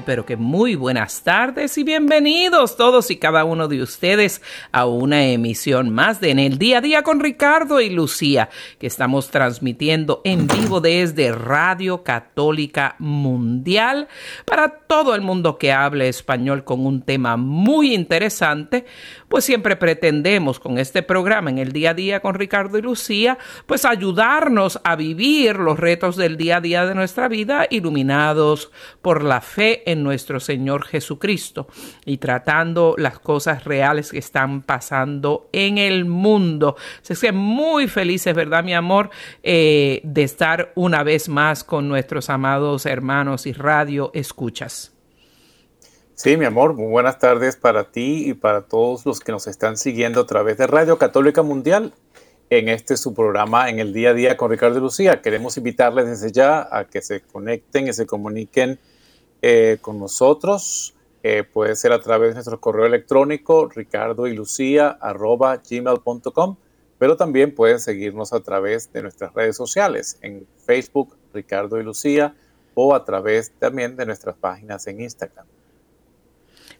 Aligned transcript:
Pero 0.00 0.26
que 0.26 0.36
muy 0.36 0.74
buenas 0.74 1.22
tardes 1.22 1.78
y 1.78 1.84
bienvenidos 1.84 2.76
todos 2.76 3.10
y 3.10 3.16
cada 3.16 3.44
uno 3.44 3.68
de 3.68 3.82
ustedes 3.82 4.42
a 4.72 4.86
una 4.86 5.24
emisión 5.26 5.90
más 5.90 6.20
de 6.20 6.30
En 6.30 6.38
el 6.38 6.58
Día 6.58 6.78
a 6.78 6.80
Día 6.80 7.02
con 7.02 7.20
Ricardo 7.20 7.80
y 7.80 7.90
Lucía, 7.90 8.48
que 8.78 8.86
estamos 8.86 9.30
transmitiendo 9.30 10.20
en 10.24 10.46
vivo 10.48 10.80
desde 10.80 11.32
Radio 11.32 12.02
Católica 12.02 12.96
Mundial 12.98 14.08
para 14.44 14.80
todo 14.86 15.14
el 15.14 15.20
mundo 15.20 15.58
que 15.58 15.72
hable 15.72 16.08
español 16.08 16.64
con 16.64 16.86
un 16.86 17.02
tema 17.02 17.36
muy 17.36 17.94
interesante. 17.94 18.86
Pues 19.34 19.46
siempre 19.46 19.74
pretendemos 19.74 20.60
con 20.60 20.78
este 20.78 21.02
programa 21.02 21.50
en 21.50 21.58
el 21.58 21.72
día 21.72 21.90
a 21.90 21.94
día 21.94 22.20
con 22.20 22.36
Ricardo 22.36 22.78
y 22.78 22.82
Lucía, 22.82 23.36
pues 23.66 23.84
ayudarnos 23.84 24.78
a 24.84 24.94
vivir 24.94 25.56
los 25.56 25.76
retos 25.76 26.14
del 26.14 26.36
día 26.36 26.58
a 26.58 26.60
día 26.60 26.86
de 26.86 26.94
nuestra 26.94 27.26
vida 27.26 27.66
iluminados 27.68 28.70
por 29.02 29.24
la 29.24 29.40
fe 29.40 29.90
en 29.90 30.04
nuestro 30.04 30.38
Señor 30.38 30.84
Jesucristo 30.84 31.66
y 32.04 32.18
tratando 32.18 32.94
las 32.96 33.18
cosas 33.18 33.64
reales 33.64 34.12
que 34.12 34.18
están 34.18 34.62
pasando 34.62 35.48
en 35.50 35.78
el 35.78 36.04
mundo. 36.04 36.76
Se 37.02 37.16
que 37.16 37.32
muy 37.32 37.88
felices, 37.88 38.36
¿verdad, 38.36 38.62
mi 38.62 38.74
amor? 38.74 39.10
Eh, 39.42 40.00
de 40.04 40.22
estar 40.22 40.70
una 40.76 41.02
vez 41.02 41.28
más 41.28 41.64
con 41.64 41.88
nuestros 41.88 42.30
amados 42.30 42.86
hermanos 42.86 43.46
y 43.46 43.52
radio 43.52 44.12
escuchas. 44.14 44.94
Sí, 46.16 46.36
mi 46.36 46.44
amor, 46.44 46.74
muy 46.74 46.86
buenas 46.86 47.18
tardes 47.18 47.56
para 47.56 47.90
ti 47.90 48.30
y 48.30 48.34
para 48.34 48.62
todos 48.62 49.04
los 49.04 49.18
que 49.18 49.32
nos 49.32 49.48
están 49.48 49.76
siguiendo 49.76 50.20
a 50.20 50.26
través 50.26 50.56
de 50.56 50.68
Radio 50.68 50.96
Católica 50.96 51.42
Mundial 51.42 51.92
en 52.50 52.68
este 52.68 52.96
su 52.96 53.14
programa 53.14 53.68
en 53.68 53.80
el 53.80 53.92
día 53.92 54.10
a 54.10 54.14
día 54.14 54.36
con 54.36 54.48
Ricardo 54.48 54.78
y 54.78 54.80
Lucía. 54.80 55.20
Queremos 55.22 55.56
invitarles 55.56 56.06
desde 56.06 56.30
ya 56.30 56.68
a 56.70 56.84
que 56.84 57.02
se 57.02 57.20
conecten 57.22 57.88
y 57.88 57.92
se 57.92 58.06
comuniquen 58.06 58.78
eh, 59.42 59.78
con 59.80 59.98
nosotros. 59.98 60.94
Eh, 61.24 61.42
puede 61.42 61.74
ser 61.74 61.92
a 61.92 62.00
través 62.00 62.28
de 62.28 62.34
nuestro 62.34 62.60
correo 62.60 62.86
electrónico 62.86 63.68
ricardo 63.74 64.28
y 64.28 64.34
lucía 64.34 64.96
gmail.com, 65.02 66.56
pero 66.96 67.16
también 67.16 67.52
pueden 67.52 67.80
seguirnos 67.80 68.32
a 68.32 68.38
través 68.38 68.92
de 68.92 69.02
nuestras 69.02 69.34
redes 69.34 69.56
sociales 69.56 70.18
en 70.22 70.46
Facebook 70.64 71.16
Ricardo 71.32 71.80
y 71.80 71.82
Lucía 71.82 72.36
o 72.74 72.94
a 72.94 73.04
través 73.04 73.50
también 73.58 73.96
de 73.96 74.06
nuestras 74.06 74.36
páginas 74.36 74.86
en 74.86 75.00
Instagram. 75.00 75.46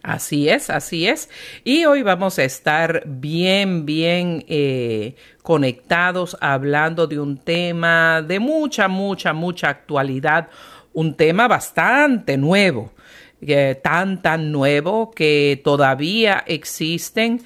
Así 0.05 0.51
es, 0.51 0.69
así 0.69 1.07
es. 1.09 1.31
Y 1.65 1.87
hoy 1.87 2.03
vamos 2.03 2.39
a 2.39 2.45
estar 2.45 3.05
bien, 3.07 3.87
bien 3.87 4.45
eh, 4.49 5.17
conectados 5.43 6.37
hablando 6.43 7.07
de 7.07 7.19
un 7.19 7.39
tema 7.39 8.21
de 8.21 8.39
mucha, 8.39 8.87
mucha, 8.87 9.33
mucha 9.33 9.71
actualidad, 9.71 10.51
un 10.93 11.15
tema 11.15 11.49
bastante 11.49 12.37
nuevo, 12.37 12.93
eh, 13.41 13.81
tan, 13.83 14.21
tan 14.21 14.53
nuevo 14.53 15.11
que 15.11 15.59
todavía 15.65 16.45
existen 16.47 17.41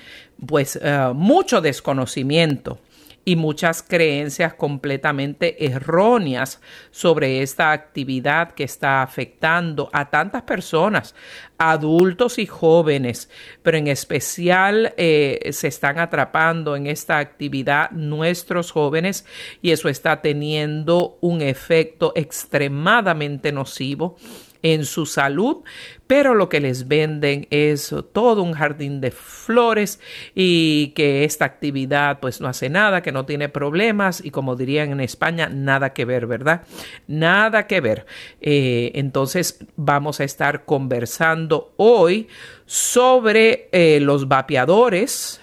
pues 0.44 0.80
uh, 0.82 1.14
mucho 1.14 1.60
desconocimiento 1.60 2.80
y 3.28 3.37
muchas 3.37 3.83
creencias 3.83 4.55
completamente 4.55 5.66
erróneas 5.66 6.62
sobre 6.91 7.43
esta 7.43 7.72
actividad 7.72 8.53
que 8.53 8.65
está 8.65 9.03
afectando 9.03 9.91
a 9.93 10.09
tantas 10.09 10.44
personas, 10.44 11.15
adultos 11.59 12.38
y 12.38 12.47
jóvenes, 12.47 13.28
pero 13.62 13.77
en 13.77 13.88
especial 13.88 14.94
eh, 14.97 15.50
se 15.53 15.69
están 15.69 15.99
atrapando 15.99 16.75
en 16.75 16.87
esta 16.87 17.19
actividad 17.19 17.91
nuestros 17.91 18.71
jóvenes 18.71 19.27
y 19.61 19.72
eso 19.72 19.91
está 19.91 20.22
teniendo 20.22 21.19
un 21.21 21.43
efecto 21.43 22.15
extremadamente 22.17 23.53
nocivo 23.53 24.17
en 24.62 24.84
su 24.84 25.06
salud, 25.06 25.58
pero 26.06 26.34
lo 26.34 26.48
que 26.48 26.60
les 26.60 26.88
venden 26.88 27.46
es 27.50 27.94
todo 28.12 28.42
un 28.42 28.52
jardín 28.52 29.00
de 29.00 29.10
flores 29.10 30.00
y 30.34 30.88
que 30.94 31.24
esta 31.24 31.44
actividad 31.44 32.20
pues 32.20 32.41
no 32.41 32.48
hace 32.48 32.69
nada, 32.69 33.02
que 33.02 33.12
no 33.12 33.26
tiene 33.26 33.48
problemas 33.48 34.24
y 34.24 34.30
como 34.30 34.56
dirían 34.56 34.91
en 34.91 35.00
España, 35.00 35.48
nada 35.48 35.92
que 35.92 36.04
ver, 36.04 36.26
¿verdad? 36.26 36.62
Nada 37.06 37.66
que 37.66 37.80
ver. 37.80 38.06
Eh, 38.41 38.92
entonces 38.94 39.64
vamos 39.76 40.20
a 40.20 40.24
estar 40.24 40.64
conversando 40.64 41.72
hoy 41.76 42.28
sobre 42.66 43.69
eh, 43.72 44.00
los 44.00 44.28
vapeadores 44.28 45.40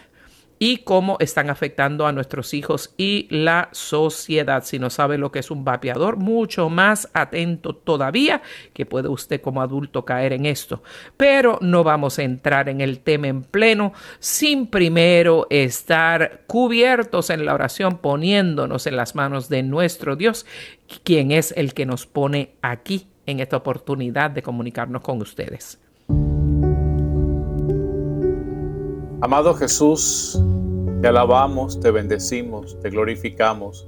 y 0.66 0.78
cómo 0.78 1.18
están 1.20 1.52
afectando 1.52 2.08
a 2.08 2.12
nuestros 2.12 2.56
hijos 2.56 2.96
y 2.98 3.28
la 3.30 3.70
sociedad. 3.72 4.64
Si 4.64 4.80
no 4.80 4.90
sabe 4.90 5.20
lo 5.20 5.32
que 5.32 5.38
es 5.38 5.52
un 5.52 5.64
vapeador, 5.64 6.18
mucho 6.18 6.72
más 6.72 7.08
atento 7.14 7.76
todavía 7.76 8.42
que 8.74 8.88
puede 8.88 9.08
usted 9.08 9.42
como 9.42 9.62
adulto 9.62 10.06
caer 10.06 10.34
en 10.34 10.48
esto. 10.48 10.82
Pero 11.18 11.60
no 11.62 11.84
vamos 11.84 12.18
a 12.18 12.24
entrar 12.24 12.68
en 12.68 12.82
el 12.82 13.02
tema 13.02 13.28
en 13.28 13.44
pleno 13.44 13.94
sin 14.18 14.66
primero 14.66 15.46
estar 15.52 16.42
cubiertos 16.48 17.30
en 17.30 17.46
la 17.46 17.54
oración, 17.54 18.00
poniéndonos 18.00 18.88
en 18.88 18.96
las 18.96 19.14
manos 19.14 19.50
de 19.50 19.62
nuestro 19.62 20.16
Dios, 20.16 20.48
quien 21.04 21.30
es 21.30 21.54
el 21.56 21.76
que 21.76 21.86
nos 21.86 22.08
pone 22.08 22.56
aquí 22.64 23.06
en 23.28 23.40
esta 23.40 23.58
oportunidad 23.58 24.32
de 24.32 24.42
comunicarnos 24.42 25.04
con 25.04 25.22
ustedes. 25.22 25.80
Amado 29.22 29.54
Jesús, 29.54 30.40
te 31.06 31.10
alabamos, 31.10 31.80
te 31.80 31.92
bendecimos, 31.92 32.80
te 32.80 32.90
glorificamos. 32.90 33.88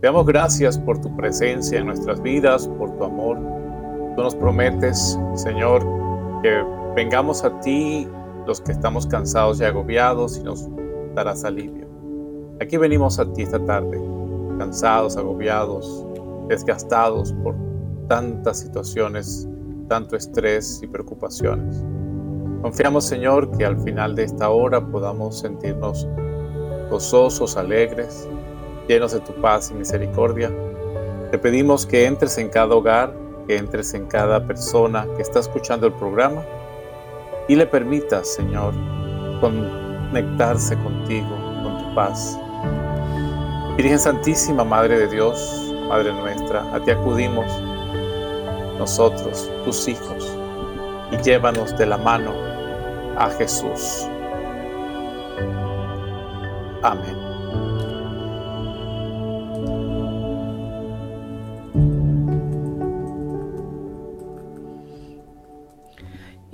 Te 0.00 0.06
damos 0.06 0.24
gracias 0.24 0.78
por 0.78 1.00
tu 1.00 1.16
presencia 1.16 1.80
en 1.80 1.86
nuestras 1.86 2.22
vidas, 2.22 2.68
por 2.78 2.96
tu 2.96 3.02
amor. 3.02 3.36
Tú 4.14 4.22
nos 4.22 4.36
prometes, 4.36 5.18
Señor, 5.34 5.84
que 6.40 6.64
vengamos 6.94 7.42
a 7.42 7.58
ti 7.62 8.06
los 8.46 8.60
que 8.60 8.70
estamos 8.70 9.08
cansados 9.08 9.60
y 9.60 9.64
agobiados 9.64 10.38
y 10.38 10.44
nos 10.44 10.68
darás 11.16 11.42
alivio. 11.42 11.88
Aquí 12.60 12.76
venimos 12.76 13.18
a 13.18 13.24
ti 13.32 13.42
esta 13.42 13.58
tarde, 13.64 14.00
cansados, 14.56 15.16
agobiados, 15.16 16.06
desgastados 16.46 17.32
por 17.42 17.56
tantas 18.06 18.60
situaciones, 18.60 19.48
tanto 19.88 20.14
estrés 20.14 20.80
y 20.80 20.86
preocupaciones. 20.86 21.84
Confiamos, 22.62 23.02
Señor, 23.02 23.50
que 23.58 23.64
al 23.64 23.80
final 23.80 24.14
de 24.14 24.22
esta 24.22 24.48
hora 24.48 24.80
podamos 24.92 25.40
sentirnos 25.40 26.06
gozosos, 26.92 27.56
alegres, 27.56 28.28
llenos 28.86 29.12
de 29.12 29.20
tu 29.20 29.32
paz 29.40 29.70
y 29.70 29.74
misericordia. 29.74 30.52
Te 31.30 31.38
pedimos 31.38 31.86
que 31.86 32.04
entres 32.04 32.36
en 32.36 32.50
cada 32.50 32.74
hogar, 32.74 33.14
que 33.46 33.56
entres 33.56 33.94
en 33.94 34.06
cada 34.06 34.46
persona 34.46 35.08
que 35.16 35.22
está 35.22 35.40
escuchando 35.40 35.86
el 35.86 35.94
programa 35.94 36.44
y 37.48 37.56
le 37.56 37.66
permitas, 37.66 38.28
Señor, 38.34 38.74
conectarse 39.40 40.76
contigo, 40.76 41.34
con 41.62 41.78
tu 41.78 41.94
paz. 41.94 42.38
Virgen 43.78 43.98
Santísima, 43.98 44.62
Madre 44.62 44.98
de 44.98 45.08
Dios, 45.08 45.74
Madre 45.88 46.12
nuestra, 46.12 46.62
a 46.74 46.84
ti 46.84 46.90
acudimos, 46.90 47.46
nosotros, 48.78 49.50
tus 49.64 49.88
hijos, 49.88 50.36
y 51.10 51.16
llévanos 51.22 51.76
de 51.78 51.86
la 51.86 51.96
mano 51.96 52.32
a 53.16 53.30
Jesús. 53.30 54.06
Amén. 56.82 57.32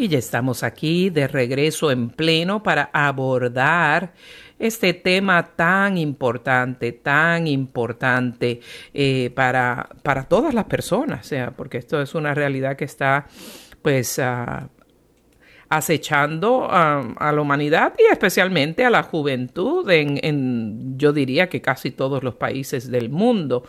Y 0.00 0.06
ya 0.06 0.18
estamos 0.18 0.62
aquí 0.62 1.10
de 1.10 1.26
regreso 1.26 1.90
en 1.90 2.10
pleno 2.10 2.62
para 2.62 2.88
abordar 2.92 4.12
este 4.60 4.94
tema 4.94 5.56
tan 5.56 5.98
importante, 5.98 6.92
tan 6.92 7.48
importante 7.48 8.60
eh, 8.94 9.32
para, 9.34 9.88
para 10.04 10.22
todas 10.24 10.54
las 10.54 10.66
personas, 10.66 11.28
porque 11.56 11.78
esto 11.78 12.00
es 12.00 12.14
una 12.14 12.32
realidad 12.32 12.76
que 12.76 12.84
está 12.84 13.26
pues 13.82 14.18
uh, 14.18 14.68
acechando 15.68 16.68
a 16.70 17.32
la 17.32 17.40
humanidad 17.40 17.94
y 17.98 18.10
especialmente 18.10 18.84
a 18.84 18.90
la 18.90 19.02
juventud 19.02 19.88
en, 19.90 20.98
yo 20.98 21.12
diría 21.12 21.48
que 21.48 21.60
casi 21.60 21.90
todos 21.90 22.22
los 22.22 22.34
países 22.34 22.90
del 22.90 23.10
mundo 23.10 23.64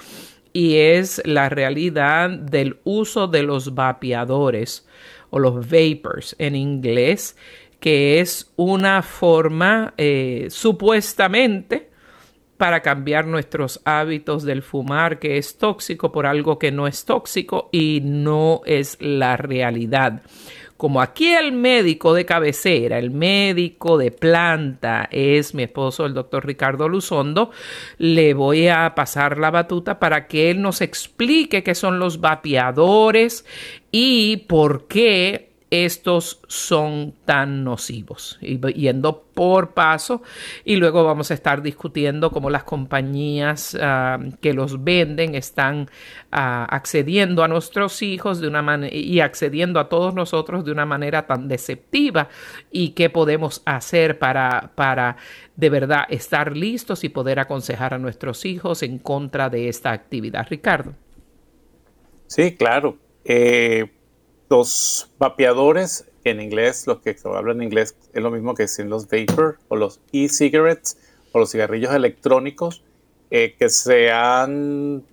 y 0.54 0.78
es 0.78 1.22
la 1.26 1.50
realidad 1.50 2.30
del 2.30 2.80
uso 2.84 3.28
de 3.28 3.44
los 3.44 3.76
vapeadores 3.76 4.88
o 5.30 5.40
los 5.40 5.70
vapors 5.70 6.36
en 6.40 6.56
inglés, 6.56 7.38
que 7.80 8.20
es 8.20 8.52
una 8.56 9.02
forma 9.02 9.94
eh, 9.98 10.48
supuestamente 10.50 11.90
para 12.58 12.82
cambiar 12.82 13.26
nuestros 13.26 13.80
hábitos 13.86 14.44
del 14.44 14.64
fumar, 14.64 15.20
que 15.20 15.38
es 15.38 15.58
tóxico, 15.58 16.12
por 16.12 16.26
algo 16.26 16.60
que 16.60 16.72
no 16.72 16.88
es 16.88 17.06
tóxico 17.06 17.70
y 17.72 18.02
no 18.04 18.62
es 18.66 18.98
la 19.00 19.38
realidad. 19.38 20.22
Como 20.80 21.02
aquí 21.02 21.34
el 21.34 21.52
médico 21.52 22.14
de 22.14 22.26
cabecera, 22.26 23.00
el 23.00 23.12
médico 23.12 23.98
de 23.98 24.12
planta 24.12 25.10
es 25.12 25.54
mi 25.54 25.64
esposo, 25.64 26.06
el 26.06 26.14
doctor 26.14 26.48
Ricardo 26.48 26.88
Luzondo, 26.88 27.52
le 27.98 28.34
voy 28.34 28.70
a 28.70 28.96
pasar 28.96 29.40
la 29.40 29.52
batuta 29.52 30.00
para 30.00 30.26
que 30.26 30.50
él 30.50 30.62
nos 30.62 30.80
explique 30.80 31.64
qué 31.64 31.76
son 31.76 32.00
los 32.00 32.22
vapeadores 32.22 33.44
y 33.92 34.38
por 34.48 34.88
qué 34.88 35.49
estos 35.72 36.42
son 36.48 37.14
tan 37.26 37.64
nocivos. 37.64 38.38
Y 38.42 38.60
yendo 38.74 39.24
por 39.34 39.74
paso, 39.74 40.22
y 40.66 40.78
luego 40.78 41.04
vamos 41.04 41.32
a 41.32 41.34
estar 41.34 41.62
discutiendo 41.62 42.32
cómo 42.32 42.50
las 42.50 42.64
compañías 42.64 43.78
ah, 43.80 44.20
que 44.42 44.54
los 44.54 44.84
venden 44.84 45.36
están 45.36 45.90
ah, 46.32 46.66
accediendo 46.70 47.44
a 47.44 47.48
nuestros 47.48 48.02
hijos 48.02 48.42
de 48.42 48.48
una 48.48 48.88
y 48.92 49.20
accediendo 49.20 49.80
a 49.80 49.90
todos 49.90 50.14
nosotros 50.14 50.66
de 50.66 50.72
una 50.72 50.86
manera 50.86 51.26
tan 51.26 51.48
deceptiva 51.48 52.30
y 52.72 52.90
qué 52.90 53.10
podemos 53.10 53.62
hacer 53.66 54.20
para, 54.20 54.72
para 54.76 55.18
de 55.56 55.70
verdad 55.70 56.04
estar 56.10 56.56
listos 56.56 57.04
y 57.04 57.10
poder 57.10 57.40
aconsejar 57.40 57.94
a 57.94 58.00
nuestros 58.00 58.46
hijos 58.46 58.84
en 58.84 59.00
contra 59.00 59.50
de 59.50 59.70
esta 59.70 59.92
actividad. 59.92 60.48
Ricardo. 60.50 60.94
Sí, 62.28 62.56
claro. 62.56 62.98
Eh, 63.24 63.90
los 64.50 65.12
vapeadores, 65.20 66.06
en 66.24 66.42
inglés, 66.42 66.86
los 66.88 67.00
que 67.00 67.16
hablan 67.24 67.62
inglés 67.62 67.96
es 68.14 68.22
lo 68.22 68.32
mismo 68.32 68.56
que 68.56 68.64
decir 68.64 68.86
los 68.88 69.08
vapor 69.08 69.58
o 69.68 69.76
los 69.76 70.02
e-cigarettes 70.12 70.98
o 71.32 71.40
los 71.40 71.52
cigarrillos 71.52 71.94
electrónicos 71.94 72.84
eh, 73.32 73.56
que 73.58 73.70
se 73.70 74.12
han 74.12 75.04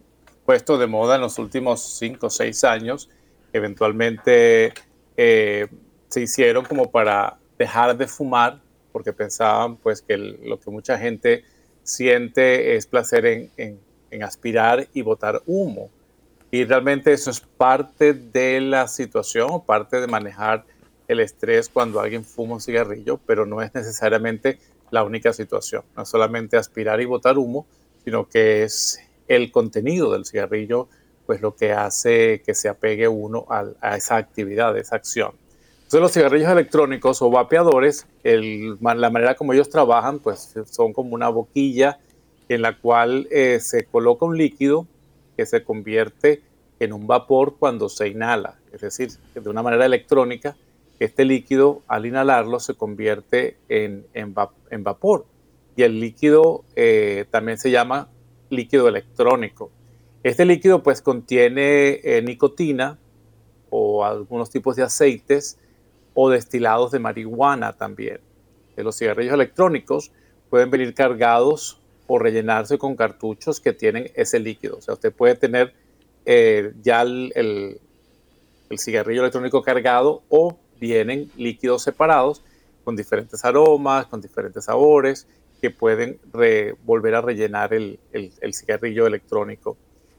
puesto 0.44 0.78
de 0.78 0.86
moda 0.86 1.16
en 1.16 1.20
los 1.20 1.38
últimos 1.38 1.98
5 1.98 2.26
o 2.26 2.30
6 2.30 2.64
años. 2.64 3.10
Eventualmente 3.52 4.72
eh, 5.16 5.68
se 6.08 6.22
hicieron 6.22 6.64
como 6.64 6.90
para 6.90 7.38
dejar 7.58 7.96
de 7.96 8.06
fumar 8.06 8.60
porque 8.92 9.12
pensaban 9.12 9.76
pues 9.76 10.02
que 10.02 10.16
lo 10.16 10.58
que 10.58 10.70
mucha 10.70 10.98
gente 10.98 11.44
siente 11.82 12.76
es 12.76 12.86
placer 12.86 13.50
en 13.56 14.22
aspirar 14.22 14.88
y 14.94 15.02
botar 15.02 15.42
humo. 15.46 15.90
Y 16.50 16.64
realmente 16.64 17.12
eso 17.12 17.30
es 17.30 17.40
parte 17.40 18.14
de 18.14 18.60
la 18.60 18.86
situación, 18.88 19.64
parte 19.64 20.00
de 20.00 20.06
manejar 20.06 20.64
el 21.08 21.20
estrés 21.20 21.68
cuando 21.68 22.00
alguien 22.00 22.24
fuma 22.24 22.54
un 22.54 22.60
cigarrillo, 22.60 23.18
pero 23.26 23.46
no 23.46 23.62
es 23.62 23.74
necesariamente 23.74 24.58
la 24.90 25.04
única 25.04 25.32
situación. 25.32 25.82
No 25.96 26.02
es 26.02 26.08
solamente 26.08 26.56
aspirar 26.56 27.00
y 27.00 27.04
botar 27.04 27.38
humo, 27.38 27.66
sino 28.04 28.28
que 28.28 28.62
es 28.62 29.00
el 29.28 29.50
contenido 29.50 30.12
del 30.12 30.24
cigarrillo, 30.24 30.88
pues 31.26 31.40
lo 31.40 31.56
que 31.56 31.72
hace 31.72 32.42
que 32.46 32.54
se 32.54 32.68
apegue 32.68 33.08
uno 33.08 33.46
a, 33.48 33.96
esa 33.96 34.16
actividad, 34.16 34.74
a 34.74 34.78
esa 34.78 34.96
acción. 34.96 35.32
Entonces 35.78 36.00
los 36.00 36.12
cigarrillos 36.12 36.50
electrónicos 36.50 37.22
o 37.22 37.30
vapeadores, 37.30 38.06
la 38.22 39.10
manera 39.10 39.34
como 39.34 39.52
ellos 39.52 39.68
trabajan, 39.68 40.20
pues 40.20 40.54
son 40.70 40.92
como 40.92 41.14
una 41.14 41.28
boquilla 41.28 41.98
en 42.48 42.62
la 42.62 42.78
cual 42.78 43.26
eh, 43.30 43.58
se 43.60 43.84
coloca 43.84 44.24
un 44.24 44.36
líquido 44.36 44.86
que 45.36 45.46
se 45.46 45.64
convierte 45.64 46.42
en 46.78 46.92
un 46.92 47.06
vapor 47.06 47.56
cuando 47.58 47.88
se 47.88 48.08
inhala, 48.08 48.58
es 48.72 48.80
decir, 48.80 49.10
de 49.34 49.48
una 49.48 49.62
manera 49.62 49.86
electrónica, 49.86 50.56
este 50.98 51.24
líquido 51.24 51.82
al 51.88 52.06
inhalarlo 52.06 52.60
se 52.60 52.74
convierte 52.74 53.58
en, 53.68 54.06
en, 54.14 54.84
vapor 54.84 55.26
y 55.76 55.82
el 55.82 56.00
líquido 56.00 56.64
eh, 56.74 57.26
también 57.30 57.58
se 57.58 57.70
llama 57.70 58.08
líquido 58.48 58.88
electrónico. 58.88 59.70
Este 60.22 60.44
líquido 60.44 60.82
pues 60.82 61.02
contiene 61.02 62.00
eh, 62.02 62.22
nicotina 62.22 62.98
o 63.68 64.04
algunos 64.04 64.50
tipos 64.50 64.76
de 64.76 64.84
aceites 64.84 65.58
o 66.14 66.30
destilados 66.30 66.92
de 66.92 66.98
marihuana 66.98 67.74
también. 67.74 68.20
los 68.76 68.96
cigarrillos 68.96 69.34
electrónicos 69.34 70.12
pueden 70.48 70.70
venir 70.70 70.94
cargados 70.94 71.80
o 72.06 72.18
rellenarse 72.18 72.78
con 72.78 72.96
cartuchos 72.96 73.60
que 73.60 73.72
tienen 73.72 74.10
ese 74.14 74.38
líquido. 74.38 74.78
O 74.78 74.80
sea, 74.80 74.94
usted 74.94 75.12
puede 75.12 75.34
tener 75.34 75.74
eh, 76.24 76.72
ya 76.82 77.02
el, 77.02 77.32
el, 77.34 78.78
cigarrillo 78.78 79.20
electrónico 79.20 79.62
cargado 79.62 80.22
o 80.28 80.58
vienen 80.80 81.30
líquidos 81.36 81.82
separados 81.82 82.42
con 82.84 82.96
diferentes 82.96 83.44
aromas, 83.44 84.06
con 84.06 84.20
diferentes 84.20 84.64
sabores 84.64 85.26
que 85.60 85.70
pueden 85.70 86.18
volver 86.84 87.14
a 87.14 87.20
rellenar 87.20 87.72
el, 87.72 87.98
el, 88.12 88.54
cigarrillo 88.54 89.06
electrónico. 89.06 89.76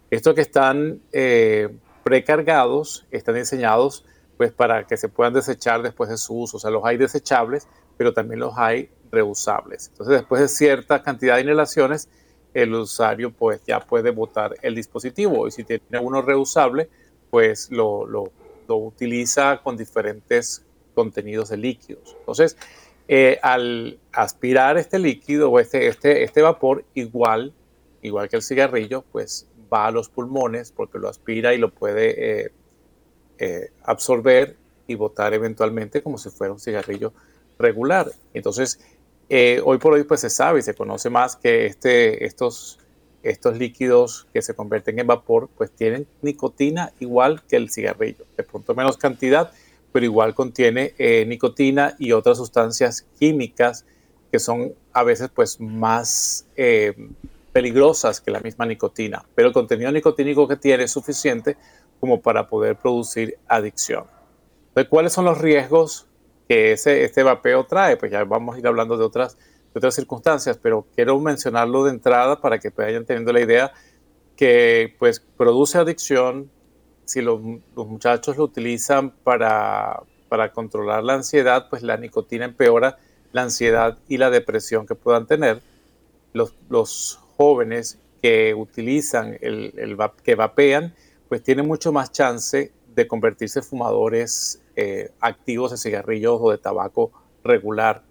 Estos 0.10 0.34
que 0.34 0.42
están 0.42 1.02
eh, 1.12 1.70
precargados 2.04 3.06
están 3.12 3.36
diseñados 3.36 4.06
pues 4.38 4.52
para 4.52 4.86
que 4.86 4.98
se 4.98 5.10
puedan 5.10 5.34
desechar 5.34 5.82
después 5.82 6.10
de 6.10 6.18
su 6.18 6.40
uso. 6.40 6.58
O 6.58 6.60
sea, 6.60 6.70
los 6.70 6.86
hay 6.86 6.98
desechables, 6.98 7.68
pero 7.98 8.14
también 8.14 8.40
los 8.40 8.54
hay 8.58 8.90
reusables. 9.18 9.88
Entonces, 9.90 10.20
después 10.20 10.42
de 10.42 10.48
cierta 10.48 11.02
cantidad 11.02 11.36
de 11.36 11.42
inhalaciones, 11.42 12.08
el 12.54 12.74
usuario 12.74 13.32
pues 13.32 13.62
ya 13.66 13.80
puede 13.80 14.12
botar 14.12 14.56
el 14.62 14.76
dispositivo 14.76 15.48
y 15.48 15.52
si 15.52 15.64
tiene 15.64 16.00
uno 16.00 16.22
reusable, 16.22 16.90
pues 17.30 17.72
lo, 17.72 18.06
lo, 18.06 18.32
utiliza 18.70 19.62
con 19.64 19.78
diferentes 19.78 20.64
contenidos 20.94 21.50
de 21.50 21.58
líquidos. 21.58 22.16
Entonces, 22.20 22.58
eh, 23.08 23.40
al 23.42 23.98
aspirar 24.12 24.78
este 24.78 25.00
líquido 25.00 25.50
o 25.50 25.60
este, 25.60 25.88
este, 25.88 26.24
este 26.24 26.42
vapor, 26.42 26.84
igual, 26.94 27.54
igual 28.02 28.28
que 28.28 28.36
el 28.36 28.42
cigarrillo, 28.42 29.04
pues 29.12 29.48
va 29.74 29.88
a 29.88 29.92
los 29.92 30.10
pulmones 30.10 30.72
porque 30.72 31.00
lo 31.00 31.08
aspira 31.08 31.54
y 31.54 31.58
lo 31.58 31.70
puede 31.70 32.46
eh, 32.46 32.52
eh, 33.40 33.72
absorber 33.84 34.58
y 34.88 34.96
botar 34.96 35.34
eventualmente 35.34 36.02
como 36.02 36.18
si 36.18 36.30
fuera 36.30 36.54
un 36.54 36.60
cigarrillo 36.60 37.14
regular. 37.60 38.12
Entonces, 38.34 38.80
eh, 39.30 39.62
hoy 39.64 39.78
por 39.78 39.94
hoy 39.94 40.04
pues 40.04 40.22
se 40.22 40.30
sabe 40.30 40.60
y 40.60 40.62
se 40.62 40.74
conoce 40.74 41.10
más 41.10 41.36
que 41.36 41.66
este, 41.66 42.26
estos, 42.26 42.80
estos 43.24 43.58
líquidos 43.58 44.28
que 44.34 44.42
se 44.42 44.56
convierten 44.56 45.00
en 45.00 45.08
vapor 45.08 45.50
pues 45.58 45.72
tienen 45.72 46.08
nicotina 46.22 46.94
igual 47.00 47.44
que 47.44 47.58
el 47.58 47.70
cigarrillo, 47.70 48.26
de 48.38 48.44
pronto 48.44 48.74
menos 48.74 48.98
cantidad, 48.98 49.52
pero 49.92 50.06
igual 50.06 50.34
contiene 50.34 50.94
eh, 50.98 51.26
nicotina 51.26 51.96
y 52.00 52.14
otras 52.14 52.38
sustancias 52.38 53.06
químicas 53.20 53.86
que 54.32 54.40
son 54.40 54.74
a 54.94 55.04
veces 55.04 55.30
pues 55.34 55.60
más 55.60 56.46
eh, 56.56 56.94
peligrosas 57.52 58.22
que 58.22 58.32
la 58.32 58.40
misma 58.40 58.66
nicotina, 58.66 59.26
pero 59.36 59.50
el 59.50 59.54
contenido 59.54 59.92
nicotínico 59.92 60.48
que 60.48 60.56
tiene 60.56 60.84
es 60.84 60.92
suficiente 60.92 61.58
como 62.00 62.22
para 62.22 62.48
poder 62.48 62.76
producir 62.76 63.38
adicción. 63.48 64.06
Entonces, 64.70 64.90
¿cuáles 64.90 65.14
son 65.14 65.26
los 65.26 65.40
riesgos 65.40 66.07
que 66.48 66.74
ese, 66.74 67.04
este 67.04 67.24
vapeo 67.24 67.66
trae, 67.66 67.98
pues 67.98 68.12
ya 68.12 68.24
vamos 68.24 68.56
a 68.56 68.60
ir 68.60 68.68
hablando 68.68 68.98
de 68.98 69.04
otras, 69.04 69.36
de 69.36 69.78
otras 69.78 69.96
circunstancias, 69.96 70.58
pero 70.62 70.88
quiero 70.96 71.20
mencionarlo 71.20 71.84
de 71.84 71.92
entrada 71.92 72.40
para 72.40 72.60
que 72.60 72.70
vayan 72.70 73.06
teniendo 73.06 73.34
la 73.34 73.42
idea 73.42 73.72
que 74.36 74.96
pues 75.00 75.20
produce 75.20 75.78
adicción 75.78 76.50
si 77.06 77.22
los, 77.22 77.42
los 77.76 77.88
muchachos 77.88 78.38
lo 78.38 78.44
utilizan 78.44 79.12
para, 79.12 80.04
para 80.30 80.52
controlar 80.52 81.04
la 81.04 81.16
ansiedad, 81.16 81.68
pues 81.70 81.82
la 81.82 81.98
nicotina 81.98 82.46
empeora 82.46 82.98
la 83.32 83.44
ansiedad 83.44 83.98
y 84.08 84.18
la 84.18 84.30
depresión 84.30 84.86
que 84.86 84.96
puedan 84.96 85.26
tener. 85.26 85.62
Los, 86.34 86.54
los 86.70 87.20
jóvenes 87.38 88.00
que 88.22 88.54
utilizan 88.54 89.38
el, 89.42 89.74
el, 89.78 89.98
que 90.24 90.36
vapean, 90.36 90.94
pues 91.30 91.44
tienen 91.44 91.68
mucho 91.68 91.92
más 91.92 92.12
chance 92.12 92.72
de 92.94 93.08
convertirse 93.08 93.60
en 93.60 93.66
fumadores 93.66 94.62
eh, 94.80 95.10
activos 95.22 95.72
de 95.72 95.78
cigarrillos 95.78 96.38
o 96.40 96.52
de 96.52 96.60
tabaco 96.60 97.12
regular. 97.44 98.04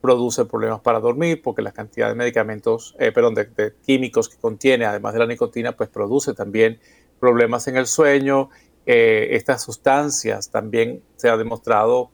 Produce 0.00 0.44
problemas 0.44 0.80
para 0.80 0.98
dormir 0.98 1.40
porque 1.40 1.62
la 1.62 1.70
cantidad 1.70 2.08
de 2.08 2.16
medicamentos, 2.16 2.96
eh, 2.98 3.12
perdón, 3.12 3.36
de, 3.36 3.74
químicos 3.86 4.28
que 4.28 4.36
contiene, 4.38 4.86
además 4.86 5.12
de 5.12 5.20
la 5.20 5.26
nicotina, 5.26 5.76
pues 5.76 5.88
produce 5.88 6.34
también 6.34 6.80
problemas 7.20 7.68
en 7.68 7.76
el 7.76 7.86
sueño, 7.86 8.50
eh, 8.86 9.36
estas 9.36 9.62
sustancias 9.62 10.50
también 10.50 11.00
se 11.14 11.28
ha 11.28 11.36
demostrado, 11.36 12.10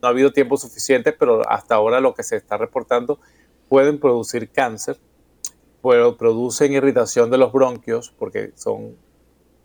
no 0.00 0.06
ha 0.06 0.12
habido 0.12 0.32
tiempo 0.32 0.56
suficiente, 0.56 1.12
pero 1.12 1.42
hasta 1.50 1.74
ahora 1.74 1.98
lo 1.98 2.14
que 2.14 2.22
se 2.22 2.36
está 2.36 2.56
reportando 2.56 3.18
pueden 3.68 3.98
producir 3.98 4.48
cáncer, 4.50 4.96
pero 5.82 6.16
producen 6.16 6.72
irritación 6.72 7.32
de 7.32 7.38
los 7.38 7.50
bronquios 7.50 8.14
porque 8.16 8.52
son 8.54 8.94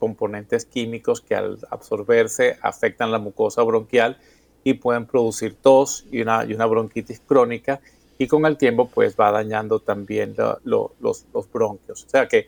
componentes 0.03 0.65
químicos 0.65 1.21
que 1.21 1.33
al 1.33 1.59
absorberse 1.69 2.57
afectan 2.61 3.09
la 3.09 3.19
mucosa 3.19 3.63
bronquial 3.63 4.17
y 4.65 4.73
pueden 4.73 5.05
producir 5.05 5.55
tos 5.55 6.05
y 6.11 6.19
una, 6.19 6.43
y 6.43 6.53
una 6.53 6.65
bronquitis 6.65 7.21
crónica 7.25 7.79
y 8.17 8.27
con 8.27 8.45
el 8.45 8.57
tiempo 8.57 8.89
pues 8.89 9.15
va 9.15 9.31
dañando 9.31 9.79
también 9.79 10.35
los, 10.65 10.91
los, 10.99 11.51
bronquios. 11.53 12.03
O 12.03 12.09
sea 12.09 12.27
que, 12.27 12.47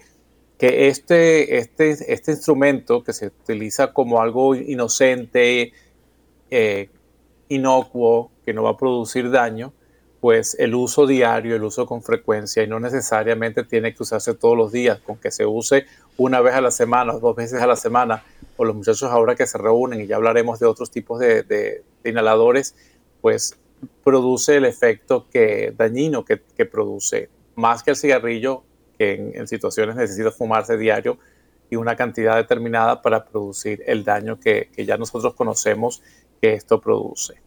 que 0.57 0.89
este, 0.89 1.59
este, 1.59 1.91
este 2.13 2.31
instrumento 2.33 3.01
que 3.05 3.13
se 3.13 3.27
utiliza 3.27 3.93
como 3.93 4.21
algo 4.21 4.53
inocente, 4.53 5.71
eh, 6.51 6.89
inocuo, 7.47 8.31
que 8.45 8.51
no 8.51 8.63
va 8.63 8.71
a 8.71 8.77
producir 8.77 9.31
daño, 9.31 9.71
pues 10.25 10.55
el 10.57 10.73
uso 10.73 11.05
diario, 11.05 11.55
el 11.55 11.63
uso 11.63 11.85
con 11.85 12.01
frecuencia 12.01 12.63
y 12.63 12.67
no 12.67 12.79
necesariamente 12.79 13.63
tiene 13.63 13.93
que 13.93 14.01
usarse 14.01 14.33
todos 14.33 14.57
los 14.57 14.71
días, 14.71 14.99
con 14.99 15.17
que 15.17 15.29
se 15.29 15.45
use 15.45 15.85
una 16.17 16.41
vez 16.41 16.55
a 16.55 16.61
la 16.61 16.71
semana 16.71 17.13
dos 17.13 17.35
veces 17.35 17.61
a 17.61 17.67
la 17.67 17.75
semana, 17.75 18.23
o 18.57 18.65
los 18.65 18.75
muchachos 18.75 19.03
ahora 19.11 19.35
que 19.35 19.45
se 19.45 19.59
reúnen 19.59 20.01
y 20.01 20.07
ya 20.07 20.15
hablaremos 20.15 20.59
de 20.59 20.65
otros 20.65 20.89
tipos 20.89 21.19
de, 21.19 21.83
inhaladores, 22.03 22.73
pues 23.21 23.55
produce 24.03 24.55
el 24.55 24.65
efecto 24.65 25.27
que, 25.29 25.75
dañino 25.77 26.25
que, 26.25 26.37
produce, 26.65 27.29
más 27.53 27.83
que 27.83 27.91
el 27.91 27.95
cigarrillo, 27.95 28.63
que 28.97 29.31
en, 29.35 29.47
situaciones 29.47 29.95
necesita 29.95 30.31
fumarse 30.31 30.75
diario 30.75 31.19
y 31.69 31.75
una 31.75 31.95
cantidad 31.95 32.35
determinada 32.35 33.03
para 33.03 33.25
producir 33.25 33.83
el 33.85 34.03
daño 34.03 34.39
que 34.39 34.71
ya 34.75 34.97
nosotros 34.97 35.35
conocemos 35.35 36.01
que 36.41 36.53
esto 36.53 36.81
produce. 36.81 37.44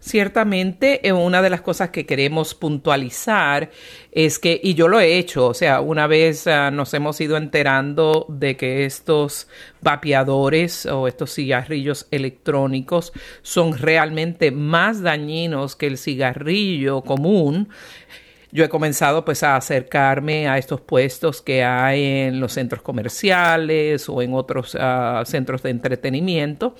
Ciertamente, 0.00 1.06
eh, 1.06 1.12
una 1.12 1.42
de 1.42 1.50
las 1.50 1.60
cosas 1.60 1.90
que 1.90 2.06
queremos 2.06 2.54
puntualizar 2.54 3.70
es 4.10 4.40
que, 4.40 4.60
y 4.60 4.74
yo 4.74 4.88
lo 4.88 4.98
he 4.98 5.16
hecho, 5.16 5.46
o 5.46 5.54
sea, 5.54 5.80
una 5.80 6.08
vez 6.08 6.48
ah, 6.48 6.72
nos 6.72 6.92
hemos 6.92 7.20
ido 7.20 7.36
enterando 7.36 8.26
de 8.28 8.56
que 8.56 8.84
estos 8.84 9.46
vapeadores 9.80 10.86
o 10.86 11.06
estos 11.06 11.32
cigarrillos 11.32 12.08
electrónicos 12.10 13.12
son 13.42 13.78
realmente 13.78 14.50
más 14.50 15.02
dañinos 15.02 15.76
que 15.76 15.86
el 15.86 15.98
cigarrillo 15.98 17.02
común. 17.02 17.68
Yo 18.50 18.64
he 18.64 18.68
comenzado 18.68 19.24
pues 19.24 19.44
a 19.44 19.54
acercarme 19.54 20.48
a 20.48 20.58
estos 20.58 20.80
puestos 20.80 21.40
que 21.40 21.62
hay 21.62 22.04
en 22.04 22.40
los 22.40 22.52
centros 22.52 22.82
comerciales 22.82 24.08
o 24.08 24.20
en 24.20 24.34
otros 24.34 24.76
ah, 24.78 25.22
centros 25.24 25.62
de 25.62 25.70
entretenimiento 25.70 26.74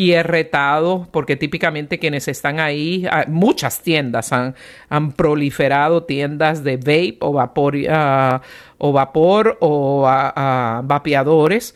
y 0.00 0.14
he 0.14 0.22
retado, 0.22 1.08
porque 1.10 1.36
típicamente 1.36 1.98
quienes 1.98 2.26
están 2.26 2.58
ahí, 2.58 3.06
ah, 3.10 3.26
muchas 3.28 3.82
tiendas 3.82 4.32
han, 4.32 4.54
han 4.88 5.12
proliferado 5.12 6.04
tiendas 6.04 6.64
de 6.64 6.78
vape 6.78 7.18
o 7.20 7.34
vapor, 7.34 7.76
ah, 7.90 8.40
o, 8.78 8.92
vapor 8.92 9.58
o 9.60 10.04
uh, 10.04 10.86
vapeadores 10.86 11.74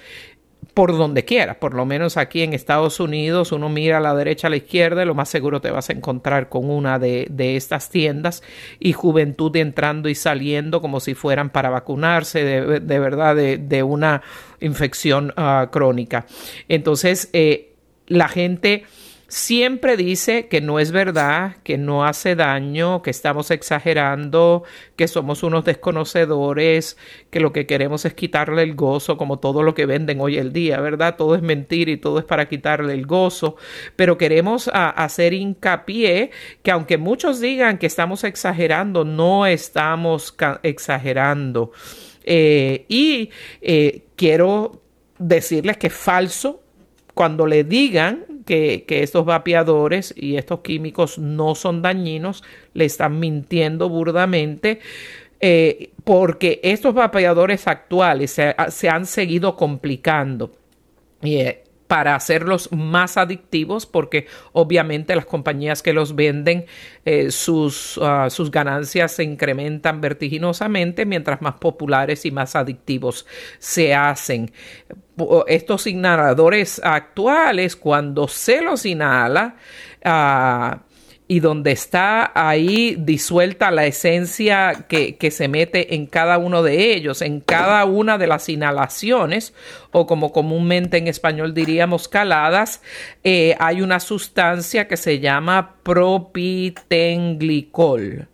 por 0.72 0.96
donde 0.96 1.26
quiera, 1.26 1.60
por 1.60 1.74
lo 1.74 1.84
menos 1.84 2.16
aquí 2.16 2.42
en 2.42 2.54
Estados 2.54 2.98
Unidos, 2.98 3.52
uno 3.52 3.68
mira 3.68 3.98
a 3.98 4.00
la 4.00 4.14
derecha, 4.14 4.46
a 4.46 4.50
la 4.50 4.56
izquierda, 4.56 5.02
y 5.02 5.06
lo 5.06 5.14
más 5.14 5.28
seguro 5.28 5.60
te 5.60 5.70
vas 5.70 5.90
a 5.90 5.92
encontrar 5.92 6.48
con 6.48 6.70
una 6.70 6.98
de, 6.98 7.26
de 7.30 7.56
estas 7.56 7.90
tiendas 7.90 8.42
y 8.80 8.94
juventud 8.94 9.54
entrando 9.54 10.08
y 10.08 10.14
saliendo 10.14 10.80
como 10.80 10.98
si 10.98 11.14
fueran 11.14 11.50
para 11.50 11.68
vacunarse 11.68 12.42
de, 12.42 12.98
verdad 12.98 13.36
de, 13.36 13.58
de, 13.58 13.82
una 13.82 14.22
infección 14.60 15.32
crónica. 15.70 16.24
Entonces, 16.68 17.28
eh, 17.34 17.73
la 18.06 18.28
gente 18.28 18.84
siempre 19.34 19.96
dice 19.96 20.46
que 20.46 20.60
no 20.60 20.78
es 20.78 20.92
verdad, 20.92 21.56
que 21.64 21.76
no 21.76 22.04
hace 22.04 22.36
daño, 22.36 23.02
que 23.02 23.10
estamos 23.10 23.50
exagerando, 23.50 24.62
que 24.94 25.08
somos 25.08 25.42
unos 25.42 25.64
desconocedores, 25.64 26.96
que 27.30 27.40
lo 27.40 27.52
que 27.52 27.66
queremos 27.66 28.04
es 28.04 28.14
quitarle 28.14 28.62
el 28.62 28.74
gozo, 28.74 29.16
como 29.16 29.40
todo 29.40 29.62
lo 29.62 29.74
que 29.74 29.86
venden 29.86 30.20
hoy 30.20 30.38
el 30.38 30.52
día, 30.52 30.80
¿verdad? 30.80 31.16
Todo 31.16 31.34
es 31.34 31.42
mentir 31.42 31.88
y 31.88 31.96
todo 31.96 32.20
es 32.20 32.24
para 32.24 32.48
quitarle 32.48 32.92
el 32.92 33.06
gozo, 33.06 33.56
pero 33.96 34.18
queremos 34.18 34.70
hacer 34.72 35.32
hincapié 35.32 36.30
que 36.62 36.70
aunque 36.70 36.98
muchos 36.98 37.40
digan 37.40 37.78
que 37.78 37.86
estamos 37.86 38.22
exagerando, 38.22 39.04
no 39.04 39.46
estamos 39.46 40.36
exagerando. 40.62 41.72
Eh, 42.22 42.86
y 42.88 43.30
eh, 43.60 44.04
quiero 44.16 44.80
decirles 45.18 45.76
que 45.76 45.88
es 45.88 45.94
falso 45.94 46.63
cuando 47.14 47.46
le 47.46 47.64
digan 47.64 48.24
que, 48.44 48.84
estos 48.88 49.24
vapeadores 49.24 50.12
y 50.16 50.36
estos 50.36 50.60
químicos 50.60 51.18
no 51.18 51.54
son 51.54 51.82
dañinos, 51.82 52.44
le 52.74 52.84
están 52.84 53.18
mintiendo 53.18 53.88
burdamente. 53.88 54.80
Eh, 55.40 55.90
porque 56.04 56.60
estos 56.62 56.94
vapeadores 56.94 57.66
actuales 57.66 58.30
se, 58.30 58.88
han 58.88 59.06
seguido 59.06 59.56
complicando. 59.56 60.52
Eh, 61.22 61.63
para 61.94 62.16
hacerlos 62.16 62.72
más 62.72 63.16
adictivos 63.16 63.86
porque 63.86 64.26
obviamente 64.50 65.14
las 65.14 65.26
compañías 65.26 65.80
que 65.80 65.92
los 65.92 66.16
venden 66.16 66.66
eh, 67.04 67.30
sus, 67.30 68.00
ah, 68.02 68.30
sus 68.30 68.50
ganancias 68.50 69.12
se 69.12 69.22
incrementan 69.22 70.00
vertiginosamente 70.00 71.06
mientras 71.06 71.40
más 71.40 71.54
populares 71.54 72.26
y 72.26 72.32
más 72.32 72.56
adictivos 72.56 73.26
se 73.60 73.94
hacen. 73.94 74.50
Estos 75.46 75.86
inhaladores 75.86 76.80
actuales 76.82 77.76
cuando 77.76 78.26
se 78.26 78.60
los 78.60 78.84
inhala 78.84 79.54
uh, 80.04 80.93
y 81.26 81.40
donde 81.40 81.72
está 81.72 82.32
ahí 82.34 82.96
disuelta 82.98 83.70
la 83.70 83.86
esencia 83.86 84.84
que, 84.88 85.16
se 85.30 85.48
mete 85.48 85.94
en 85.94 86.04
cada 86.06 86.36
uno 86.36 86.62
de 86.62 86.92
ellos, 86.94 87.22
en 87.22 87.40
cada 87.40 87.82
una 87.86 88.18
de 88.18 88.26
las 88.26 88.50
inhalaciones, 88.50 89.54
o 89.90 90.06
como 90.06 90.32
comúnmente 90.32 90.98
en 90.98 91.08
español 91.08 91.54
diríamos 91.54 92.08
caladas, 92.08 92.82
eh, 93.22 93.56
hay 93.58 93.80
una 93.80 94.00
sustancia 94.00 94.86
que 94.86 94.98
se 94.98 95.20
llama 95.20 95.76
propitenglicol 95.82 98.28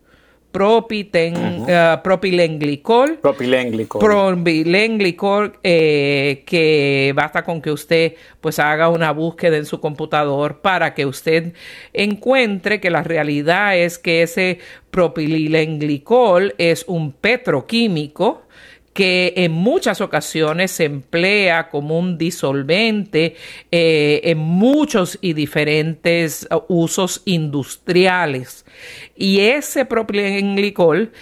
propiten, 0.53 1.65
eh, 1.69 1.99
propilenglicol. 2.03 3.19
Propilenglicol. 3.19 4.01
Propilenglicol, 4.01 5.59
eh, 5.63 6.43
que 6.45 7.13
basta 7.15 7.45
con 7.45 7.63
que 7.63 7.71
usted 7.71 8.15
pues 8.41 8.59
haga 8.59 8.89
una 8.89 9.13
búsqueda 9.13 9.57
en 9.57 9.67
su 9.67 9.81
computador 9.81 10.59
para 10.61 10.95
que 10.95 11.07
usted 11.07 11.53
encuentre 11.93 12.81
que 12.81 12.91
la 12.91 13.03
realidad 13.03 13.77
es 13.77 13.99
que 13.99 14.23
ese 14.23 14.59
propilenglicol 14.91 16.55
es 16.59 16.85
un 16.89 17.13
petroquímico 17.13 18.43
que 18.93 19.33
en 19.37 19.53
muchas 19.53 20.01
ocasiones 20.01 20.73
se 20.73 20.85
emplea 20.85 21.69
como 21.69 21.99
un 21.99 22.19
disolvente 22.19 23.37
eh, 23.71 24.21
en 24.25 24.39
muchos 24.39 25.19
y 25.21 25.33
diferentes 25.33 26.49
uh, 26.51 26.61
usos 26.69 27.23
industriales. 27.25 28.67
Y 29.17 29.41
ese 29.41 29.85
propilenglicol 29.85 31.13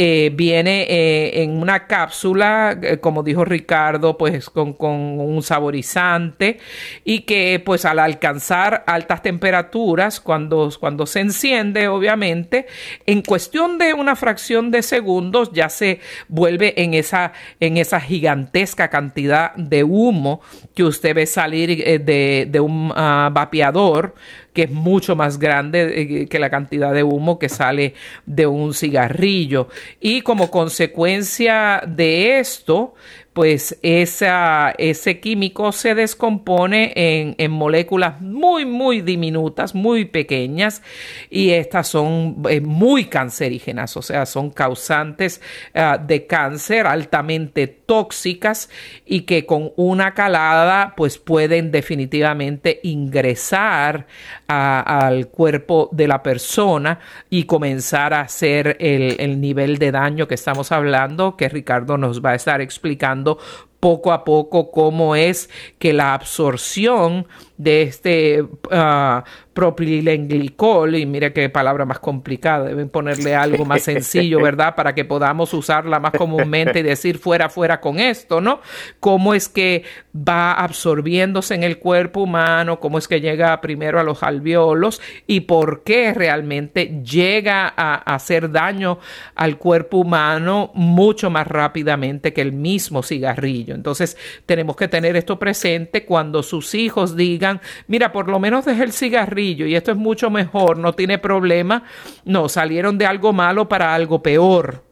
eh, 0.00 0.30
viene 0.32 0.82
eh, 0.82 1.42
en 1.42 1.60
una 1.60 1.88
cápsula, 1.88 2.78
eh, 2.80 2.98
como 2.98 3.24
dijo 3.24 3.44
Ricardo, 3.44 4.16
pues 4.16 4.48
con, 4.48 4.76
un 4.78 5.42
saborizante 5.42 6.60
y 7.04 7.22
que 7.22 7.60
pues 7.66 7.84
al 7.84 7.98
alcanzar 7.98 8.84
altas 8.86 9.22
temperaturas, 9.22 10.20
cuando, 10.20 10.70
cuando 10.78 11.04
se 11.04 11.18
enciende, 11.18 11.88
obviamente, 11.88 12.68
en 13.06 13.22
cuestión 13.22 13.76
de 13.76 13.92
una 13.92 14.14
fracción 14.14 14.70
de 14.70 14.84
segundos 14.84 15.50
ya 15.52 15.68
se 15.68 15.98
vuelve 16.28 16.80
en 16.80 16.94
esa, 16.94 17.32
en 17.58 17.76
esa 17.76 18.00
gigantesca 18.00 18.90
cantidad 18.90 19.52
de 19.56 19.82
humo 19.82 20.42
que 20.76 20.84
usted 20.84 21.12
ve 21.12 21.26
salir 21.26 22.04
de, 22.04 22.60
un 22.60 22.92
uh, 22.92 23.32
vapeador 23.32 24.14
que 24.58 24.64
es 24.64 24.70
mucho 24.72 25.14
más 25.14 25.38
grande 25.38 26.00
eh, 26.00 26.26
que 26.26 26.40
la 26.40 26.50
cantidad 26.50 26.92
de 26.92 27.04
humo 27.04 27.38
que 27.38 27.48
sale 27.48 27.94
de 28.26 28.48
un 28.48 28.74
cigarrillo. 28.74 29.68
Y 30.00 30.22
como 30.22 30.50
consecuencia 30.50 31.80
de 31.86 32.40
esto, 32.40 32.96
pues 33.38 33.78
ese 33.82 35.20
químico 35.20 35.70
se 35.70 35.94
descompone 35.94 36.92
en, 37.38 37.50
moléculas 37.52 38.20
muy, 38.20 38.66
muy 38.66 39.00
diminutas, 39.00 39.76
muy 39.76 40.06
pequeñas, 40.06 40.82
y 41.30 41.50
estas 41.50 41.86
son 41.86 42.42
eh, 42.50 42.60
muy 42.60 43.04
cancerígenas, 43.04 43.96
o 43.96 44.02
sea, 44.02 44.26
son 44.26 44.50
causantes 44.50 45.40
ah, 45.72 45.98
de 46.04 46.26
cáncer 46.26 46.88
altamente 46.88 47.68
tóxicas 47.68 48.70
y 49.06 49.20
que 49.20 49.46
con 49.46 49.70
una 49.76 50.14
calada 50.14 50.94
pues 50.96 51.16
pueden 51.16 51.70
definitivamente 51.70 52.80
ingresar 52.82 54.08
al 54.48 55.28
cuerpo 55.28 55.90
de 55.92 56.08
la 56.08 56.24
persona 56.24 56.98
y 57.30 57.44
comenzar 57.44 58.14
a 58.14 58.22
hacer 58.22 58.76
el, 58.80 59.14
el 59.20 59.40
nivel 59.40 59.78
de 59.78 59.92
daño 59.92 60.26
que 60.26 60.34
estamos 60.34 60.72
hablando, 60.72 61.36
que 61.36 61.48
Ricardo 61.48 61.98
nos 61.98 62.24
va 62.24 62.30
a 62.30 62.34
estar 62.34 62.60
explicando 62.60 63.27
pasando 63.36 63.38
poco 63.80 64.12
a 64.12 64.24
poco 64.24 64.70
cómo 64.70 65.14
es 65.14 65.50
que 65.78 65.92
la 65.92 66.14
absorción 66.14 67.26
de 67.56 67.82
este 67.82 68.42
uh, 68.42 69.22
propilenglicol, 69.52 70.94
y 70.94 71.06
mire 71.06 71.32
qué 71.32 71.48
palabra 71.48 71.84
más 71.84 71.98
complicada, 71.98 72.66
deben 72.66 72.88
ponerle 72.88 73.34
algo 73.34 73.64
más 73.64 73.82
sencillo, 73.82 74.40
¿verdad? 74.40 74.76
Para 74.76 74.94
que 74.94 75.04
podamos 75.04 75.52
usarla 75.52 75.98
más 75.98 76.12
comúnmente 76.12 76.78
y 76.78 76.82
decir 76.82 77.18
fuera, 77.18 77.48
fuera 77.48 77.80
con 77.80 77.98
esto, 77.98 78.40
¿no? 78.40 78.60
Cómo 79.00 79.34
es 79.34 79.48
que 79.48 79.82
va 80.14 80.52
absorbiéndose 80.52 81.56
en 81.56 81.64
el 81.64 81.78
cuerpo 81.78 82.22
humano, 82.22 82.78
cómo 82.78 82.98
es 82.98 83.08
que 83.08 83.20
llega 83.20 83.60
primero 83.60 83.98
a 83.98 84.04
los 84.04 84.22
alveolos 84.22 85.00
y 85.26 85.40
por 85.40 85.82
qué 85.82 86.14
realmente 86.14 87.02
llega 87.02 87.72
a 87.76 87.96
hacer 87.96 88.52
daño 88.52 89.00
al 89.34 89.58
cuerpo 89.58 89.98
humano 89.98 90.70
mucho 90.74 91.30
más 91.30 91.48
rápidamente 91.48 92.32
que 92.32 92.42
el 92.42 92.52
mismo 92.52 93.02
cigarrillo. 93.02 93.67
Entonces 93.74 94.16
tenemos 94.46 94.76
que 94.76 94.88
tener 94.88 95.16
esto 95.16 95.38
presente 95.38 96.04
cuando 96.04 96.42
sus 96.42 96.74
hijos 96.74 97.16
digan, 97.16 97.60
mira, 97.86 98.12
por 98.12 98.28
lo 98.28 98.38
menos 98.38 98.64
deje 98.64 98.82
el 98.82 98.92
cigarrillo 98.92 99.66
y 99.66 99.74
esto 99.74 99.90
es 99.90 99.96
mucho 99.96 100.30
mejor, 100.30 100.78
no 100.78 100.94
tiene 100.94 101.18
problema. 101.18 101.84
No, 102.24 102.48
salieron 102.48 102.98
de 102.98 103.06
algo 103.06 103.32
malo 103.32 103.68
para 103.68 103.94
algo 103.94 104.22
peor. 104.22 104.88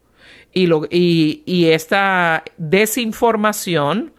Y, 0.58 1.66
esta 1.66 2.42
desinformación 2.56 4.14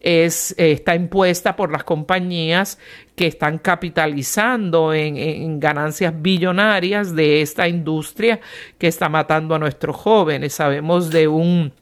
es, 0.00 0.54
está 0.58 0.94
impuesta 0.94 1.56
por 1.56 1.72
las 1.72 1.82
compañías 1.82 2.78
que 3.16 3.26
están 3.26 3.56
capitalizando 3.56 4.92
en, 4.92 5.16
en, 5.16 5.58
ganancias 5.58 6.12
billonarias 6.20 7.14
de 7.14 7.40
esta 7.40 7.68
industria 7.68 8.38
que 8.76 8.86
está 8.86 9.08
matando 9.08 9.54
a 9.54 9.58
nuestros 9.58 9.96
jóvenes. 9.96 10.52
Sabemos 10.52 11.08
de 11.10 11.26
un, 11.26 11.72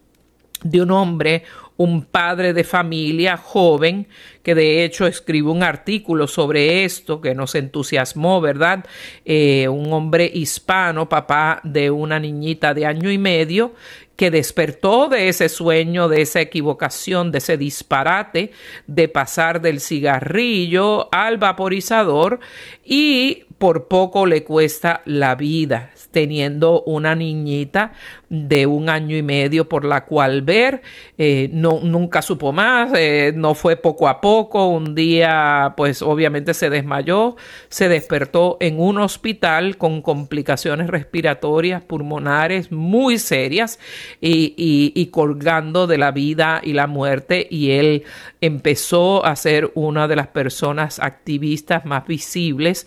de 0.63 0.83
un 0.83 0.93
hombre, 0.93 1.43
un 1.77 2.03
padre 2.03 2.53
de 2.53 2.65
familia 2.65 3.37
joven 3.37 4.09
que 4.43 4.55
de 4.55 4.85
hecho 4.85 5.07
escribió 5.07 5.51
un 5.51 5.63
artículo 5.63 6.27
sobre 6.27 6.85
esto 6.85 7.21
que 7.21 7.35
nos 7.35 7.55
entusiasmó, 7.55 8.41
¿verdad? 8.41 8.85
Eh, 9.25 9.69
un 9.69 9.93
hombre 9.93 10.31
hispano, 10.33 11.09
papá 11.09 11.61
de 11.65 11.91
una 11.91 12.21
niñita 12.21 12.73
de 12.73 12.87
año 12.87 13.11
y 13.11 13.19
medio, 13.19 13.75
que 14.17 14.31
despertó 14.31 15.09
de 15.09 15.29
ese 15.29 15.49
sueño, 15.49 16.09
de 16.09 16.23
esa 16.23 16.41
equivocación, 16.41 17.33
de 17.33 17.39
ese 17.39 17.57
disparate 17.57 18.53
de 18.87 19.09
pasar 19.09 19.61
del 19.61 19.81
cigarrillo 19.81 21.09
al 21.13 21.37
vaporizador 21.39 22.41
y 22.85 23.46
por 23.59 23.89
poco 23.89 24.27
le 24.27 24.45
cuesta 24.45 25.01
la 25.07 25.35
vida, 25.35 25.91
teniendo 26.11 26.83
una 26.83 27.15
niñita 27.15 27.93
de 28.29 28.67
un 28.67 28.91
año 28.91 29.17
y 29.17 29.23
medio 29.23 29.69
por 29.69 29.85
la 29.85 30.05
cual 30.05 30.43
ver, 30.43 30.83
eh, 31.17 31.49
no, 31.53 31.81
nunca 31.83 32.21
supo 32.21 32.53
más, 32.53 32.93
eh, 32.95 33.33
no 33.35 33.55
fue 33.55 33.77
poco 33.77 34.09
a 34.09 34.21
poco, 34.21 34.67
un 34.69 34.95
día 34.95 35.73
pues 35.77 36.03
obviamente 36.03 36.53
se 36.53 36.69
desmayó, 36.69 37.37
se 37.71 37.89
despertó 37.89 38.59
en 38.61 38.79
un 38.79 38.99
hospital 38.99 39.79
con 39.79 40.03
complicaciones 40.03 40.89
respiratorias 40.89 41.83
pulmonares 41.83 42.71
muy 42.73 43.19
serias 43.19 43.79
y, 44.21 44.55
y 44.57 45.07
colgando 45.07 45.87
de 45.87 45.97
la 45.97 46.11
vida 46.11 46.61
y 46.63 46.75
la 46.75 46.87
muerte 46.87 47.47
y 47.51 47.71
él 47.71 48.05
empezó 48.43 49.25
a 49.25 49.35
ser 49.35 49.71
una 49.75 50.09
de 50.09 50.17
las 50.17 50.29
personas 50.29 50.99
activistas 50.99 51.87
más 51.87 52.07
visibles 52.07 52.87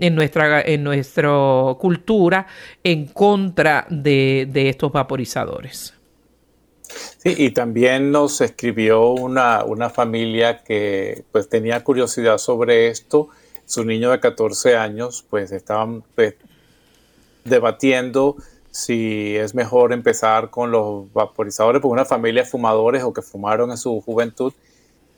en 0.00 0.14
nuestra, 0.14 0.62
en 0.62 0.82
nuestra 0.82 1.30
cultura 1.78 2.46
en 2.82 3.06
contra 3.06 3.86
de, 3.88 4.48
de 4.50 4.68
estos 4.68 4.90
vaporizadores. 4.90 5.94
Sí, 7.18 7.34
y 7.36 7.50
también 7.50 8.10
nos 8.10 8.40
escribió 8.40 9.10
una, 9.10 9.64
una, 9.64 9.90
familia 9.90 10.64
que 10.64 11.24
pues 11.30 11.48
tenía 11.48 11.84
curiosidad 11.84 12.38
sobre 12.38 12.88
esto. 12.88 13.28
Su 13.66 13.84
niño 13.84 14.10
de 14.10 14.18
14 14.18 14.76
años 14.76 15.24
pues 15.28 15.52
estaban 15.52 16.02
pues, 16.14 16.34
debatiendo 17.44 18.36
si 18.70 19.36
es 19.36 19.54
mejor 19.54 19.92
empezar 19.92 20.50
con 20.50 20.70
los 20.70 21.12
vaporizadores, 21.12 21.82
por 21.82 21.92
una 21.92 22.04
familia 22.04 22.42
de 22.42 22.48
fumadores 22.48 23.02
o 23.02 23.12
que 23.12 23.22
fumaron 23.22 23.70
en 23.70 23.76
su 23.76 24.00
juventud 24.00 24.52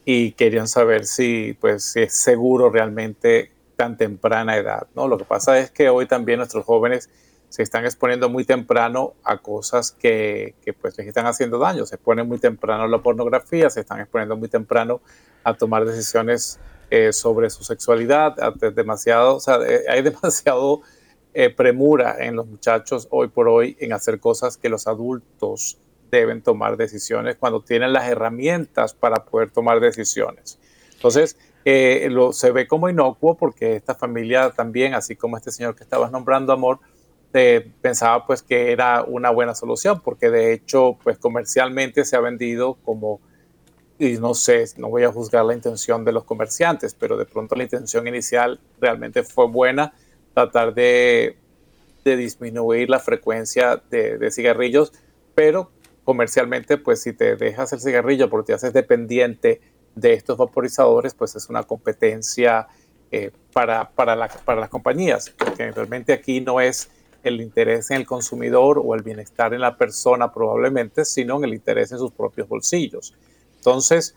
y 0.05 0.33
querían 0.33 0.69
saber 0.69 1.07
si 1.07 1.57
pues 1.61 1.85
si 1.85 2.01
es 2.01 2.15
seguro 2.15 2.71
realmente 2.71 3.51
tan 3.83 3.97
temprana 3.97 4.57
edad, 4.57 4.87
¿no? 4.95 5.09
Lo 5.09 5.19
que 5.19 5.25
pasa 5.25 5.59
es 5.59 5.73
que 5.73 5.89
hoy 5.89 6.07
también 6.07 6.39
nuestros 6.39 6.65
jóvenes 6.65 7.11
se 7.49 7.65
están 7.65 7.85
exponiendo 7.85 8.29
muy 8.29 8.45
temprano 8.45 9.15
a 9.25 9.39
cosas 9.39 9.91
que, 9.91 10.55
pues 10.81 10.97
les 10.97 11.09
están 11.09 11.27
haciendo 11.27 11.59
daño, 11.59 11.85
se 11.85 11.97
exponen 11.97 12.29
muy 12.29 12.39
temprano 12.39 12.85
a 12.85 12.87
la 12.87 13.03
pornografía, 13.03 13.69
se 13.71 13.81
están 13.81 13.99
exponiendo 13.99 14.37
muy 14.37 14.49
temprano 14.49 15.01
a 15.43 15.55
tomar 15.55 15.85
decisiones 15.85 16.61
eh, 16.91 17.13
sobre 17.13 17.51
su 17.51 17.65
sexualidad, 17.65 18.37
demasiado, 18.73 19.35
o 19.35 19.41
sea, 19.41 19.59
eh, 19.67 19.81
hay 19.89 20.03
demasiado 20.13 20.83
eh, 21.35 21.51
premura 21.51 22.19
en 22.21 22.37
los 22.37 22.47
muchachos 22.47 23.09
hoy 23.11 23.27
por 23.27 23.49
hoy 23.49 23.77
en 23.81 23.93
hacer 23.93 24.21
cosas 24.21 24.57
que 24.57 24.69
los 24.69 24.87
adultos 24.87 25.77
deben 26.09 26.41
tomar 26.41 26.77
decisiones 26.77 27.35
cuando 27.35 27.63
tienen 27.63 27.93
las 27.93 28.09
herramientas 28.09 28.95
para 28.95 29.25
poder 29.25 29.51
tomar 29.51 29.81
decisiones. 29.81 30.61
Entonces, 30.95 31.37
eh, 31.65 32.09
lo, 32.11 32.33
se 32.33 32.51
ve 32.51 32.67
como 32.67 32.89
inocuo 32.89 33.37
porque 33.37 33.77
esta 33.77 33.95
familia 33.95 34.51
también, 34.51 34.95
así 34.95 35.17
como 35.17 35.37
este 35.37 35.53
señor 35.53 35.77
que 35.77 35.85
estabas 35.85 36.11
nombrando, 36.11 36.53
Amor, 36.53 36.81
eh, 37.35 37.71
pensaba 37.81 38.27
pues 38.27 38.43
que 38.43 38.73
era 38.73 39.05
una 39.05 39.31
buena 39.31 39.55
solución 39.55 40.03
porque 40.05 40.29
de 40.29 40.53
hecho 40.53 40.99
pues 41.03 41.19
comercialmente 41.19 42.05
se 42.05 42.17
ha 42.17 42.21
vendido 42.21 42.75
como, 42.85 43.21
y 43.99 44.15
no 44.15 44.35
sé, 44.35 44.65
no 44.77 44.89
voy 44.91 45.05
a 45.05 45.13
juzgar 45.13 45.45
la 45.45 45.55
intención 45.55 46.05
de 46.05 46.13
los 46.13 46.25
comerciantes, 46.25 46.95
pero 46.95 47.17
de 47.17 47.25
pronto 47.25 47.55
la 47.55 47.63
intención 47.63 48.07
inicial 48.07 48.61
realmente 48.81 49.23
fue 49.23 49.47
buena, 49.47 49.95
tratar 50.35 50.75
de, 50.75 51.37
de 52.05 52.17
disminuir 52.17 52.91
la 52.91 52.99
frecuencia 52.99 53.83
de, 53.91 54.19
de 54.19 54.31
cigarrillos, 54.31 54.93
pero 55.35 55.71
comercialmente 56.05 56.77
pues 56.77 57.01
si 57.01 57.13
te 57.13 57.37
dejas 57.37 57.73
el 57.73 57.81
cigarrillo 57.81 58.29
porque 58.29 58.49
te 58.49 58.55
haces 58.55 58.73
dependiente, 58.73 59.61
de 59.95 60.15
estos 60.15 60.37
vaporizadores, 60.37 61.15
pues 61.15 61.37
es 61.37 61.49
una 61.49 61.63
competencia 61.63 62.67
eh, 63.11 63.31
para, 63.53 63.91
para, 63.91 64.29
para 64.29 64.61
las 64.61 64.71
compañías, 64.71 65.31
porque 65.37 65.71
realmente 65.71 66.13
aquí 66.13 66.41
no 66.41 66.61
es 66.61 66.91
el 67.23 67.41
interés 67.41 67.91
en 67.91 67.99
el 67.99 68.07
consumidor 68.07 68.81
o 68.83 68.95
el 68.95 69.03
bienestar 69.03 69.55
en 69.55 69.61
la 69.61 69.77
persona 69.77 70.33
probablemente, 70.33 71.05
sino 71.05 71.37
en 71.37 71.45
el 71.45 71.55
interés 71.55 71.93
en 71.93 71.99
sus 71.99 72.13
propios 72.13 72.49
bolsillos. 72.49 73.15
Entonces, 73.57 74.15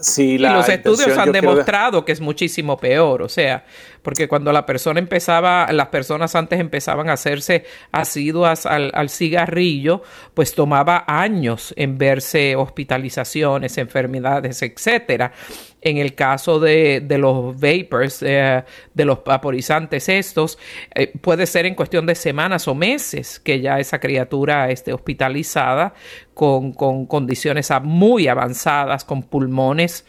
si 0.00 0.38
la 0.38 0.50
y 0.50 0.52
los 0.54 0.68
estudios 0.68 1.16
han 1.18 1.32
demostrado 1.32 2.04
que 2.04 2.12
es 2.12 2.20
muchísimo 2.20 2.76
peor, 2.76 3.22
o 3.22 3.28
sea, 3.28 3.64
porque 4.06 4.28
cuando 4.28 4.52
la 4.52 4.64
persona 4.64 5.00
empezaba, 5.00 5.66
las 5.72 5.88
personas 5.88 6.36
antes 6.36 6.60
empezaban 6.60 7.10
a 7.10 7.14
hacerse 7.14 7.64
asiduas 7.90 8.64
al, 8.64 9.10
cigarrillo, 9.10 10.00
pues 10.32 10.54
tomaba 10.54 11.02
años 11.08 11.74
en 11.76 11.98
verse 11.98 12.54
hospitalizaciones, 12.54 13.78
enfermedades, 13.78 14.62
etcétera. 14.62 15.32
En 15.80 15.96
el 15.96 16.14
caso 16.14 16.60
de, 16.60 17.00
de 17.00 17.18
los 17.18 17.58
vapors, 17.60 18.22
eh, 18.22 18.62
de 18.94 19.04
los 19.04 19.24
vaporizantes 19.24 20.08
estos, 20.08 20.56
eh, 20.94 21.12
puede 21.20 21.44
ser 21.44 21.66
en 21.66 21.74
cuestión 21.74 22.06
de 22.06 22.14
semanas 22.14 22.68
o 22.68 22.76
meses 22.76 23.40
que 23.40 23.60
ya 23.60 23.80
esa 23.80 23.98
criatura 23.98 24.70
esté 24.70 24.92
hospitalizada 24.92 25.94
con, 26.32 26.72
con 26.72 27.06
condiciones 27.06 27.72
muy 27.82 28.28
avanzadas, 28.28 29.04
con 29.04 29.24
pulmones 29.24 30.04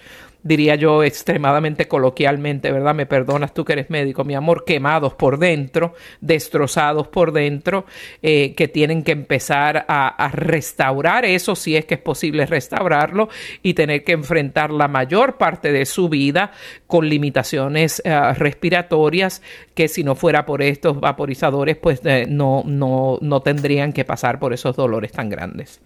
diría 0.48 0.76
yo 0.76 1.04
extremadamente 1.04 1.88
coloquialmente, 1.88 2.72
¿verdad? 2.72 2.96
Me 2.96 3.06
perdonas 3.06 3.54
tú 3.54 3.66
que 3.66 3.74
eres 3.74 3.90
médico, 3.90 4.24
mi 4.24 4.34
amor, 4.34 4.64
quemados 4.66 5.14
por 5.14 5.38
dentro, 5.38 5.94
destrozados 6.22 7.08
por 7.08 7.34
dentro, 7.34 7.86
eh, 8.22 8.56
que 8.56 8.68
tienen 8.68 9.04
que 9.04 9.12
empezar 9.12 9.86
a, 9.88 10.32
restaurar 10.32 11.26
eso, 11.26 11.56
si 11.56 11.76
es 11.76 11.86
que 11.86 11.96
es 11.96 12.02
posible 12.02 12.46
restaurarlo, 12.46 13.30
y 13.62 13.74
tener 13.74 14.04
que 14.04 14.14
enfrentar 14.14 14.72
la 14.72 14.88
mayor 14.88 15.38
parte 15.38 15.72
de 15.72 15.86
su 15.86 16.10
vida 16.10 16.52
con 16.86 17.10
limitaciones 17.10 18.02
eh, 18.06 18.34
respiratorias 18.34 19.42
que 19.74 19.88
si 19.88 20.04
no 20.04 20.16
fuera 20.16 20.46
por 20.46 20.62
estos 20.62 21.00
vaporizadores, 21.00 21.78
pues 21.78 22.02
eh, 22.06 22.26
no, 22.28 22.64
no, 22.66 23.18
no 23.22 23.42
tendrían 23.42 23.94
que 23.94 24.06
pasar 24.06 24.40
por 24.40 24.54
esos 24.54 24.76
dolores 24.76 25.12
tan 25.12 25.30
grandes. 25.30 25.82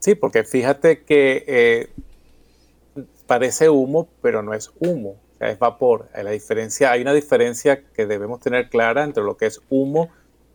Sí, 0.00 0.14
porque 0.14 0.44
fíjate 0.44 1.02
que 1.02 1.88
parece 3.26 3.70
humo, 3.70 4.08
pero 4.22 4.42
no 4.42 4.54
es 4.54 4.70
humo, 4.78 5.16
es 5.40 5.58
vapor. 5.58 6.08
La 6.14 6.30
diferencia, 6.30 6.90
hay 6.90 7.02
una 7.02 7.12
diferencia 7.12 7.82
que 7.82 8.06
debemos 8.06 8.40
tener 8.40 8.68
clara 8.68 9.04
entre 9.04 9.22
lo 9.22 9.36
que 9.36 9.46
es 9.46 9.60
humo 9.70 10.10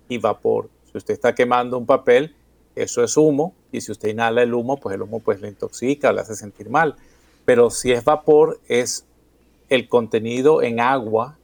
y 0.08 0.18
vapor. 0.18 0.70
Si 0.92 0.98
usted 0.98 1.14
está 1.14 1.36
quemando 1.36 1.78
un 1.78 1.86
papel, 1.86 2.36
eso 2.76 3.04
es 3.04 3.18
humo, 3.18 3.54
y 3.72 3.82
si 3.82 3.92
usted 3.92 4.10
inhala 4.10 4.42
el 4.42 4.54
humo, 4.54 4.78
pues 4.78 4.96
el 4.96 5.02
humo 5.02 5.20
pues 5.20 5.42
le 5.42 5.50
intoxica, 5.50 6.12
le 6.12 6.22
hace 6.22 6.36
sentir 6.36 6.70
mal. 6.70 6.96
Pero 7.46 7.70
si 7.70 7.92
es 7.92 8.04
vapor, 8.04 8.60
es 8.68 9.06
el 9.70 9.88
contenido 9.88 10.62
en 10.62 10.80
agua 10.80 11.38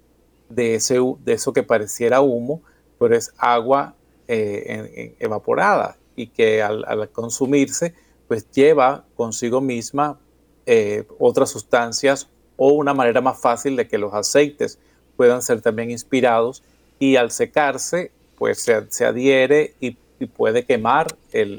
de, 0.49 0.75
ese, 0.75 0.99
de 1.23 1.33
eso 1.33 1.53
que 1.53 1.63
pareciera 1.63 2.21
humo, 2.21 2.61
pero 2.99 3.15
es 3.15 3.33
agua 3.37 3.95
eh, 4.27 5.15
evaporada 5.19 5.97
y 6.15 6.27
que 6.27 6.63
al 6.63 7.09
consumirse 7.11 7.93
pues 8.27 8.49
lleva 8.51 9.05
consigo 9.15 9.61
misma 9.61 10.19
eh, 10.65 11.05
otras 11.19 11.49
sustancias 11.49 12.27
o 12.57 12.69
una 12.69 12.93
manera 12.93 13.21
más 13.21 13.39
fácil 13.39 13.75
de 13.75 13.87
que 13.87 13.97
los 13.97 14.13
aceites 14.13 14.79
puedan 15.17 15.41
ser 15.41 15.61
también 15.61 15.91
inspirados 15.91 16.63
y 16.99 17.15
al 17.15 17.31
secarse 17.31 18.11
pues 18.37 18.61
se, 18.89 19.05
adhiere 19.05 19.75
y, 19.79 19.97
puede 20.35 20.65
quemar 20.65 21.15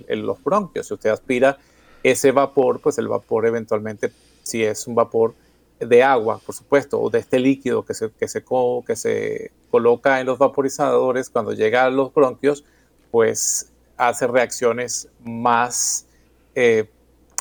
los 0.09 0.43
bronquios. 0.43 0.89
Si 0.89 0.95
usted 0.95 1.11
aspira 1.11 1.57
ese 2.03 2.33
vapor, 2.33 2.81
pues 2.81 2.99
el 2.99 3.07
vapor 3.07 3.47
eventualmente, 3.47 4.11
si 4.43 4.65
es 4.65 4.89
un 4.89 4.97
vapor 4.97 5.35
de 5.79 6.03
agua, 6.03 6.41
por 6.45 6.55
supuesto, 6.55 7.01
o 7.01 7.09
de 7.09 7.21
este 7.21 7.39
líquido 7.39 7.85
que 7.85 7.95
se, 7.95 8.11
que 8.11 8.27
se, 8.27 8.43
que 8.87 8.97
se 8.97 9.53
coloca 9.71 10.21
en 10.21 10.27
los 10.27 10.39
vaporizadores, 10.39 11.31
cuando 11.31 11.53
llega 11.53 11.85
a 11.85 11.91
los 11.91 12.13
bronquios, 12.13 12.65
pues 13.13 13.71
hace 13.97 14.27
reacciones 14.27 15.09
más 15.23 16.07
eh, 16.55 16.87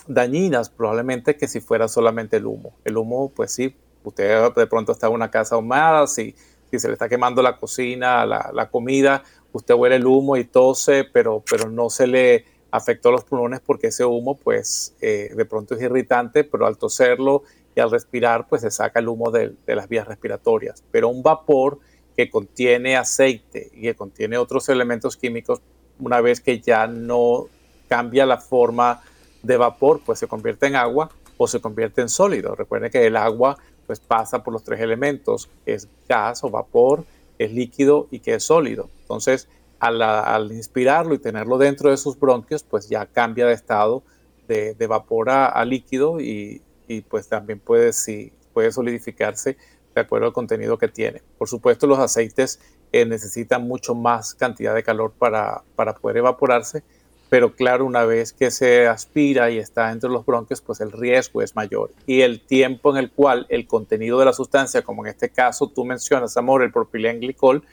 dañinas 0.08 0.70
probablemente 0.70 1.36
que 1.36 1.48
si 1.48 1.62
fuera 1.62 1.88
solamente 1.88 2.38
el 2.38 2.46
humo. 2.46 2.74
El 2.84 2.98
humo, 2.98 3.30
pues 3.30 3.52
sí, 3.52 3.76
usted 4.04 4.54
de 4.54 4.68
pronto 4.68 4.91
está 4.91 5.08
en 5.08 5.13
una 5.13 5.32
casa 5.32 5.56
ahumada, 5.56 6.08
si, 6.08 6.36
si 6.70 6.80
se 6.80 6.88
le 6.88 6.94
está 6.94 7.10
quemando 7.10 7.41
la 7.41 7.58
cocina, 7.58 8.26
la, 8.26 8.52
la, 8.54 8.70
comida, 8.70 9.24
usted 9.52 9.74
huele 9.74 9.96
el 9.96 10.06
humo 10.06 10.38
y 10.38 10.46
tose, 10.46 11.06
pero, 11.12 11.44
pero 11.50 11.70
no 11.70 11.89
se 11.89 12.08
le 12.08 12.46
afectó 12.72 13.12
los 13.12 13.24
pulmones 13.24 13.62
porque 13.62 13.88
ese 13.88 14.06
humo, 14.06 14.36
pues 14.36 14.96
eh, 15.02 15.32
de 15.36 15.46
pronto 15.46 15.76
es 15.76 15.82
irritante, 15.82 16.44
pero 16.44 16.65
al 16.65 16.78
toserlo 16.78 17.44
y 17.76 17.80
al 17.80 17.91
respirar, 17.91 18.48
pues 18.48 18.62
se 18.62 18.72
saca 18.72 19.00
el 19.00 19.08
humo 19.08 19.32
de, 19.32 19.54
de 19.65 19.76
las 19.76 19.88
vías 19.88 20.08
respiratorias. 20.08 20.84
Pero 20.91 21.10
un 21.10 21.24
vapor 21.24 21.80
que 22.15 22.30
contiene 22.30 22.96
aceite 22.96 23.70
y 23.74 23.84
que 23.84 23.96
contiene 23.96 24.38
otros 24.38 24.70
elementos 24.70 25.18
químicos, 25.18 25.62
una 26.00 26.22
vez 26.22 26.41
que 26.41 26.60
ya 26.60 26.88
no 26.88 27.48
cambia 27.88 28.26
la 28.26 28.38
forma 28.38 29.02
de 29.45 29.58
vapor, 29.58 30.01
pues 30.05 30.19
se 30.19 30.27
convierte 30.27 30.67
en 30.67 30.75
agua 30.75 31.10
o 31.38 31.47
se 31.47 31.60
convierte 31.60 32.01
en 32.01 32.10
sólido. 32.10 32.55
Recuerden 32.55 32.91
que 32.91 33.05
el 33.05 33.15
agua 33.15 33.58
pues 33.86 33.99
pasa 33.99 34.43
por 34.43 34.53
los 34.53 34.63
tres 34.63 34.79
elementos, 34.79 35.49
es 35.65 35.88
gas 36.10 36.43
o 36.43 36.49
vapor, 36.49 37.05
es 37.38 37.51
líquido 37.51 38.08
y 38.12 38.19
que 38.19 38.36
es 38.36 38.43
sólido. 38.43 38.89
Entonces, 39.01 39.47
al, 39.79 40.51
inspirarlo 40.51 41.13
y 41.13 41.19
tenerlo 41.19 41.58
dentro 41.58 41.91
de 41.91 41.97
sus 41.97 42.19
bronquios, 42.19 42.63
pues 42.63 42.89
ya 42.89 43.05
cambia 43.05 43.45
de 43.45 43.53
estado 43.53 44.03
de, 44.47 44.88
vapor 44.88 45.29
a, 45.29 45.63
líquido 45.65 46.19
y, 46.19 46.62
pues 47.10 47.27
también 47.27 47.60
puede, 47.60 47.93
si, 47.93 48.31
puede 48.53 48.71
solidificarse 48.71 49.58
de 49.93 50.01
acuerdo 50.01 50.27
al 50.27 50.34
contenido 50.34 50.77
que 50.77 50.88
tiene. 50.88 51.21
Por 51.38 51.47
supuesto, 51.47 51.88
los 51.88 51.99
aceites 51.99 52.60
eh, 52.91 53.05
necesitan 53.05 53.67
mucho 53.67 53.95
más 53.95 54.34
cantidad 54.34 54.73
de 54.73 54.84
calor 54.84 55.13
para, 55.17 55.63
para 55.75 55.95
poder 55.95 56.17
evaporarse, 56.17 56.84
pero 57.29 57.55
claro, 57.55 57.85
una 57.85 58.05
vez 58.05 58.33
que 58.33 58.51
se 58.51 58.88
aspira 58.88 59.49
y 59.49 59.57
está 59.57 59.91
entre 59.91 60.09
los 60.09 60.25
bronquios, 60.25 60.61
pues 60.61 60.79
el 60.79 60.91
riesgo 60.91 61.41
es 61.41 61.55
mayor. 61.55 61.91
Y 62.05 62.21
el 62.21 62.41
tiempo 62.41 62.91
en 62.91 62.97
el 62.97 63.11
cual 63.11 63.45
el 63.49 63.67
contenido 63.67 64.19
de 64.19 64.25
la 64.25 64.33
sustancia, 64.33 64.83
como 64.83 65.05
en 65.05 65.11
este 65.11 65.29
caso 65.29 65.67
tú 65.67 65.85
mencionas, 65.85 66.38
amor, 66.38 66.63
el 66.63 66.71
propilenglicol, 66.71 67.63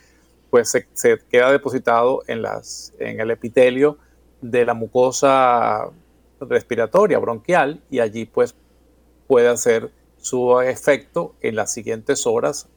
pues 0.51 0.71
se, 0.71 1.19
queda 1.31 1.51
depositado 1.51 2.23
en, 2.27 2.43
las, 2.43 2.93
en 2.99 3.21
el 3.21 3.31
epitelio 3.31 3.99
de 4.41 4.65
la 4.65 4.75
mucosa 4.75 5.91
respiratoria, 6.41 7.19
bronquial, 7.19 7.81
y 7.91 8.01
allí 8.01 8.25
pues 8.25 8.55
puede 9.27 9.49
hacer 9.49 9.91
su 10.19 10.61
efecto 10.61 11.35
en 11.41 11.57
las 11.57 11.73
siguientes 11.73 12.27
horas 12.27 12.69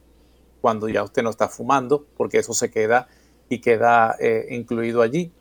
cuando 0.60 0.88
ya 0.88 1.02
usted 1.02 1.22
no 1.22 1.30
está 1.30 1.48
fumando, 1.48 2.06
porque 2.16 2.38
eso 2.38 2.52
se 2.52 2.70
queda 2.70 3.08
y 3.48 3.60
queda 3.60 4.16
eh, 4.18 4.46
incluido 4.50 5.02
allí. 5.02 5.32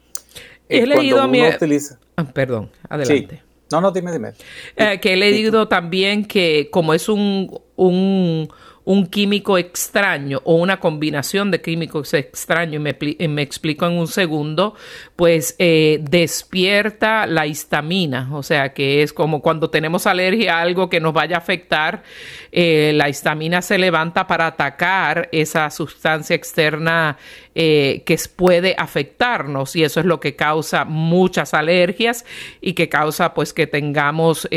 He 0.69 0.86
leído 0.86 1.21
a 1.21 1.28
mi... 1.28 1.41
Ah, 1.41 2.23
perdón, 2.34 2.69
adelante. 2.89 3.43
No, 3.71 3.82
no, 3.82 3.91
dime, 3.91 4.12
dime. 4.12 4.34
Eh, 4.75 4.99
que 4.99 5.13
he 5.13 5.17
leído 5.17 5.67
también 5.67 6.25
que 6.25 6.69
como 6.71 6.93
es 6.93 7.10
un, 7.10 7.60
un 7.75 8.49
un 8.86 9.08
químico 9.08 9.58
extraño 9.58 10.41
o 10.43 10.56
una 10.56 10.80
combinación 10.80 11.51
de 11.51 11.60
químicos 11.60 12.13
extraños, 12.13 12.75
y 13.01 13.28
me, 13.28 13.41
explico 13.41 13.86
en 13.88 13.93
un 13.93 14.08
segundo, 14.08 14.75
pues 15.15 15.56
eh, 15.58 15.99
despierta 16.04 17.25
la 17.25 17.47
histamina, 17.47 18.30
o 18.32 18.43
sea 18.43 18.73
que 18.73 19.01
es 19.01 19.12
como 19.12 19.41
cuando 19.41 19.71
tenemos 19.71 20.06
alergia 20.06 20.58
a 20.58 20.62
algo 20.62 20.88
que 20.88 20.99
nos 20.99 21.13
vaya 21.13 21.36
a 21.36 21.39
afectar, 21.39 22.04
eh, 22.51 22.91
la 22.95 23.10
histamina 23.10 23.62
se 23.63 23.80
levanta 23.80 24.28
para 24.28 24.47
atacar 24.47 25.30
esa 25.32 25.69
sustancia 25.71 26.36
externa 26.36 27.17
eh, 27.55 28.03
que 28.05 28.17
puede 28.35 28.75
afectarnos 28.77 29.75
y 29.75 29.83
eso 29.83 29.99
es 29.99 30.05
lo 30.05 30.19
que 30.19 30.35
causa 30.35 30.85
muchas 30.85 31.53
alergias 31.53 32.25
y 32.61 32.73
que 32.73 32.89
causa 32.89 33.33
pues 33.33 33.53
que 33.53 33.67
tengamos 33.67 34.47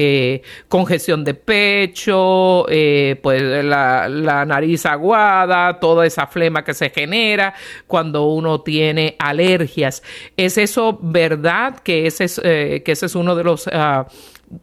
congestión 0.69 1.25
de 1.25 1.35
pecho, 1.35 2.65
pues 3.23 3.65
la 3.65 4.09
la 4.09 4.45
nariz 4.45 4.87
aguada, 4.87 5.81
toda 5.81 6.07
esa 6.07 6.27
flema 6.27 6.65
que 6.65 6.75
se 6.75 6.91
genera 6.91 7.55
cuando 7.87 8.27
uno 8.27 8.61
tiene 8.61 9.17
alergias. 9.19 10.03
¿Es 10.37 10.59
eso 10.59 10.99
verdad 11.01 11.81
que 11.81 12.07
ese 12.07 12.25
es, 12.25 12.41
eh, 12.43 12.83
que 12.85 12.93
ese 12.93 13.07
es 13.07 13.15
uno 13.15 13.35
de 13.35 13.45
los... 13.45 13.69
Ah, 13.73 14.07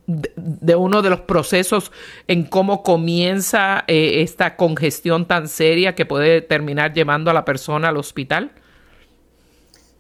de, 0.08 0.76
uno 0.76 1.02
de 1.02 1.10
los 1.10 1.21
procesos 1.21 1.91
en 2.28 2.45
cómo 2.45 2.84
comienza 2.84 3.84
eh, 3.88 4.21
esta 4.21 4.56
congestión 4.56 5.28
tan 5.28 5.48
seria 5.48 5.95
que 5.95 6.06
puede 6.06 6.41
terminar 6.41 6.93
llevando 6.93 7.32
a 7.32 7.34
la 7.34 7.45
persona 7.45 7.89
al 7.89 7.98
hospital? 7.98 8.52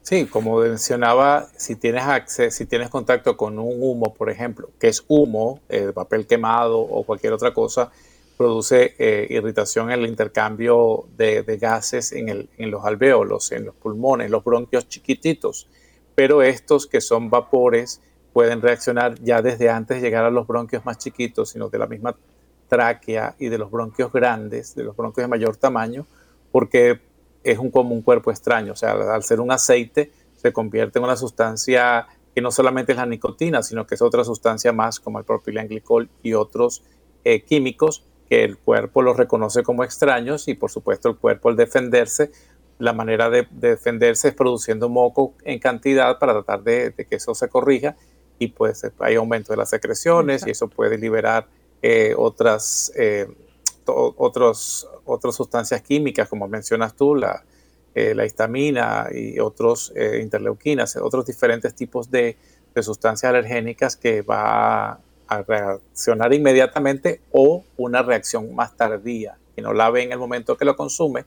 Sí, 0.01 0.25
como 0.25 0.59
mencionaba, 0.59 1.47
si 1.57 1.75
tienes 1.75 2.03
acceso, 2.03 2.55
si 2.55 2.67
tienes 2.67 2.89
contacto 2.89 3.35
con 3.35 3.57
un 3.57 3.81
humo, 3.81 4.13
por 4.13 4.29
ejemplo, 4.29 4.69
que 4.79 4.87
es 4.87 5.03
humo, 5.07 5.61
eh, 5.67 5.91
papel 5.95 6.27
quemado 6.27 6.79
o 6.79 7.03
cualquier 7.03 7.33
otra 7.33 7.55
cosa, 7.55 7.91
produce 8.37 8.93
eh, 8.99 9.25
irritación 9.29 9.91
en 9.91 10.01
el 10.01 10.07
intercambio 10.07 11.05
de, 11.17 11.43
gases 11.59 12.11
en, 12.11 12.47
los 12.57 12.85
alvéolos, 12.85 13.51
en 13.51 13.65
los 13.65 13.75
pulmones, 13.75 14.29
los 14.29 14.43
bronquios 14.43 14.87
chiquititos. 14.87 15.67
Pero 16.13 16.43
estos 16.43 16.85
que 16.85 17.01
son 17.01 17.29
vapores 17.29 18.01
pueden 18.35 18.61
reaccionar 18.61 19.15
ya 19.21 19.41
desde 19.41 19.69
antes 19.69 19.95
de 19.95 20.01
llegar 20.01 20.25
a 20.25 20.29
los 20.29 20.45
bronquios 20.45 20.85
más 20.85 20.97
chiquitos, 20.97 21.51
sino 21.51 21.69
de 21.69 21.79
la 21.79 21.87
misma 21.87 22.17
tráquea 22.67 23.33
y 23.39 23.47
de 23.47 23.57
los 23.57 23.71
bronquios 23.71 24.11
grandes, 24.11 24.75
de 24.75 24.83
los 24.83 24.93
bronquios 24.93 25.23
de 25.23 25.29
mayor 25.29 25.55
tamaño, 25.55 26.05
porque 26.51 26.99
es 27.45 27.57
un, 27.57 27.71
como 27.71 27.95
un 27.95 28.01
cuerpo 28.01 28.31
extraño. 28.31 28.73
O 28.73 28.75
sea, 28.75 28.91
al 28.91 29.23
ser 29.23 29.39
un 29.39 29.51
aceite, 29.51 30.11
se 30.35 30.51
convierte 30.51 30.99
en 30.99 31.05
una 31.05 31.15
sustancia 31.15 32.07
que 32.33 32.41
no 32.41 32.51
solamente 32.51 32.91
es 32.91 32.97
la 32.97 33.05
nicotina, 33.05 33.63
sino 33.63 33.87
que 33.87 33.95
es 33.95 34.01
otra 34.01 34.25
sustancia 34.25 34.73
más 34.73 34.99
como 34.99 35.17
el 35.17 35.23
propilenglicol 35.23 36.09
y 36.21 36.33
otros 36.33 36.83
eh, 37.23 37.41
químicos 37.41 38.03
que 38.29 38.43
el 38.43 38.57
cuerpo 38.57 39.01
los 39.01 39.15
reconoce 39.15 39.63
como 39.63 39.85
extraños 39.85 40.49
y 40.49 40.55
por 40.55 40.71
supuesto 40.71 41.07
el 41.07 41.15
cuerpo 41.15 41.47
al 41.47 41.55
defenderse, 41.55 42.31
la 42.79 42.91
manera 42.91 43.29
de, 43.29 43.47
defenderse 43.49 44.27
es 44.27 44.33
produciendo 44.33 44.89
moco 44.89 45.35
en 45.45 45.59
cantidad 45.59 46.19
para 46.19 46.33
tratar 46.33 46.63
de, 46.63 46.93
que 47.09 47.15
eso 47.15 47.33
se 47.33 47.47
corrija 47.47 47.95
y 48.39 48.47
pues 48.47 48.85
hay 48.99 49.15
aumento 49.15 49.53
de 49.53 49.57
las 49.57 49.69
secreciones 49.69 50.45
y 50.45 50.51
eso 50.51 50.67
puede 50.67 50.97
liberar 50.97 51.47
eh, 51.81 52.13
otras, 52.17 52.91
eh, 52.95 53.27
otras 53.85 55.35
sustancias 55.35 55.81
químicas 55.81 56.27
como 56.27 56.47
mencionas 56.47 56.95
tú, 56.95 57.15
la, 57.15 57.43
eh, 57.93 58.13
la 58.15 58.25
histamina 58.25 59.07
y 59.13 59.39
otros 59.39 59.93
interleuquinas, 60.19 60.95
otros 60.97 61.25
diferentes 61.25 61.75
tipos 61.75 62.09
de, 62.09 62.37
de 62.73 62.83
sustancias 62.83 63.29
alergénicas 63.29 63.95
que 63.95 64.21
va 64.21 64.99
a 65.27 65.41
reaccionar 65.47 66.33
inmediatamente 66.33 67.21
o 67.31 67.63
una 67.77 68.01
reacción 68.01 68.53
más 68.53 68.75
tardía, 68.75 69.37
que 69.55 69.61
no 69.61 69.73
la 69.73 69.89
ve 69.89 70.03
en 70.03 70.11
el 70.11 70.19
momento 70.19 70.57
que 70.57 70.65
lo 70.65 70.75
consume, 70.75 71.25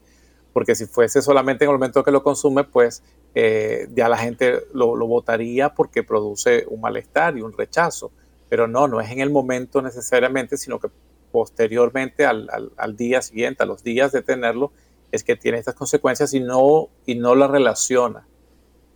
porque 0.59 0.75
si 0.75 0.87
fuese 0.87 1.23
solamente 1.23 1.65
en 1.65 1.71
el 1.71 1.77
momento 1.77 2.03
que 2.03 2.11
lo 2.11 2.25
consume, 2.25 2.65
pues 2.65 3.05
eh, 3.37 3.87
ya 3.95 4.09
la 4.09 4.17
gente 4.17 4.65
lo, 4.75 4.97
lo, 4.97 5.07
votaría 5.07 5.73
porque 5.73 6.03
produce 6.03 6.65
un 6.69 6.81
malestar 6.81 7.39
y 7.39 7.43
un 7.43 7.53
rechazo. 7.53 8.11
Pero 8.49 8.67
no, 8.67 8.89
no 8.89 9.01
es 9.01 9.09
en 9.13 9.21
el 9.21 9.31
momento 9.31 9.83
necesariamente, 9.83 10.57
sino 10.57 10.81
que 10.81 10.89
posteriormente 11.31 12.27
al, 12.27 12.51
al, 12.77 12.97
día 12.97 13.23
siguiente, 13.23 13.63
a 13.63 13.67
los 13.67 13.85
días 13.85 14.11
de 14.11 14.21
tenerlo, 14.21 14.73
es 15.13 15.23
que 15.23 15.37
tiene 15.37 15.59
estas 15.59 15.77
consecuencias 15.77 16.35
y 16.35 16.41
no, 16.41 16.89
y 17.07 17.15
no 17.15 17.37
la 17.37 17.47
relaciona 17.47 18.27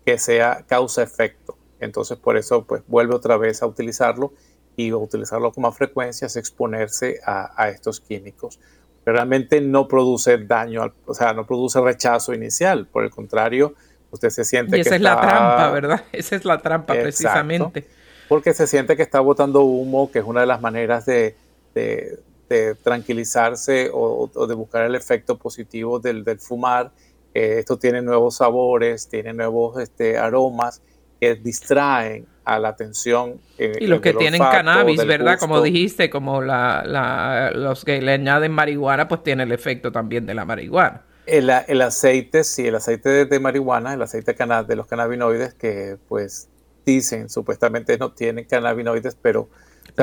que 0.05 0.19
sea 0.19 0.65
causa-efecto. 0.67 1.57
Entonces 1.79 2.19
por 2.19 2.37
eso 2.37 2.65
pues 2.65 2.83
vuelve 2.89 3.15
otra 3.15 3.37
vez 3.37 3.63
a 3.63 3.67
utilizarlo 3.67 4.33
y 4.75 4.93
utilizarlo 4.93 5.53
con 5.53 5.63
más 5.63 5.77
frecuencia 5.77 6.27
es 6.27 6.35
exponerse 6.35 7.21
a, 7.25 7.69
estos 7.69 8.01
químicos. 8.01 8.59
Realmente 9.05 9.61
no 9.61 9.89
produce 9.89 10.39
daño, 10.39 10.93
o 11.07 11.15
sea, 11.15 11.33
no 11.33 11.47
produce 11.47 11.81
rechazo 11.81 12.33
inicial. 12.33 12.87
Por 12.87 13.05
el 13.05 13.11
contrario, 13.11 13.75
usted 14.11 14.31
se 14.31 14.45
siente 14.45 14.79
y 14.79 14.81
esa 14.83 14.95
es 14.95 15.01
la 15.01 15.21
trampa, 15.21 15.71
¿verdad? 15.71 16.05
Esa 16.13 16.37
es 16.37 16.45
la 16.45 16.59
trampa 16.59 16.95
precisamente. 16.95 17.87
Porque 18.29 18.55
se 18.55 18.67
siente 18.67 18.97
que 18.97 19.03
está 19.03 19.21
botando 19.21 19.63
humo, 19.63 20.11
que 20.11 20.21
es 20.21 20.25
una 20.25 20.41
de 20.41 20.47
las 20.47 20.61
maneras 20.61 21.05
de, 21.05 21.37
tranquilizarse 22.83 23.91
o, 23.93 24.47
de 24.47 24.55
buscar 24.55 24.85
el 24.85 24.95
efecto 24.95 25.37
positivo 25.37 25.99
del, 25.99 26.25
fumar. 26.39 26.93
Eh, 27.35 27.57
esto 27.59 27.79
tiene 27.79 28.03
nuevos 28.03 28.37
sabores, 28.37 29.09
tiene 29.09 29.33
nuevos 29.33 29.81
este, 29.81 30.19
aromas 30.19 30.83
que 31.19 31.35
distraen 31.35 32.27
a 32.45 32.59
la 32.59 32.69
atención. 32.69 33.41
y 33.59 33.87
los 33.87 34.01
que 34.01 34.15
tienen 34.15 34.41
cannabis, 34.41 35.05
¿verdad? 35.07 35.39
Como 35.39 35.61
dijiste, 35.63 36.11
como 36.11 36.41
los 36.43 37.85
que 37.85 38.03
le 38.03 38.13
añaden 38.13 38.53
marihuana, 38.53 39.09
pues 39.09 39.23
tiene 39.23 39.45
el 39.45 39.53
efecto 39.53 39.93
también 39.93 40.27
de 40.27 40.35
la 40.35 40.45
marihuana. 40.45 41.03
El, 41.27 41.51
aceite, 41.51 42.43
sí, 42.43 42.67
el 42.67 42.75
aceite 42.75 43.27
de, 43.27 43.41
marihuana, 43.41 43.95
el 43.95 44.03
aceite 44.03 44.35
de 44.35 44.77
los 44.77 44.87
cannabinoides, 44.87 45.55
que 45.55 45.97
pues 46.09 46.49
dicen 46.85 47.31
supuestamente 47.31 47.97
no 47.97 48.13
tienen 48.13 48.45
cannabinoides, 48.45 49.17
pero, 49.21 49.49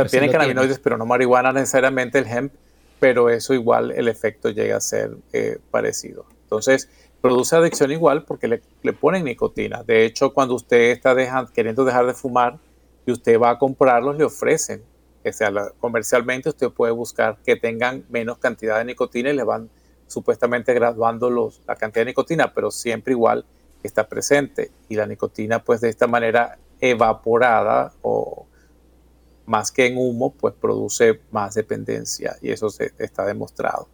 tienen 0.09 0.31
cannabinoides, 0.31 0.79
pero 0.79 0.97
no 0.97 1.05
marihuana 1.05 1.51
necesariamente 1.51 2.19
el 2.19 2.27
hemp, 2.27 2.53
pero 2.99 3.29
eso 3.29 3.53
igual 3.53 3.91
el 3.91 4.07
efecto 4.07 4.49
llega 4.49 4.77
a 4.77 4.81
ser 4.81 5.17
eh, 5.33 5.57
parecido. 5.71 6.25
Entonces, 6.43 6.89
produce 7.21 7.55
adicción 7.55 7.91
igual 7.91 8.23
porque 8.23 8.47
le, 8.47 8.61
le, 8.81 8.93
ponen 8.93 9.25
nicotina. 9.25 9.83
De 9.83 10.05
hecho, 10.05 10.33
cuando 10.33 10.55
usted 10.55 10.91
está 10.91 11.13
dejando, 11.15 11.51
queriendo 11.51 11.85
dejar 11.85 12.05
de 12.05 12.13
fumar 12.13 12.59
y 13.05 13.11
usted 13.11 13.39
va 13.39 13.51
a 13.51 13.57
comprarlos, 13.57 14.17
le 14.17 14.23
ofrecen. 14.23 14.83
O 15.25 15.31
sea, 15.31 15.51
comercialmente 15.79 16.49
usted 16.49 16.69
puede 16.69 16.93
buscar 16.93 17.37
que 17.43 17.55
tengan 17.55 18.05
menos 18.09 18.37
cantidad 18.37 18.77
de 18.77 18.85
nicotina 18.85 19.31
y 19.31 19.35
le 19.35 19.43
van 19.43 19.69
supuestamente 20.07 20.73
graduando 20.73 21.29
los, 21.29 21.61
la 21.67 21.75
cantidad 21.75 22.01
de 22.01 22.11
nicotina, 22.11 22.53
pero 22.53 22.71
siempre 22.71 23.13
igual 23.13 23.45
está 23.83 24.07
presente. 24.07 24.71
Y 24.87 24.95
la 24.95 25.05
nicotina, 25.05 25.63
pues 25.63 25.81
de 25.81 25.89
esta 25.89 26.07
manera 26.07 26.57
evaporada 26.79 27.93
o 28.01 28.47
más 29.45 29.71
que 29.71 29.87
en 29.87 29.97
humo, 29.97 30.33
pues 30.33 30.53
produce 30.53 31.19
más 31.31 31.55
dependencia 31.55 32.37
y 32.41 32.51
eso 32.51 32.69
se 32.69 32.93
está 32.97 33.25
demostrado. 33.25 33.89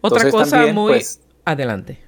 Otra 0.00 0.30
cosa 0.30 0.66
muy... 0.72 0.94
Pues, 0.94 1.20
Adelante. 1.44 2.07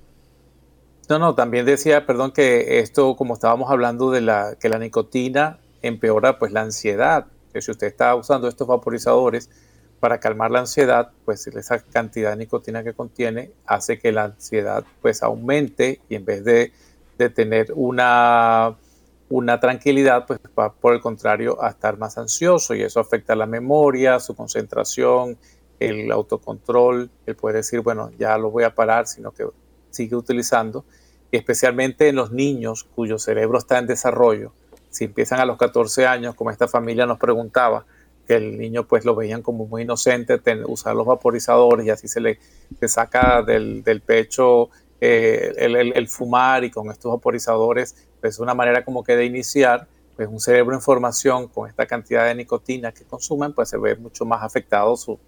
No, 1.10 1.18
no, 1.18 1.34
también 1.34 1.66
decía, 1.66 2.06
perdón, 2.06 2.30
que 2.30 2.78
esto, 2.78 3.16
como 3.16 3.34
estábamos 3.34 3.68
hablando 3.68 4.12
de 4.12 4.20
la, 4.20 4.54
que 4.60 4.68
la 4.68 4.78
nicotina 4.78 5.58
empeora 5.82 6.38
pues 6.38 6.52
la 6.52 6.60
ansiedad, 6.62 7.26
que 7.52 7.60
si 7.60 7.72
usted 7.72 7.88
está 7.88 8.14
usando 8.14 8.46
estos 8.46 8.68
vaporizadores 8.68 9.50
para 9.98 10.20
calmar 10.20 10.52
la 10.52 10.60
ansiedad, 10.60 11.10
pues 11.24 11.48
esa 11.48 11.80
cantidad 11.80 12.30
de 12.30 12.36
nicotina 12.36 12.84
que 12.84 12.94
contiene 12.94 13.50
hace 13.66 13.98
que 13.98 14.12
la 14.12 14.24
ansiedad 14.24 14.84
pues 15.02 15.24
aumente 15.24 16.00
y 16.08 16.14
en 16.14 16.24
vez 16.24 16.44
de, 16.44 16.72
de 17.18 17.28
tener 17.28 17.72
una 17.74 18.76
una 19.30 19.60
tranquilidad, 19.60 20.26
pues 20.26 20.40
va 20.58 20.72
por 20.72 20.92
el 20.92 21.00
contrario 21.00 21.62
a 21.62 21.70
estar 21.70 21.96
más 21.98 22.18
ansioso 22.18 22.74
y 22.74 22.82
eso 22.82 23.00
afecta 23.00 23.34
la 23.36 23.46
memoria, 23.46 24.18
su 24.20 24.34
concentración, 24.34 25.38
el 25.78 26.10
autocontrol, 26.10 27.10
el 27.26 27.36
poder 27.36 27.56
decir, 27.56 27.80
bueno, 27.80 28.10
ya 28.18 28.36
lo 28.38 28.50
voy 28.50 28.64
a 28.64 28.74
parar, 28.74 29.06
sino 29.06 29.30
que 29.32 29.46
sigue 29.90 30.16
utilizando, 30.16 30.84
y 31.30 31.36
especialmente 31.36 32.08
en 32.08 32.16
los 32.16 32.32
niños 32.32 32.84
cuyo 32.84 33.18
cerebro 33.18 33.58
está 33.58 33.78
en 33.78 33.86
desarrollo, 33.86 34.52
si 34.90 35.04
empiezan 35.04 35.40
a 35.40 35.44
los 35.44 35.56
14 35.56 36.06
años, 36.06 36.34
como 36.34 36.50
esta 36.50 36.68
familia 36.68 37.06
nos 37.06 37.18
preguntaba, 37.18 37.86
que 38.26 38.36
el 38.36 38.58
niño 38.58 38.86
pues 38.86 39.04
lo 39.04 39.14
veían 39.14 39.42
como 39.42 39.66
muy 39.66 39.82
inocente, 39.82 40.40
usar 40.66 40.94
los 40.94 41.06
vaporizadores 41.06 41.86
y 41.86 41.90
así 41.90 42.08
se 42.08 42.20
le 42.20 42.38
saca 42.86 43.42
del, 43.42 43.82
pecho 44.04 44.70
eh, 45.00 45.52
el, 45.56 46.08
fumar 46.08 46.64
y 46.64 46.70
con 46.70 46.90
estos 46.90 47.10
vaporizadores 47.10 48.06
es 48.22 48.38
una 48.38 48.54
manera 48.54 48.84
como 48.84 49.02
que 49.02 49.16
de 49.16 49.24
iniciar, 49.24 49.88
pues 50.16 50.28
un 50.28 50.40
cerebro 50.40 50.74
en 50.74 50.82
formación 50.82 51.48
con 51.48 51.68
esta 51.68 51.86
cantidad 51.86 52.26
de 52.26 52.34
nicotina 52.34 52.92
que 52.92 53.04
consumen, 53.04 53.52
pues 53.52 53.70
se 53.70 53.78
ve 53.78 53.96
mucho 53.96 54.24
más 54.24 54.42
afectado 54.42 54.96
su, 54.96 55.18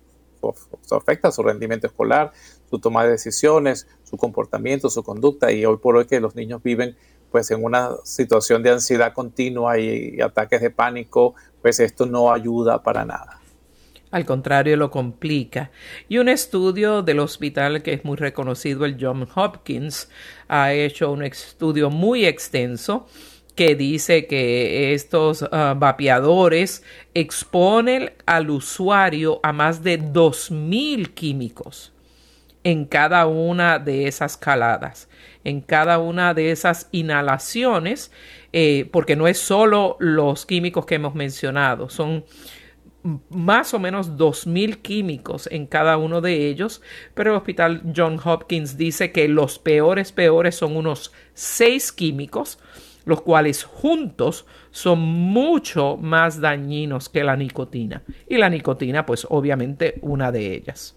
afecta 0.90 1.30
su 1.32 1.42
rendimiento 1.42 1.86
escolar, 1.86 2.32
su 2.68 2.78
toma 2.78 3.04
de 3.04 3.10
decisiones, 3.10 3.86
su 4.04 4.16
comportamiento, 4.16 4.90
su 4.90 5.02
conducta 5.02 5.52
y 5.52 5.64
hoy 5.64 5.78
por 5.78 5.96
hoy 5.96 6.06
que 6.06 6.20
los 6.20 6.34
niños 6.34 6.62
viven 6.62 6.96
pues 7.30 7.50
en 7.50 7.64
una 7.64 7.90
situación 8.04 8.62
de 8.62 8.70
ansiedad 8.70 9.14
continua 9.14 9.78
y 9.78 10.20
ataques 10.20 10.60
de 10.60 10.70
pánico, 10.70 11.34
pues 11.62 11.80
esto 11.80 12.04
no 12.04 12.32
ayuda 12.32 12.82
para 12.82 13.04
nada. 13.06 13.42
Al 14.12 14.26
contrario, 14.26 14.76
lo 14.76 14.90
complica. 14.90 15.70
Y 16.06 16.18
un 16.18 16.28
estudio 16.28 17.00
del 17.00 17.18
hospital 17.18 17.82
que 17.82 17.94
es 17.94 18.04
muy 18.04 18.18
reconocido, 18.18 18.84
el 18.84 18.98
John 19.00 19.26
Hopkins, 19.34 20.10
ha 20.48 20.74
hecho 20.74 21.10
un 21.10 21.22
estudio 21.22 21.88
muy 21.88 22.26
extenso 22.26 23.06
que 23.54 23.74
dice 23.74 24.26
que 24.26 24.94
estos 24.94 25.46
ah, 25.50 25.74
vapeadores 25.76 26.82
exponen 27.14 28.12
al 28.26 28.50
usuario 28.50 29.40
a 29.42 29.52
más 29.52 29.82
de 29.82 30.00
2.000 30.00 31.12
químicos 31.14 31.92
en 32.64 32.84
cada 32.84 33.26
una 33.26 33.78
de 33.78 34.06
esas 34.06 34.36
caladas, 34.36 35.08
en 35.44 35.60
cada 35.60 35.98
una 35.98 36.32
de 36.32 36.52
esas 36.52 36.88
inhalaciones, 36.92 38.12
eh, 38.52 38.88
porque 38.92 39.16
no 39.16 39.26
es 39.26 39.38
solo 39.38 39.96
los 39.98 40.46
químicos 40.46 40.86
que 40.86 40.94
hemos 40.94 41.14
mencionado, 41.14 41.88
son 41.88 42.24
más 43.30 43.74
o 43.74 43.80
menos 43.80 44.12
2.000 44.16 44.80
químicos 44.80 45.48
en 45.50 45.66
cada 45.66 45.96
uno 45.96 46.20
de 46.20 46.48
ellos, 46.48 46.82
pero 47.14 47.32
el 47.32 47.36
hospital 47.36 47.82
John 47.96 48.20
Hopkins 48.22 48.76
dice 48.76 49.10
que 49.10 49.26
los 49.26 49.58
peores, 49.58 50.12
peores 50.12 50.54
son 50.54 50.76
unos 50.76 51.12
6 51.34 51.92
químicos, 51.92 52.58
los 53.04 53.22
cuales 53.22 53.64
juntos 53.64 54.46
son 54.70 55.00
mucho 55.00 55.96
más 55.96 56.40
dañinos 56.40 57.08
que 57.08 57.24
la 57.24 57.36
nicotina. 57.36 58.02
Y 58.28 58.36
la 58.36 58.48
nicotina, 58.48 59.06
pues 59.06 59.26
obviamente 59.28 59.98
una 60.02 60.32
de 60.32 60.54
ellas. 60.54 60.96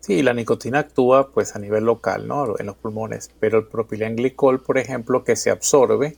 Sí, 0.00 0.22
la 0.22 0.34
nicotina 0.34 0.80
actúa 0.80 1.30
pues 1.30 1.54
a 1.54 1.60
nivel 1.60 1.84
local, 1.84 2.26
¿no? 2.26 2.58
En 2.58 2.66
los 2.66 2.76
pulmones, 2.76 3.30
pero 3.38 3.58
el 3.58 3.66
propilenglicol, 3.66 4.60
por 4.60 4.78
ejemplo, 4.78 5.22
que 5.22 5.36
se 5.36 5.50
absorbe, 5.50 6.16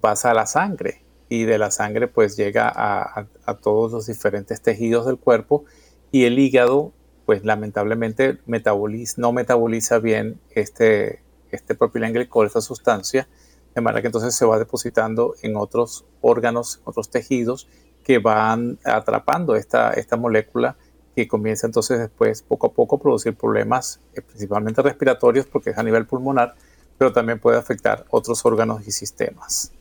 pasa 0.00 0.30
a 0.30 0.34
la 0.34 0.46
sangre 0.46 1.02
y 1.28 1.44
de 1.44 1.58
la 1.58 1.70
sangre 1.70 2.08
pues 2.08 2.36
llega 2.36 2.70
a, 2.74 3.26
todos 3.62 3.92
los 3.92 4.06
diferentes 4.06 4.60
tejidos 4.60 5.06
del 5.06 5.18
cuerpo 5.18 5.64
y 6.10 6.24
el 6.24 6.38
hígado 6.38 6.92
pues 7.26 7.44
lamentablemente 7.44 8.38
metaboliza, 8.46 9.14
no 9.18 9.32
metaboliza 9.32 9.98
bien 9.98 10.40
este, 10.50 11.20
este 11.50 11.74
propilenglicol, 11.74 12.46
esta 12.46 12.60
sustancia, 12.60 13.28
de 13.74 13.80
manera 13.80 14.00
que 14.02 14.08
entonces 14.08 14.34
se 14.34 14.44
va 14.44 14.58
depositando 14.58 15.34
en 15.42 15.56
otros 15.56 16.04
órganos, 16.20 16.80
otros 16.84 17.10
tejidos 17.10 17.68
que 18.04 18.18
van 18.18 18.78
atrapando 18.84 19.54
esta, 19.56 19.92
esta 19.92 20.16
molécula 20.16 20.76
que 21.14 21.28
comienza 21.28 21.66
entonces 21.66 21.98
después 21.98 22.42
poco 22.42 22.68
a 22.68 22.72
poco 22.72 22.96
a 22.96 23.00
producir 23.00 23.34
problemas 23.34 24.00
eh, 24.14 24.22
principalmente 24.22 24.82
respiratorios 24.82 25.46
porque 25.46 25.70
es 25.70 25.78
a 25.78 25.82
nivel 25.82 26.06
pulmonar, 26.06 26.54
pero 26.98 27.12
también 27.12 27.38
puede 27.38 27.58
afectar 27.58 28.04
otros 28.10 28.44
órganos 28.44 28.86
y 28.86 28.90
sistemas. 28.90 29.72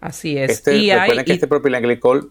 Así 0.00 0.38
es. 0.38 0.50
Este, 0.50 0.70
recuerden 0.72 1.24
que 1.24 1.32
este 1.32 1.48
propilenglicol 1.48 2.30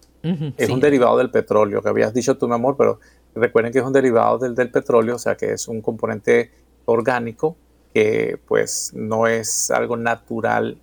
es 0.58 0.70
un 0.70 0.80
derivado 0.80 1.18
del 1.18 1.30
petróleo, 1.30 1.82
que 1.82 1.90
habías 1.90 2.14
dicho 2.14 2.38
tú, 2.38 2.48
mi 2.48 2.56
amor, 2.56 2.76
pero 2.78 3.00
recuerden 3.36 3.72
que 3.72 3.80
es 3.80 3.86
un 3.86 3.94
derivado 3.94 4.38
del, 4.38 4.56
del 4.56 4.72
petróleo, 4.72 5.16
o 5.16 5.20
sea 5.20 5.36
que 5.36 5.52
es 5.52 5.68
un 5.68 5.82
componente 5.82 6.52
orgánico 6.86 7.58
que 7.94 8.40
pues 8.48 8.92
no 8.94 9.28
es 9.28 9.72
algo 9.72 9.98
natural 9.98 10.78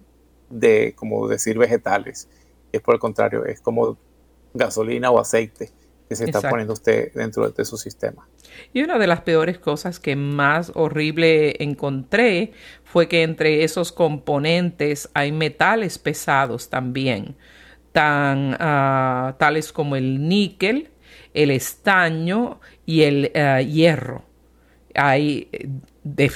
de, 0.51 0.95
como 0.97 1.29
decir, 1.29 1.59
vegetales. 1.59 2.29
Es 2.73 2.81
por 2.81 2.95
el 2.95 3.01
contrario, 3.01 3.45
es 3.45 3.61
como 3.61 3.97
gasolina 4.53 5.11
o 5.11 5.19
aceite 5.19 5.71
que 6.09 6.17
se 6.17 6.25
está 6.25 6.49
poniendo 6.49 6.75
usted 6.75 7.13
dentro 7.15 7.49
de 7.51 7.65
su 7.65 7.77
sistema. 7.77 8.29
Y 8.73 8.83
una 8.83 8.99
de 8.99 9.07
las 9.07 9.23
peores 9.23 9.59
cosas 9.59 10.01
que 10.01 10.17
más 10.17 10.73
horrible 10.75 11.63
encontré 11.63 12.53
fue 12.85 13.09
que 13.09 13.23
entre 13.23 13.65
esos 13.65 13.91
componentes 13.91 15.09
hay 15.15 15.33
metales 15.33 15.99
pesados 15.99 16.69
también, 16.69 17.37
tan, 17.93 18.57
ah, 18.61 19.37
tales 19.39 19.73
como 19.73 19.97
el 19.97 20.29
níquel, 20.29 20.91
el 21.33 21.51
estaño 21.51 22.61
y 22.85 23.03
el 23.03 23.33
ah, 23.35 23.63
hierro. 23.63 24.25
Hay 24.95 25.49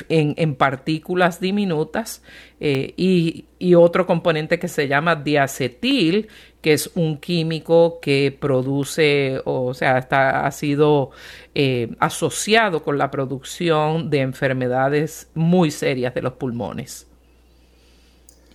en, 0.08 0.54
partículas 0.54 1.40
diminutas 1.40 2.22
eh, 2.58 2.94
y, 2.96 3.44
y, 3.58 3.74
otro 3.74 4.06
componente 4.06 4.58
que 4.58 4.68
se 4.68 4.88
llama 4.88 5.16
diacetil, 5.16 6.28
que 6.62 6.72
es 6.72 6.90
un 6.94 7.18
químico 7.18 8.00
que 8.00 8.36
produce, 8.38 9.40
o 9.44 9.74
sea, 9.74 9.98
está, 9.98 10.46
ha 10.46 10.50
sido 10.50 11.10
eh, 11.54 11.94
asociado 11.98 12.82
con 12.82 12.98
la 12.98 13.10
producción 13.10 14.10
de 14.10 14.20
enfermedades 14.20 15.30
muy 15.34 15.70
serias 15.70 16.14
de 16.14 16.22
los 16.22 16.32
pulmones. 16.34 17.06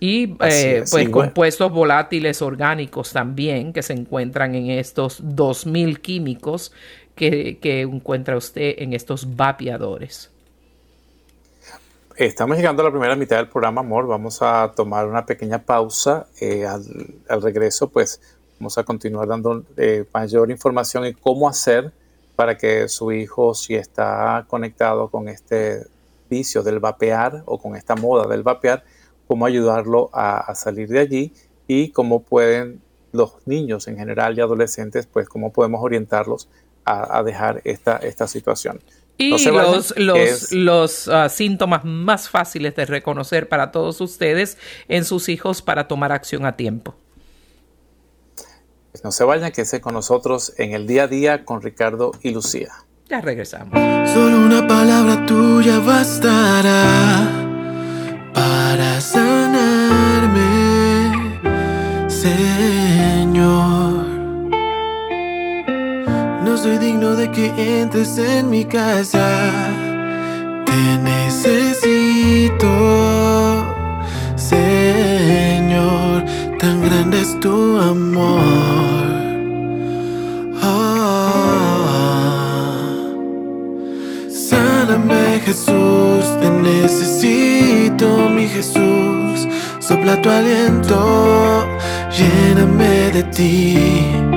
Y 0.00 0.34
eh, 0.40 0.84
pues 0.90 1.08
compuestos 1.08 1.70
volátiles 1.70 2.42
orgánicos 2.42 3.12
también 3.12 3.72
que 3.72 3.82
se 3.82 3.94
encuentran 3.94 4.54
en 4.54 4.70
estos 4.70 5.20
2000 5.22 6.00
químicos 6.00 6.72
que, 7.14 7.58
que 7.58 7.82
encuentra 7.82 8.36
usted 8.36 8.74
en 8.78 8.92
estos 8.92 9.36
vapeadores. 9.36 10.33
Estamos 12.16 12.56
llegando 12.56 12.80
a 12.80 12.84
la 12.84 12.92
primera 12.92 13.16
mitad 13.16 13.38
del 13.38 13.48
programa, 13.48 13.80
amor. 13.80 14.06
Vamos 14.06 14.40
a 14.40 14.70
tomar 14.76 15.08
una 15.08 15.26
pequeña 15.26 15.64
pausa. 15.64 16.28
Eh, 16.40 16.64
al, 16.64 17.42
regreso, 17.42 17.88
pues 17.88 18.20
vamos 18.60 18.78
a 18.78 18.84
continuar 18.84 19.26
dando 19.26 19.64
eh, 19.76 20.04
mayor 20.14 20.52
información 20.52 21.04
en 21.06 21.14
cómo 21.14 21.48
hacer 21.48 21.92
para 22.36 22.56
que 22.56 22.88
su 22.88 23.10
hijo, 23.10 23.52
si 23.54 23.74
está 23.74 24.44
conectado 24.46 25.10
con 25.10 25.28
este 25.28 25.88
vicio 26.30 26.62
del 26.62 26.78
vapear 26.78 27.42
o 27.46 27.58
con 27.58 27.74
esta 27.74 27.96
moda 27.96 28.28
del 28.28 28.44
vapear, 28.44 28.84
cómo 29.26 29.44
ayudarlo 29.44 30.10
a, 30.12 30.54
salir 30.54 30.90
de 30.90 31.00
allí 31.00 31.32
y 31.66 31.90
cómo 31.90 32.22
pueden 32.22 32.80
los 33.10 33.44
niños 33.44 33.88
en 33.88 33.96
general 33.96 34.38
y 34.38 34.40
adolescentes, 34.40 35.06
pues 35.06 35.28
cómo 35.28 35.52
podemos 35.52 35.82
orientarlos 35.82 36.48
a, 36.84 37.24
dejar 37.24 37.60
esta, 37.64 37.96
esta 37.96 38.28
situación. 38.28 38.80
Y 39.16 39.30
los, 39.44 39.94
los, 39.96 40.52
los 40.52 41.08
ah, 41.08 41.28
síntomas 41.28 41.84
más 41.84 42.28
fáciles 42.28 42.74
de 42.74 42.84
reconocer 42.84 43.48
para 43.48 43.70
todos 43.70 44.00
ustedes 44.00 44.58
en 44.88 45.04
sus 45.04 45.28
hijos 45.28 45.62
para 45.62 45.86
tomar 45.86 46.10
acción 46.10 46.46
a 46.46 46.56
tiempo. 46.56 46.96
No 49.02 49.12
se 49.12 49.24
vayan, 49.24 49.52
que 49.52 49.62
esté 49.62 49.80
con 49.80 49.94
nosotros 49.94 50.54
en 50.56 50.72
el 50.72 50.86
día 50.86 51.04
a 51.04 51.06
día 51.08 51.44
con 51.44 51.60
Ricardo 51.60 52.12
y 52.22 52.30
Lucía. 52.30 52.72
Ya 53.08 53.20
regresamos. 53.20 53.74
Solo 54.10 54.38
una 54.38 54.66
palabra 54.66 55.26
tuya 55.26 55.78
bastará 55.80 57.28
para 58.32 59.00
soy 66.64 66.78
digno 66.78 67.14
de 67.14 67.30
que 67.30 67.52
entres 67.80 68.16
en 68.16 68.48
mi 68.48 68.64
casa. 68.64 69.28
Te 70.64 70.98
necesito, 71.10 72.72
Señor. 74.34 76.24
Tan 76.58 76.80
grande 76.80 77.20
es 77.20 77.38
tu 77.40 77.78
amor. 77.78 79.04
Jesús, 85.44 86.24
te 86.40 86.48
necesito, 86.48 88.30
mi 88.30 88.48
Jesús. 88.48 89.46
Sopla 89.78 90.20
tu 90.22 90.30
aliento, 90.30 91.66
lléname 92.16 93.10
de 93.12 93.22
ti. 93.24 94.33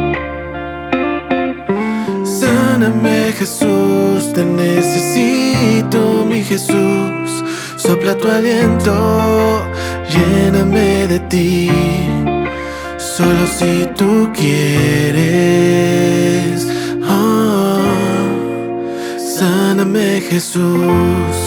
Sáname, 2.78 3.34
Jesús, 3.34 4.32
te 4.36 4.46
necesito, 4.46 6.24
mi 6.30 6.44
Jesús. 6.44 7.44
Sopla 7.76 8.16
tu 8.16 8.28
aliento, 8.28 9.64
lléname 10.12 11.08
de 11.08 11.20
ti. 11.22 11.72
Solo 13.00 13.48
si 13.48 13.88
tú 13.98 14.32
quieres. 14.32 15.18
Sáname 19.18 20.22
Jesús. 20.30 21.47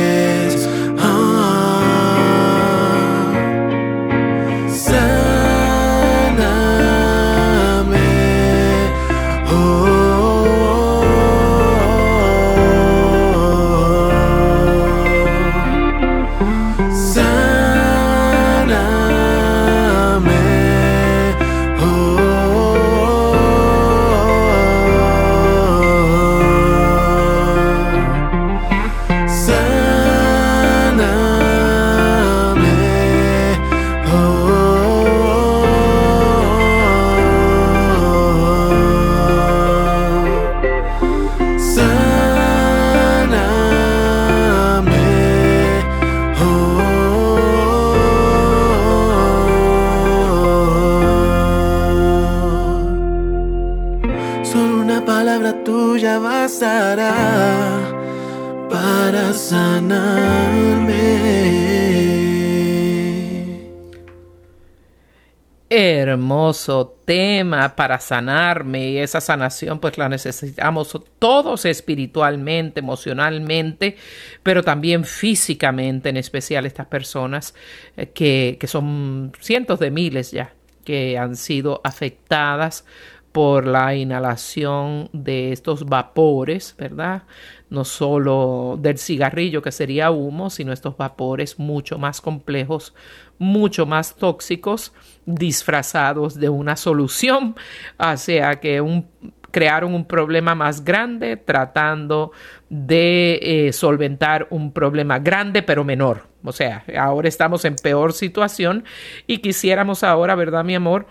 Para 67.69 67.99
sanarme 67.99 68.89
y 68.89 68.97
esa 68.97 69.21
sanación 69.21 69.79
pues 69.79 69.97
la 69.97 70.09
necesitamos 70.09 70.99
todos 71.19 71.65
espiritualmente, 71.65 72.79
emocionalmente, 72.79 73.97
pero 74.43 74.63
también 74.63 75.05
físicamente, 75.05 76.09
en 76.09 76.17
especial 76.17 76.65
estas 76.65 76.87
personas 76.87 77.53
eh, 77.97 78.07
que, 78.07 78.57
que 78.59 78.67
son 78.67 79.31
cientos 79.39 79.79
de 79.79 79.91
miles 79.91 80.31
ya 80.31 80.53
que 80.83 81.17
han 81.17 81.35
sido 81.35 81.81
afectadas 81.83 82.85
por 83.31 83.65
la 83.65 83.95
inhalación 83.95 85.09
de 85.13 85.53
estos 85.53 85.85
vapores, 85.85 86.75
¿verdad? 86.77 87.23
No 87.69 87.85
solo 87.85 88.77
del 88.79 88.97
cigarrillo, 88.97 89.61
que 89.61 89.71
sería 89.71 90.11
humo, 90.11 90.49
sino 90.49 90.73
estos 90.73 90.97
vapores 90.97 91.57
mucho 91.57 91.97
más 91.97 92.19
complejos, 92.19 92.93
mucho 93.41 93.87
más 93.87 94.15
tóxicos, 94.15 94.93
disfrazados 95.25 96.39
de 96.39 96.47
una 96.47 96.75
solución. 96.75 97.55
O 97.97 98.17
sea 98.17 98.59
que 98.59 98.81
un, 98.81 99.07
crearon 99.49 99.95
un 99.95 100.05
problema 100.05 100.53
más 100.53 100.83
grande 100.83 101.37
tratando 101.37 102.31
de 102.69 103.39
eh, 103.41 103.73
solventar 103.73 104.47
un 104.51 104.71
problema 104.71 105.17
grande 105.17 105.63
pero 105.63 105.83
menor. 105.83 106.27
O 106.43 106.51
sea, 106.51 106.83
ahora 106.97 107.27
estamos 107.27 107.65
en 107.65 107.75
peor 107.75 108.13
situación 108.13 108.83
y 109.25 109.39
quisiéramos 109.39 110.03
ahora, 110.03 110.35
¿verdad, 110.35 110.63
mi 110.63 110.75
amor? 110.75 111.07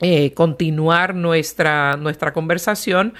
Eh, 0.00 0.32
continuar 0.34 1.14
nuestra, 1.14 1.96
nuestra 1.96 2.32
conversación 2.32 3.14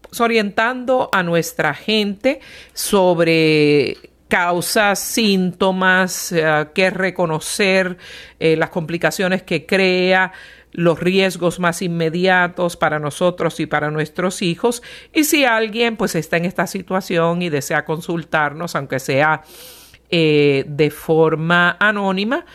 pues, 0.00 0.20
orientando 0.20 1.10
a 1.12 1.22
nuestra 1.22 1.74
gente 1.74 2.40
sobre 2.72 4.11
causas, 4.32 4.98
síntomas, 4.98 6.32
eh, 6.32 6.66
qué 6.74 6.88
reconocer, 6.88 7.98
eh, 8.40 8.56
las 8.56 8.70
complicaciones 8.70 9.42
que 9.42 9.66
crea, 9.66 10.32
los 10.70 10.98
riesgos 10.98 11.60
más 11.60 11.82
inmediatos 11.82 12.78
para 12.78 12.98
nosotros 12.98 13.60
y 13.60 13.66
para 13.66 13.90
nuestros 13.90 14.40
hijos. 14.40 14.82
Y 15.12 15.24
si 15.24 15.44
alguien 15.44 15.98
pues 15.98 16.14
está 16.14 16.38
en 16.38 16.46
esta 16.46 16.66
situación 16.66 17.42
y 17.42 17.50
desea 17.50 17.84
consultarnos, 17.84 18.74
aunque 18.74 19.00
sea 19.00 19.42
eh, 20.08 20.64
de 20.66 20.90
forma 20.90 21.76
anónima, 21.78 22.46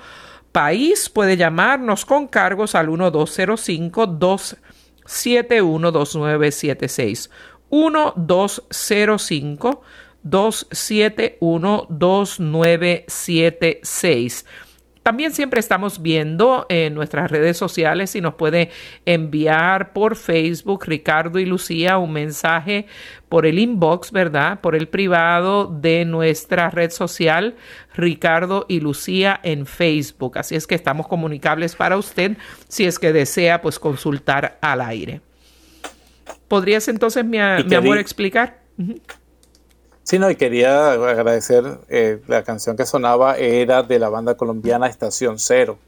país 0.50 1.09
puede 1.09 1.36
llamarnos 1.36 2.04
con 2.04 2.26
cargos 2.26 2.74
al 2.74 2.88
1205 2.88 4.06
271 4.09 5.92
2976 5.92 7.30
1205 7.70 9.82
271 10.22 11.86
2976 11.88 14.44
también 15.08 15.32
siempre 15.32 15.58
estamos 15.58 16.02
viendo 16.02 16.66
en 16.68 16.92
nuestras 16.92 17.30
redes 17.30 17.56
sociales 17.56 18.10
si 18.10 18.20
nos 18.20 18.34
puede 18.34 18.68
enviar 19.06 19.94
por 19.94 20.16
Facebook 20.16 20.84
Ricardo 20.84 21.38
y 21.38 21.46
Lucía 21.46 21.96
un 21.96 22.12
mensaje 22.12 22.84
por 23.30 23.46
el 23.46 23.58
inbox, 23.58 24.12
¿verdad? 24.12 24.60
Por 24.60 24.76
el 24.76 24.86
privado 24.86 25.66
de 25.66 26.04
nuestra 26.04 26.68
red 26.68 26.90
social 26.90 27.56
Ricardo 27.94 28.66
y 28.68 28.80
Lucía 28.80 29.40
en 29.42 29.64
Facebook. 29.64 30.36
Así 30.36 30.56
es 30.56 30.66
que 30.66 30.74
estamos 30.74 31.08
comunicables 31.08 31.74
para 31.74 31.96
usted 31.96 32.36
si 32.68 32.84
es 32.84 32.98
que 32.98 33.14
desea 33.14 33.62
pues 33.62 33.78
consultar 33.78 34.58
al 34.60 34.82
aire. 34.82 35.22
¿Podrías 36.49 36.88
entonces, 36.88 37.24
mi, 37.24 37.38
amor, 37.38 37.99
explicar? 37.99 38.61
Sí, 40.03 40.18
no, 40.18 40.30
y 40.30 40.36
quería 40.36 40.92
agradecer, 40.92 41.64
eh, 41.90 42.20
la 42.26 42.42
canción 42.42 42.76
que 42.76 42.86
sonaba 42.86 43.36
era 43.36 43.82
de 43.82 43.99
la 43.99 44.09
banda 44.09 44.36
colombiana 44.36 44.86
Estación 44.86 45.38
Cero. 45.38 45.78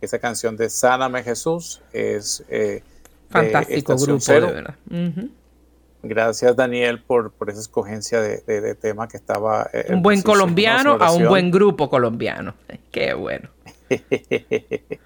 Esa 0.00 0.18
canción 0.18 0.56
de 0.56 0.70
Sáname 0.70 1.22
Jesús 1.22 1.82
es... 1.92 2.42
Eh, 2.48 2.82
Fantástico 3.28 3.96
grupo, 3.96 4.20
Cero. 4.20 4.46
de 4.46 4.52
verdad. 4.52 4.74
Gracias, 6.02 6.54
Daniel, 6.54 7.02
por, 7.02 7.32
por 7.32 7.50
esa 7.50 7.60
escogencia 7.60 8.20
de, 8.20 8.74
tema 8.76 9.08
que 9.08 9.16
estaba... 9.16 9.68
Eh, 9.72 9.86
un 9.90 10.02
buen 10.02 10.22
colombiano 10.22 10.96
a 11.00 11.12
un 11.12 11.26
buen 11.26 11.50
grupo 11.50 11.90
colombiano. 11.90 12.54
Qué 12.90 13.12
bueno. 13.12 13.50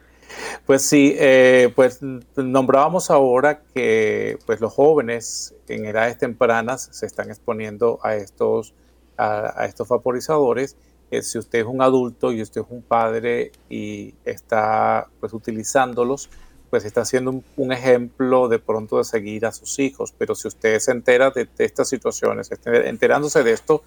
Pues 0.67 0.83
sí, 0.83 1.15
eh, 1.19 1.73
pues 1.75 2.01
nombrábamos 2.37 3.11
ahora 3.11 3.63
que 3.75 4.39
pues 4.47 4.61
los 4.61 4.73
jóvenes 4.73 5.55
en 5.69 5.87
edades 5.87 6.19
tempranas 6.19 6.89
se 6.93 7.07
están 7.07 7.31
exponiendo 7.31 7.99
a 8.03 8.15
estos, 8.17 8.75
a, 9.17 9.67
estos 9.67 9.89
vaporizadores. 9.89 10.77
Eh, 11.11 11.23
si 11.23 11.39
usted 11.39 11.61
es 11.61 11.67
un 11.67 11.83
adulto 11.83 12.33
y 12.33 12.41
usted 12.41 12.61
es 12.61 12.67
un 12.71 12.83
padre 12.83 13.53
y 13.69 14.15
está 14.25 15.09
pues 15.19 15.33
utilizándolos, 15.33 16.31
pues 16.71 16.85
está 16.85 17.05
siendo 17.05 17.43
un, 17.57 17.73
ejemplo 17.73 18.49
de 18.49 18.61
pronto 18.61 18.99
de 18.99 19.05
seguir 19.05 19.45
a 19.45 19.53
sus 19.53 19.81
hijos. 19.81 20.15
Pero 20.17 20.37
si 20.37 20.47
usted 20.47 20.79
se 20.79 20.93
entera 20.93 21.31
de, 21.31 21.49
estas 21.59 21.89
situaciones, 21.89 22.51
enterándose 22.65 23.43
de 23.43 23.53
esto, 23.53 23.83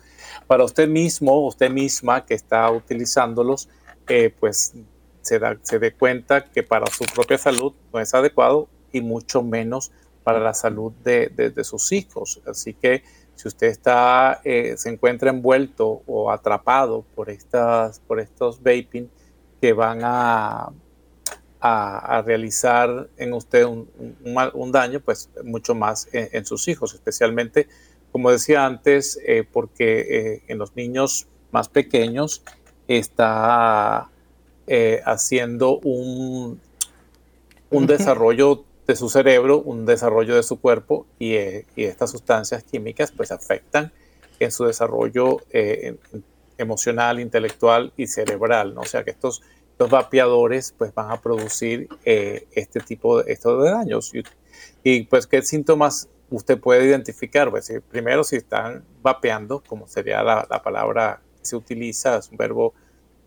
para 0.47 0.65
usted 0.65 0.89
mismo, 0.89 1.47
usted 1.47 1.71
misma 1.71 2.25
que 2.25 2.33
está 2.33 2.69
utilizándolos, 2.69 3.69
eh, 4.07 4.33
pues 4.37 4.73
se, 5.23 5.39
da, 5.39 5.55
dé 5.55 5.93
cuenta 5.93 6.45
que 6.45 6.61
para 6.61 6.85
su 6.87 7.05
propia 7.05 7.37
salud 7.37 7.73
no 7.91 7.99
es 7.99 8.13
adecuado 8.13 8.67
y 8.91 9.01
mucho 9.01 9.41
menos 9.41 9.91
para 10.23 10.39
la 10.39 10.53
salud 10.53 10.91
de, 11.03 11.53
sus 11.63 11.91
hijos. 11.91 12.41
Así 12.45 12.73
que 12.73 13.03
si 13.35 13.47
usted 13.47 13.67
está, 13.67 14.41
eh, 14.43 14.75
se 14.77 14.89
encuentra 14.89 15.31
envuelto 15.31 16.03
o 16.05 16.29
atrapado 16.29 17.03
por, 17.15 17.29
estas, 17.29 17.99
por 18.01 18.19
estos 18.19 18.61
vaping 18.61 19.09
que 19.59 19.73
van 19.73 20.01
a, 20.03 20.71
a, 21.59 22.21
realizar 22.25 23.09
en 23.17 23.33
usted 23.33 23.63
un, 23.63 23.89
un, 24.53 24.71
daño, 24.71 24.99
pues 24.99 25.29
mucho 25.43 25.73
más 25.73 26.09
en, 26.11 26.45
sus 26.45 26.67
hijos, 26.67 26.93
especialmente, 26.93 27.69
como 28.11 28.29
decía 28.29 28.65
antes, 28.65 29.17
eh, 29.25 29.47
porque 29.49 30.01
eh, 30.01 30.43
en 30.47 30.57
los 30.57 30.75
niños 30.75 31.27
más 31.51 31.69
pequeños 31.69 32.43
está 32.87 34.09
eh, 34.65 35.01
haciendo 35.05 35.79
un, 35.79 36.61
un 37.69 37.85
desarrollo 37.85 38.63
de 38.87 38.95
su 38.95 39.09
cerebro, 39.09 39.59
un 39.61 39.85
desarrollo 39.85 40.35
de 40.35 40.43
su 40.43 40.61
cuerpo 40.61 41.05
y, 41.19 41.33
eh, 41.33 41.65
estas 41.75 42.11
sustancias 42.11 42.63
químicas 42.63 43.11
pues 43.11 43.33
afectan 43.33 43.91
en 44.39 44.51
su 44.51 44.63
desarrollo 44.63 45.41
eh, 45.51 45.97
emocional, 46.57 47.19
intelectual 47.19 47.91
y 47.97 48.07
cerebral, 48.07 48.73
¿no? 48.73 48.81
O 48.81 48.85
sea 48.85 49.03
que 49.03 49.11
estos, 49.11 49.41
estos 49.71 49.89
vapeadores 49.89 50.73
pues 50.77 50.93
van 50.93 51.11
a 51.11 51.19
producir 51.19 51.89
este 52.05 52.79
tipo 52.79 53.21
de, 53.21 53.33
estos 53.33 53.63
de 53.63 53.69
daños. 53.69 54.13
Y, 54.81 55.03
pues 55.03 55.27
qué 55.27 55.41
síntomas 55.41 56.07
usted 56.29 56.57
puede 56.57 56.85
identificar, 56.85 57.49
pues 57.49 57.71
primero 57.89 58.23
si 58.23 58.37
están 58.37 58.85
vapeando, 59.01 59.61
como 59.67 59.87
sería 59.87 60.23
la, 60.23 60.47
la 60.49 60.61
palabra 60.61 61.21
que 61.37 61.45
se 61.45 61.55
utiliza, 61.55 62.17
es 62.17 62.29
un 62.29 62.37
verbo 62.37 62.73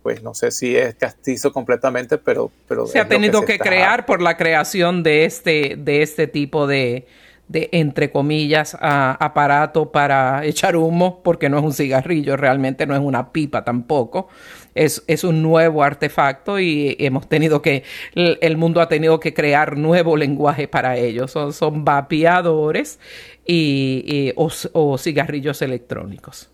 pues 0.06 0.22
no 0.22 0.34
sé 0.34 0.52
si 0.52 0.76
es 0.76 0.94
castizo 0.94 1.52
completamente, 1.52 2.16
pero... 2.16 2.52
pero 2.68 2.86
se 2.86 3.00
ha 3.00 3.08
tenido 3.08 3.42
que, 3.42 3.58
crear 3.58 4.06
por 4.06 4.22
la 4.22 4.36
creación 4.36 5.02
de 5.02 5.24
este, 5.24 5.74
de 5.76 6.02
este 6.02 6.28
tipo 6.28 6.68
de, 6.68 7.08
de 7.48 7.68
entre 7.72 8.12
comillas, 8.12 8.76
aparato 8.80 9.90
para 9.90 10.44
echar 10.44 10.76
humo, 10.76 11.22
porque 11.24 11.48
no 11.48 11.58
es 11.58 11.64
un 11.64 11.72
cigarrillo, 11.72 12.36
realmente 12.36 12.86
no 12.86 12.94
es 12.94 13.00
una 13.00 13.32
pipa 13.32 13.64
tampoco. 13.64 14.28
Es, 14.76 15.02
es 15.08 15.24
un 15.24 15.42
nuevo 15.42 15.82
artefacto 15.82 16.60
y 16.60 16.94
hemos 17.00 17.28
tenido 17.28 17.60
que, 17.60 17.82
el 18.14 18.56
mundo 18.56 18.80
ha 18.80 18.88
tenido 18.88 19.18
que 19.18 19.34
crear 19.34 19.76
nuevo 19.76 20.16
lenguaje 20.16 20.68
para 20.68 20.96
ellos. 20.96 21.32
Son, 21.32 21.52
son 21.52 21.84
vapeadores 21.84 23.00
y, 23.44 24.32
o, 24.36 24.98
cigarrillos 24.98 25.62
electrónicos. 25.62 26.48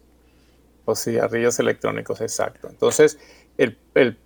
O 0.84 0.96
cigarrillos 0.96 1.58
electrónicos, 1.60 2.20
exacto. 2.20 2.68
Entonces, 2.68 3.18
el, 3.58 3.76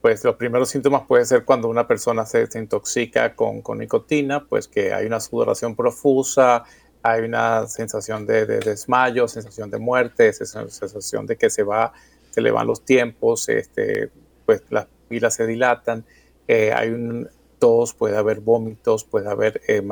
pues 0.01 0.25
los 0.25 0.37
primeros 0.37 0.71
síntomas 0.71 1.03
pueden 1.07 1.27
ser 1.27 1.45
cuando 1.45 1.69
una 1.69 1.87
persona 1.87 2.25
se, 2.27 2.49
intoxica 2.55 3.35
con, 3.35 3.63
nicotina, 3.79 4.45
pues 4.47 4.69
que 4.69 4.93
hay 4.93 5.07
una 5.07 5.21
sudoración 5.21 5.75
profusa, 5.75 6.65
hay 7.03 7.23
una 7.23 7.67
sensación 7.67 8.27
de, 8.27 8.47
desmayo, 8.47 9.29
sensación 9.29 9.71
de 9.71 9.79
muerte, 9.79 10.33
sensación 10.33 11.27
de 11.27 11.37
que 11.37 11.51
se 11.51 11.63
va, 11.63 11.93
se 12.31 12.41
le 12.41 12.51
van 12.51 12.67
los 12.67 12.85
tiempos, 12.85 13.49
este, 13.49 14.11
pues 14.45 14.63
las 14.71 14.87
pilas 15.09 15.35
se 15.35 15.47
dilatan, 15.47 16.05
eh, 16.49 16.73
hay 16.73 16.91
un 16.91 17.29
tos, 17.59 17.95
puede 17.95 18.17
haber 18.17 18.41
vómitos, 18.41 19.05
puede 19.05 19.29
haber 19.29 19.61
eh, 19.67 19.83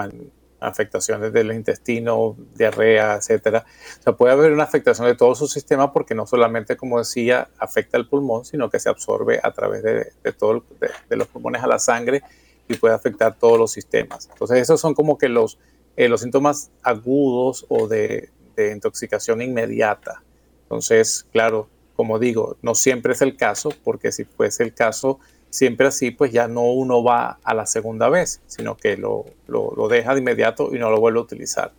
afectaciones 0.65 1.33
del 1.33 1.53
intestino, 1.53 2.37
diarrea, 2.55 3.15
etcétera. 3.15 3.65
O 4.01 4.03
sea, 4.03 4.13
puede 4.15 4.33
haber 4.33 4.53
una 4.53 4.65
afectación 4.65 5.07
de 5.07 5.15
todo 5.15 5.35
su 5.35 5.47
sistema 5.47 5.93
porque 5.93 6.15
no 6.15 6.27
solamente, 6.27 6.77
como 6.77 6.99
decía, 6.99 7.49
afecta 7.59 7.97
el 7.97 8.09
pulmón, 8.09 8.45
sino 8.45 8.71
que 8.71 8.81
se 8.81 8.89
absorbe 8.89 9.41
a 9.43 9.53
través 9.53 9.83
de, 9.83 10.33
todo, 10.33 10.65
de, 11.09 11.17
los 11.17 11.29
pulmones 11.29 11.63
a 11.63 11.67
la 11.67 11.79
sangre 11.79 12.23
y 12.69 12.75
puede 12.75 12.95
afectar 12.95 13.39
todos 13.39 13.59
los 13.59 13.73
sistemas. 13.73 14.29
Entonces, 14.33 14.59
esos 14.59 14.81
son 14.81 14.95
como 14.95 15.19
que 15.19 15.29
los, 15.29 15.59
eh, 15.97 16.09
los 16.09 16.23
síntomas 16.23 16.71
agudos 16.83 17.67
o 17.69 17.87
de, 17.87 18.31
de 18.57 18.73
intoxicación 18.73 19.43
inmediata. 19.43 20.23
Entonces, 20.63 21.27
claro, 21.33 21.69
como 21.97 22.19
digo, 22.19 22.57
no 22.63 22.75
siempre 22.75 23.13
es 23.13 23.23
el 23.23 23.37
caso, 23.37 23.71
porque 23.85 24.13
si 24.13 24.25
fuese 24.25 24.65
el 24.65 24.75
caso, 24.75 25.21
siempre 25.55 25.87
así, 25.87 26.11
pues 26.11 26.33
ya 26.33 26.49
no 26.49 26.63
uno 26.63 27.05
va 27.05 27.39
a 27.45 27.55
la 27.55 27.65
segunda 27.65 28.09
vez, 28.09 28.43
sino 28.47 28.77
que 28.77 28.97
lo, 28.97 29.25
lo, 29.47 29.87
deja 29.87 30.13
de 30.13 30.19
inmediato 30.19 30.75
y 30.75 30.81
no 30.81 30.91
lo 30.91 30.99
vuelve 30.99 31.21
a 31.21 31.23
utilizar. 31.23 31.73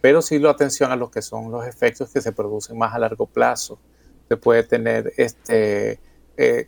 Pero 0.00 0.20
sí 0.20 0.40
lo 0.40 0.50
atención 0.50 0.90
a 0.90 0.96
lo 0.96 1.12
que 1.12 1.22
son 1.22 1.52
los 1.52 1.64
efectos 1.64 2.10
que 2.10 2.20
se 2.20 2.32
producen 2.32 2.76
más 2.76 2.92
a 2.92 2.98
largo 2.98 3.26
plazo. 3.26 3.78
Se 4.28 4.36
puede 4.36 4.64
tener 4.64 5.12
este, 5.16 6.00
eh, 6.36 6.66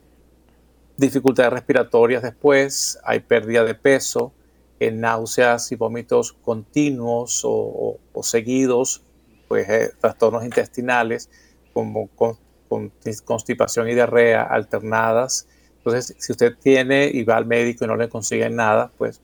dificultades 0.97 1.53
respiratorias 1.53 2.23
después, 2.23 2.97
hay 3.03 3.19
pérdida 3.19 3.65
de 3.65 3.75
peso, 3.75 4.33
eh, 4.79 4.93
náuseas 4.93 5.73
y 5.73 5.75
vómitos 5.75 6.33
continuos 6.33 7.43
o, 7.45 7.99
seguidos, 8.23 9.03
pues 9.49 9.69
eh, 9.69 9.91
trastornos 10.01 10.45
intestinales 10.45 11.29
como 11.73 12.07
con, 12.07 12.39
constipación 13.25 13.89
y 13.89 13.95
diarrea 13.95 14.45
alternadas, 14.45 15.49
entonces, 15.85 16.15
si 16.17 16.31
usted 16.31 16.55
tiene 16.63 17.11
y 17.13 17.25
va 17.25 17.37
al 17.37 17.47
médico 17.47 17.85
y 17.85 17.89
no 17.89 17.97
le 17.97 18.09
consiguen 18.09 18.55
nada, 18.55 18.93
pues 18.97 19.21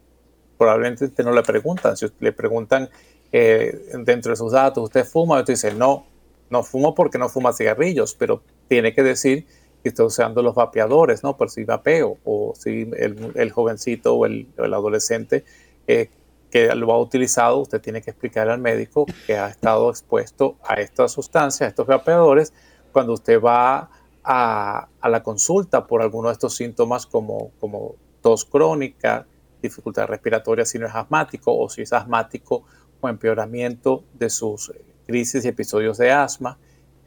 probablemente 0.57 1.05
usted 1.05 1.25
no 1.25 1.33
le 1.33 1.45
preguntan. 1.45 1.97
Si 1.97 2.07
le 2.19 2.33
preguntan 2.33 2.91
eh, 3.31 3.93
dentro 4.05 4.31
de 4.31 4.37
sus 4.37 4.51
datos, 4.51 4.83
¿usted 4.83 5.05
fuma? 5.05 5.39
Usted 5.39 5.53
dice, 5.53 5.73
no, 5.73 6.05
no 6.51 6.65
fumo 6.65 6.97
porque 6.97 7.17
no 7.17 7.29
fuma 7.29 7.53
cigarrillos, 7.53 8.15
pero 8.15 8.43
tiene 8.67 8.93
que 8.93 9.05
decir 9.05 9.47
que 9.85 9.91
está 9.91 10.03
usando 10.03 10.43
los 10.43 10.57
vapeadores, 10.57 11.23
¿no? 11.23 11.37
Por 11.37 11.49
si 11.49 11.63
vapeo, 11.63 12.19
o 12.25 12.55
si 12.57 12.91
el, 12.97 13.53
jovencito 13.53 14.17
o 14.17 14.27
el, 14.27 14.49
adolescente 14.59 15.45
eh, 15.87 16.11
que 16.51 16.75
lo 16.75 16.93
ha 16.93 16.99
utilizado, 16.99 17.59
usted 17.59 17.81
tiene 17.81 18.03
que 18.03 18.11
explicar 18.11 18.49
al 18.49 18.59
médico 18.59 19.07
que 19.29 19.39
ha 19.39 19.49
estado 19.49 19.91
expuesto 19.91 20.57
a 20.67 20.75
estas 20.75 21.13
sustancias, 21.13 21.69
a 21.69 21.69
estos 21.69 21.87
vapeadores, 21.87 22.53
cuando 22.91 23.13
usted 23.13 23.41
va 23.41 23.91
a, 24.31 24.89
la 25.03 25.23
consulta 25.23 25.87
por 25.87 26.03
alguno 26.03 26.29
de 26.29 26.35
estos 26.35 26.55
síntomas 26.55 27.07
como, 27.07 27.51
como 27.59 27.95
tos 28.21 28.45
crónica, 28.45 29.27
dificultad 29.63 30.07
respiratoria 30.07 30.67
si 30.67 30.79
no 30.79 30.87
es 30.87 30.95
asmático 30.95 31.57
o 31.59 31.71
si 31.71 31.83
es 31.83 31.95
asmático, 31.95 32.65
con 33.01 33.11
empeoramiento 33.11 34.05
de 34.13 34.29
sus 34.29 34.71
crisis 35.07 35.47
y 35.47 35.49
episodios 35.49 35.97
de 35.97 36.11
asma, 36.11 36.59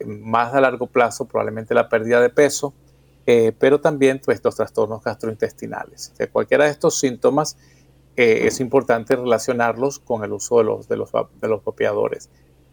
más 0.04 0.52
a 0.52 0.60
largo 0.60 0.88
plazo 0.88 1.26
probablemente 1.26 1.74
la 1.74 1.88
pérdida 1.88 2.20
de 2.20 2.28
peso, 2.28 2.74
eh, 3.26 3.52
pero 3.56 3.80
también 3.80 4.20
pues, 4.24 4.36
estos 4.36 4.56
trastornos 4.56 5.04
gastrointestinales. 5.04 6.12
De 6.18 6.26
cualquiera 6.26 6.64
de 6.64 6.70
estos 6.70 6.98
síntomas 6.98 7.56
eh, 8.16 8.48
es 8.48 8.58
importante 8.58 9.14
relacionarlos 9.14 10.00
con 10.00 10.24
el 10.24 10.32
uso 10.32 10.58
de 10.58 10.64
los, 10.64 10.88
de 10.88 10.96
los, 10.96 11.12
los. 11.12 12.28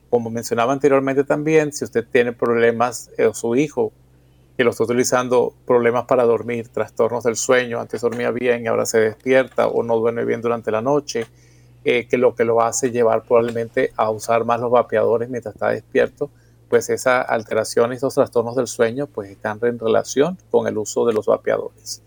Como 0.09 0.31
mencionaba 0.31 0.73
anteriormente 0.73 1.23
también, 1.23 1.71
si 1.71 1.85
usted 1.85 2.07
tiene 2.09 2.33
problemas 2.33 3.11
eh, 3.19 3.27
o 3.27 3.35
su 3.35 3.55
hijo 3.55 3.93
que 4.59 4.65
lo 4.65 4.71
está 4.71 4.83
utilizando, 4.83 5.53
problemas 5.65 6.03
para 6.03 6.25
dormir, 6.25 6.67
trastornos 6.67 7.23
del 7.23 7.37
sueño, 7.37 7.79
antes 7.79 8.01
dormía 8.01 8.29
bien 8.29 8.65
y 8.65 8.67
ahora 8.67 8.85
se 8.85 8.99
despierta 8.99 9.69
o 9.69 9.83
no 9.83 9.95
duerme 9.95 10.25
bien 10.25 10.41
durante 10.41 10.69
la 10.69 10.81
noche, 10.81 11.27
que 11.81 12.17
lo 12.17 12.35
que 12.35 12.43
lo 12.43 12.59
hace 12.59 12.91
llevar 12.91 13.23
probablemente 13.23 13.93
a 13.95 14.09
usar 14.09 14.43
más 14.43 14.59
los 14.59 14.69
vapeadores 14.69 15.29
mientras 15.29 15.55
está 15.55 15.69
despierto, 15.69 16.29
pues 16.67 16.89
esa 16.89 17.21
alteración 17.21 17.93
y 17.93 17.95
esos 17.95 18.13
trastornos 18.13 18.57
del 18.57 18.67
sueño 18.67 19.07
pues 19.07 19.29
están 19.29 19.59
en 19.61 19.79
relación 19.79 20.37
con 20.51 20.67
el 20.67 20.77
uso 20.77 21.05
de 21.05 21.13
los 21.13 21.27
vapeadores. 21.27 22.03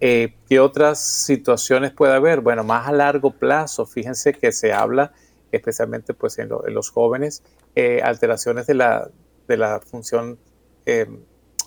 Eh, 0.00 0.36
¿Qué 0.48 0.60
otras 0.60 0.98
situaciones 0.98 1.92
puede 1.92 2.14
haber? 2.14 2.40
Bueno, 2.40 2.64
más 2.64 2.88
a 2.88 2.92
largo 2.92 3.30
plazo, 3.30 3.84
fíjense 3.84 4.32
que 4.32 4.52
se 4.52 4.72
habla 4.72 5.12
especialmente 5.52 6.14
pues 6.14 6.38
en, 6.38 6.48
los 6.48 6.88
jóvenes, 6.88 7.42
eh, 7.74 8.00
alteraciones 8.02 8.66
de 8.66 8.72
la, 8.72 9.10
de 9.48 9.56
la 9.58 9.80
función 9.80 10.38
eh, 10.86 11.06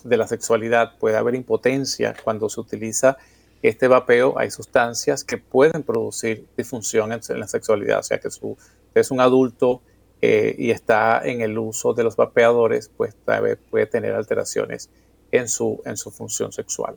de 0.04 0.16
la 0.16 0.26
sexualidad, 0.26 0.98
puede 0.98 1.16
haber 1.16 1.34
impotencia 1.34 2.14
cuando 2.24 2.48
se 2.48 2.60
utiliza 2.60 3.16
este 3.62 3.88
vapeo, 3.88 4.38
hay 4.38 4.50
sustancias 4.50 5.24
que 5.24 5.38
pueden 5.38 5.82
producir 5.82 6.46
disfunción 6.56 7.12
en, 7.12 7.20
la 7.40 7.48
sexualidad, 7.48 7.98
o 7.98 8.02
sea 8.02 8.18
que 8.18 8.30
su, 8.30 8.56
es 8.94 9.10
un 9.10 9.20
adulto 9.20 9.82
eh, 10.22 10.54
y 10.58 10.70
está 10.70 11.20
en 11.24 11.40
el 11.40 11.58
uso 11.58 11.92
de 11.92 12.04
los 12.04 12.16
vapeadores, 12.16 12.90
pues 12.96 13.16
puede 13.70 13.86
tener 13.86 14.14
alteraciones 14.14 14.90
en 15.32 15.48
su, 15.48 15.80
en 15.84 15.96
su 15.96 16.10
función 16.10 16.52
sexual. 16.52 16.96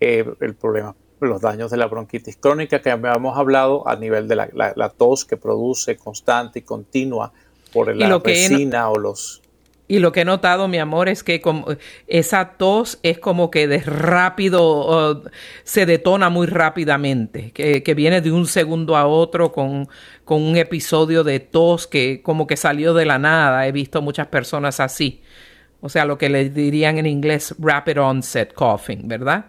Eh, 0.00 0.24
el 0.40 0.54
problema, 0.54 0.94
los 1.20 1.40
daños 1.40 1.70
de 1.70 1.76
la 1.76 1.86
bronquitis 1.86 2.36
crónica 2.36 2.82
que 2.82 2.90
habíamos 2.90 3.38
hablado 3.38 3.86
a 3.88 3.96
nivel 3.96 4.28
de 4.28 4.36
la, 4.36 4.94
tos 4.96 5.24
que 5.24 5.36
produce 5.36 5.96
constante 5.96 6.60
y 6.60 6.62
continua 6.62 7.32
por 7.72 7.94
la 7.94 8.18
resina 8.18 8.90
o 8.90 8.98
los 8.98 9.41
y 9.92 9.98
lo 9.98 10.10
que 10.10 10.22
he 10.22 10.24
notado, 10.24 10.68
mi 10.68 10.78
amor, 10.78 11.10
es 11.10 11.22
que 11.22 11.42
esa 12.06 12.52
tos 12.56 12.98
es 13.02 13.18
como 13.18 13.50
que 13.50 13.68
de 13.68 13.78
rápido, 13.80 15.22
se 15.64 15.84
detona 15.84 16.30
muy 16.30 16.46
rápidamente, 16.46 17.50
que, 17.50 17.94
viene 17.94 18.22
de 18.22 18.32
un 18.32 18.46
segundo 18.46 18.96
a 18.96 19.06
otro 19.06 19.52
con, 19.52 19.90
con, 20.24 20.40
un 20.40 20.56
episodio 20.56 21.24
de 21.24 21.40
tos 21.40 21.86
que 21.86 22.22
como 22.22 22.46
que 22.46 22.56
salió 22.56 22.94
de 22.94 23.04
la 23.04 23.18
nada. 23.18 23.66
He 23.66 23.72
visto 23.72 24.00
muchas 24.00 24.28
personas 24.28 24.80
así. 24.80 25.20
O 25.82 25.90
sea, 25.90 26.06
lo 26.06 26.16
que 26.16 26.30
le 26.30 26.48
dirían 26.48 26.96
en 26.96 27.04
inglés 27.04 27.54
rapid 27.58 28.00
onset 28.00 28.54
coughing, 28.54 29.06
¿verdad? 29.06 29.44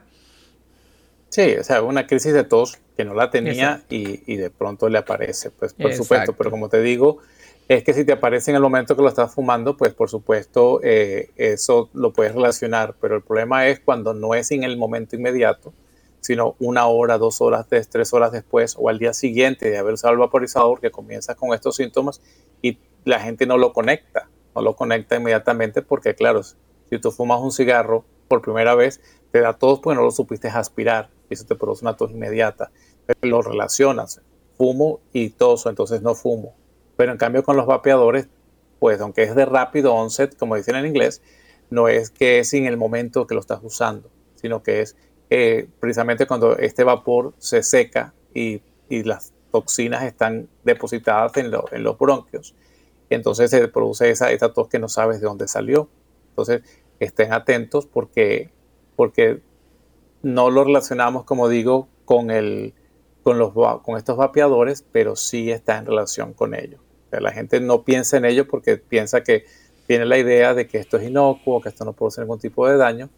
Sí, 1.30 1.56
o 1.58 1.64
sea, 1.64 1.82
una 1.82 2.06
crisis 2.06 2.34
de 2.34 2.44
tos 2.44 2.80
que 2.98 3.06
no 3.06 3.14
la 3.14 3.30
tenía 3.30 3.84
y, 3.90 4.30
y, 4.30 4.36
de 4.36 4.50
pronto 4.50 4.90
le 4.90 4.98
aparece, 4.98 5.52
pues 5.52 5.74
por 5.74 5.94
supuesto, 5.94 6.34
pero 6.34 6.52
como 6.52 6.68
te 6.68 6.82
digo, 6.82 7.20
es 7.68 7.84
que 7.84 7.94
si 7.94 8.04
te 8.04 8.12
aparece 8.12 8.52
en 8.52 8.56
el 8.56 8.62
momento 8.62 8.96
que 8.96 9.02
lo 9.02 9.08
estás 9.08 9.34
fumando, 9.34 9.78
pues 9.78 9.94
por 9.94 10.10
supuesto 10.10 10.82
eh, 10.84 11.32
eso 11.38 11.90
lo 11.94 12.12
puedes 12.12 12.36
relacionar, 12.36 12.96
pero 13.00 13.16
el 13.16 13.22
problema 13.22 13.68
es 13.68 13.80
cuando 13.80 14.14
no 14.14 14.36
es 14.36 14.52
en 14.52 14.64
el 14.64 14.78
momento 14.78 15.16
inmediato, 15.16 15.74
sino 16.20 16.56
una 16.60 16.88
hora, 16.88 17.18
dos 17.18 17.42
horas, 17.42 17.68
tres, 17.68 18.14
horas 18.14 18.32
después 18.32 18.76
o 18.78 18.90
al 18.90 19.00
día 19.00 19.14
siguiente 19.14 19.70
de 19.70 19.78
haber 19.78 19.94
usado 19.94 20.14
el 20.14 20.20
vaporizador 20.20 20.82
que 20.82 20.92
comienza 20.92 21.36
con 21.36 21.54
estos 21.54 21.78
síntomas 21.78 22.22
y 22.62 22.80
la 23.06 23.20
gente 23.20 23.46
no 23.46 23.58
lo 23.58 23.72
conecta, 23.72 24.30
no 24.56 24.62
lo 24.62 24.76
conecta 24.76 25.16
inmediatamente 25.16 25.82
porque 25.82 26.16
claro, 26.16 26.42
si 26.44 27.00
tú 27.00 27.12
fumas 27.12 27.40
un 27.40 27.52
cigarro 27.52 28.04
por 28.28 28.42
primera 28.42 28.76
vez, 28.76 29.02
te 29.32 29.40
da 29.40 29.54
tos 29.54 29.80
porque 29.80 29.96
no 29.96 30.04
lo 30.04 30.12
supiste 30.12 30.50
aspirar 30.50 31.10
y 31.30 31.34
eso 31.34 31.46
te 31.46 31.56
produce 31.56 31.86
una 31.86 31.96
tos 31.96 32.12
inmediata. 32.12 32.72
Pero 33.06 33.20
lo 33.24 33.42
relacionas, 33.42 34.22
fumo 34.58 35.00
y 35.12 35.30
toso, 35.32 35.70
entonces 35.70 36.02
no 36.02 36.14
fumo 36.16 36.56
pero 36.96 37.12
en 37.12 37.18
cambio 37.18 37.44
con 37.44 37.58
los 37.58 37.66
vapeadores, 37.66 38.28
pues 38.80 39.00
aunque 39.02 39.24
es 39.24 39.36
de 39.36 39.46
rápido 39.46 39.94
onset, 39.94 40.38
como 40.38 40.56
dicen 40.56 40.76
en 40.76 40.86
inglés, 40.86 41.22
no 41.70 41.88
es 41.88 42.10
que 42.10 42.40
es 42.40 42.54
en 42.54 42.66
el 42.66 42.78
momento 42.78 43.26
que 43.28 43.34
lo 43.34 43.42
estás 43.42 43.60
usando, 43.64 44.12
sino 44.36 44.62
que 44.62 44.82
es 44.82 44.96
eh, 45.30 45.68
precisamente 45.80 46.28
cuando 46.28 46.58
este 46.58 46.84
vapor 46.84 47.34
se 47.38 47.64
seca 47.64 48.14
y, 48.34 48.62
las 48.90 49.34
toxinas 49.50 50.04
están 50.04 50.48
depositadas 50.64 51.36
en, 51.38 51.50
los 51.50 51.98
bronquios. 51.98 52.54
Entonces 53.10 53.50
se 53.50 53.68
produce 53.70 54.12
esa, 54.12 54.32
esa 54.32 54.54
tos 54.54 54.68
que 54.68 54.78
no 54.78 54.88
sabes 54.88 55.20
de 55.20 55.26
dónde 55.26 55.48
salió. 55.48 55.90
Entonces 56.30 56.62
estén 57.00 57.34
atentos 57.34 57.88
porque, 57.88 58.52
porque 58.96 59.42
no 60.22 60.52
lo 60.52 60.64
relacionamos, 60.64 61.24
como 61.24 61.50
digo, 61.50 61.88
con, 62.06 62.30
el, 62.30 62.76
con, 63.24 63.40
los, 63.40 63.54
con 63.82 63.98
estos 63.98 64.16
vapeadores, 64.16 64.86
pero 64.92 65.16
sí 65.16 65.50
está 65.50 65.80
en 65.80 65.88
relación 65.88 66.34
con 66.34 66.54
ellos 66.54 66.83
la 67.22 67.32
gente 67.32 67.60
no 67.60 67.84
piensa 67.84 68.18
en 68.18 68.26
ello 68.26 68.48
porque 68.48 68.78
piensa 68.78 69.24
que 69.24 69.46
tiene 69.88 70.06
la 70.06 70.18
idea 70.18 70.54
de 70.54 70.68
que 70.68 70.78
esto 70.78 70.98
es 70.98 71.08
inocuo, 71.08 71.62
que 71.62 71.70
esto 71.70 71.86
no 71.86 71.94
produce 71.94 72.22
ningún 72.22 72.40
tipo 72.40 72.68
de 72.68 72.78
daño 72.78 73.10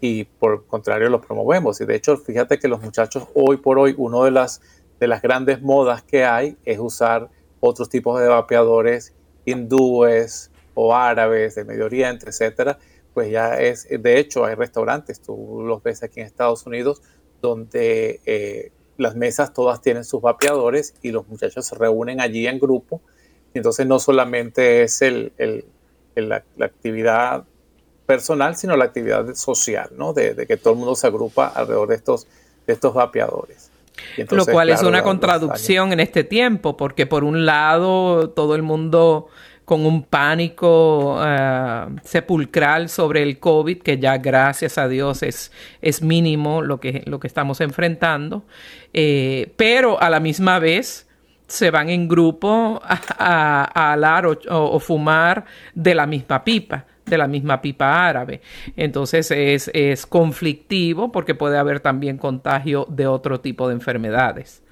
y 0.00 0.24
por 0.24 0.52
el 0.54 0.62
contrario 0.62 1.08
lo 1.08 1.20
promovemos. 1.20 1.80
Y 1.80 1.86
de 1.86 1.96
hecho, 1.96 2.16
fíjate 2.16 2.58
que 2.58 2.68
los 2.68 2.82
muchachos 2.82 3.28
hoy 3.34 3.58
por 3.58 3.78
hoy, 3.78 3.94
una 3.96 4.24
de 4.24 4.30
las, 4.30 4.60
de 4.98 5.06
las 5.08 5.22
grandes 5.22 5.62
modas 5.62 6.02
que 6.02 6.24
hay 6.24 6.56
es 6.64 6.78
usar 6.78 7.28
otros 7.60 7.88
tipos 7.88 8.20
de 8.20 8.28
vapeadores 8.28 9.14
hindúes 9.44 10.50
o 10.74 10.94
árabes 10.94 11.54
de 11.54 11.64
Medio 11.64 11.86
Oriente, 11.86 12.28
etcétera, 12.28 12.78
pues 13.14 13.30
ya 13.30 13.58
es, 13.58 13.88
de 13.88 14.18
hecho 14.18 14.44
hay 14.44 14.54
restaurantes, 14.54 15.20
tú 15.20 15.62
los 15.64 15.82
ves 15.82 16.02
aquí 16.02 16.20
en 16.20 16.26
Estados 16.26 16.66
Unidos, 16.66 17.00
donde 17.40 18.20
eh, 18.26 18.72
las 18.98 19.14
mesas 19.14 19.54
todas 19.54 19.80
tienen 19.80 20.04
sus 20.04 20.20
vapeadores 20.20 20.94
y 21.02 21.12
los 21.12 21.26
muchachos 21.28 21.66
se 21.66 21.74
reúnen 21.76 22.20
allí 22.20 22.46
en 22.46 22.58
grupo 22.58 23.00
entonces 23.56 23.86
no 23.86 23.98
solamente 23.98 24.82
es 24.82 25.02
el, 25.02 25.32
la, 26.14 26.42
actividad 26.60 27.44
personal, 28.06 28.56
sino 28.56 28.76
la 28.76 28.84
actividad 28.84 29.34
social, 29.34 29.90
¿no? 29.96 30.12
De, 30.12 30.46
que 30.46 30.56
todo 30.56 30.74
el 30.74 30.78
mundo 30.78 30.94
se 30.94 31.06
agrupa 31.06 31.48
alrededor 31.48 31.88
de 31.88 31.96
estos, 31.96 32.26
de 32.66 32.72
estos 32.72 32.94
vapeadores. 32.94 33.70
Lo 34.30 34.44
cual 34.44 34.70
es 34.70 34.82
una 34.82 35.02
contradicción 35.02 35.92
en 35.92 36.00
este 36.00 36.22
tiempo, 36.22 36.76
porque 36.76 37.06
por 37.06 37.24
un 37.24 37.46
lado 37.46 38.30
todo 38.30 38.54
el 38.54 38.62
mundo 38.62 39.28
con 39.66 39.84
un 39.84 40.04
pánico 40.04 41.20
eh, 41.26 41.86
sepulcral 42.04 42.88
sobre 42.88 43.24
el 43.24 43.40
COVID, 43.40 43.82
que 43.82 43.98
ya 43.98 44.16
gracias 44.18 44.78
a 44.78 44.86
Dios 44.86 45.24
es, 45.24 45.50
es 45.82 46.02
mínimo 46.02 46.62
lo 46.62 46.78
que, 46.78 47.02
lo 47.04 47.18
que 47.18 47.26
estamos 47.26 47.60
enfrentando, 47.60 48.44
eh, 48.92 49.52
pero 49.56 50.00
a 50.00 50.08
la 50.08 50.20
misma 50.20 50.60
vez 50.60 51.05
se 51.46 51.70
van 51.70 51.88
en 51.88 52.08
grupo 52.08 52.80
a, 52.82 53.92
alar 53.92 54.26
o, 54.26 54.80
fumar 54.80 55.44
de 55.74 55.94
la 55.94 56.06
misma 56.06 56.42
pipa, 56.44 56.86
de 57.04 57.18
la 57.18 57.28
misma 57.28 57.60
pipa 57.60 58.08
árabe. 58.08 58.40
Entonces 58.76 59.30
es, 59.30 59.70
es 59.72 60.06
conflictivo 60.06 61.12
porque 61.12 61.34
puede 61.34 61.58
haber 61.58 61.80
también 61.80 62.18
contagio 62.18 62.86
de 62.88 63.06
otro 63.06 63.40
tipo 63.40 63.68
de 63.68 63.74
enfermedades. 63.74 64.62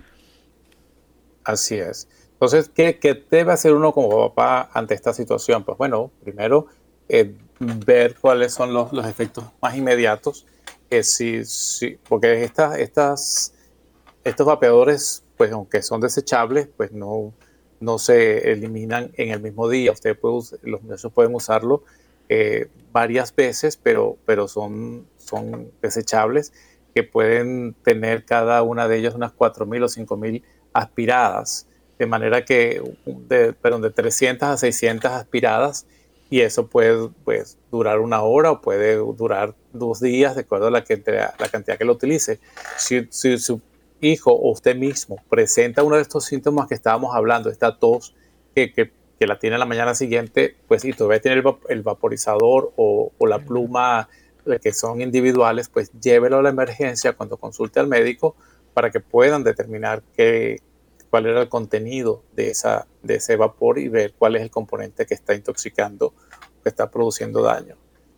Así 1.45 1.77
es. 1.77 2.09
Entonces, 2.33 2.71
¿qué, 2.75 3.25
debe 3.31 3.53
hacer 3.53 3.73
uno 3.73 3.93
como 3.93 4.29
papá 4.29 4.71
ante 4.73 4.95
esta 4.95 5.13
situación? 5.13 5.65
Pues 5.65 5.79
bueno, 5.79 6.11
primero 6.23 6.67
eh, 7.09 7.35
ver 7.59 8.17
cuáles 8.21 8.53
son 8.53 8.75
los, 8.75 8.93
efectos 9.07 9.45
más 9.63 9.77
inmediatos. 9.77 10.47
Que 10.91 11.03
si, 11.03 11.45
si, 11.45 11.99
porque 12.09 12.45
estas, 12.45 12.79
estas, 12.79 13.55
estos 14.25 14.47
vapeadores 14.47 15.24
pues 15.37 15.53
aunque 15.53 15.83
son 15.83 16.01
desechables, 16.01 16.69
pues 16.77 16.93
no, 16.93 17.33
no 17.81 17.99
se 17.99 18.53
eliminan 18.53 19.13
en 19.15 19.31
el 19.31 19.41
mismo 19.41 19.69
día. 19.69 19.93
Usted 19.93 20.19
puede, 20.19 20.41
los 20.63 20.83
muchachos 20.83 21.13
pueden 21.13 21.35
usarlo 21.35 21.85
eh, 22.29 22.69
varias 22.93 23.35
veces, 23.35 23.77
pero, 23.77 24.17
pero 24.25 24.49
son, 24.49 25.07
son 25.19 25.71
desechables 25.83 26.53
que 26.95 27.03
pueden 27.03 27.75
tener 27.83 28.25
cada 28.25 28.63
una 28.63 28.87
de 28.89 28.99
ellas 28.99 29.15
unas 29.15 29.33
4.000 29.33 29.85
o 29.85 29.89
5.000 29.89 30.43
aspiradas, 30.73 31.67
de 31.99 32.07
manera 32.07 32.45
que, 32.45 32.83
de, 33.05 33.53
perdón, 33.53 33.83
de 33.83 33.91
300 33.91 34.49
a 34.49 34.57
600 34.57 35.11
aspiradas, 35.11 35.87
y 36.31 36.41
eso 36.41 36.69
puede 36.69 37.11
pues, 37.25 37.59
durar 37.71 37.99
una 37.99 38.23
hora 38.23 38.53
o 38.53 38.61
puede 38.61 38.97
durar 38.97 39.55
dos 39.73 40.01
días, 40.01 40.35
de 40.35 40.43
acuerdo 40.43 40.69
a 40.69 40.71
la, 40.71 40.85
que, 40.85 41.03
la 41.39 41.49
cantidad 41.49 41.77
que 41.77 41.85
lo 41.85 41.93
utilice. 41.93 42.41
Si, 42.77 43.07
si, 43.11 43.39
si 43.39 43.61
hijo 44.01 44.33
o 44.33 44.51
usted 44.51 44.77
mismo 44.77 45.17
presenta 45.29 45.83
uno 45.83 45.97
de 45.97 46.03
estos 46.03 46.25
síntomas 46.25 46.69
que 46.69 46.75
estábamos 46.75 47.15
hablando, 47.15 47.51
esta 47.51 47.79
tos 47.79 48.15
que, 48.55 48.73
que, 48.73 48.93
la 49.27 49.39
tiene 49.39 49.57
la 49.57 49.65
mañana 49.65 49.95
siguiente, 49.95 50.55
pues 50.69 50.85
y 50.85 50.93
todavía 50.93 51.19
tiene 51.19 51.43
el, 51.71 51.83
vaporizador 51.83 52.75
o, 52.77 53.11
la 53.27 53.39
pluma 53.39 54.11
que 54.61 54.73
son 54.75 55.01
individuales, 55.01 55.71
pues 55.71 55.91
llévelo 55.99 56.37
a 56.37 56.43
la 56.43 56.51
emergencia 56.51 57.15
cuando 57.15 57.39
consulte 57.39 57.81
al 57.81 57.87
médico 57.87 58.37
para 58.75 58.91
que 58.91 59.01
puedan 59.01 59.43
determinar 59.43 60.03
qué, 60.15 60.59
cuál 61.15 61.27
era 61.27 61.41
el 61.41 61.49
contenido 61.49 62.25
de, 62.35 62.51
esa, 62.51 62.87
de 63.03 63.15
ese 63.15 63.37
vapor 63.37 63.79
y 63.79 63.89
ver 63.89 64.15
cuál 64.19 64.37
es 64.37 64.43
el 64.43 64.51
componente 64.51 65.07
que 65.07 65.15
está 65.15 65.35
intoxicando, 65.35 66.13
que 66.63 66.69
está 66.69 66.91
produciendo 66.91 67.41
daño. 67.41 67.77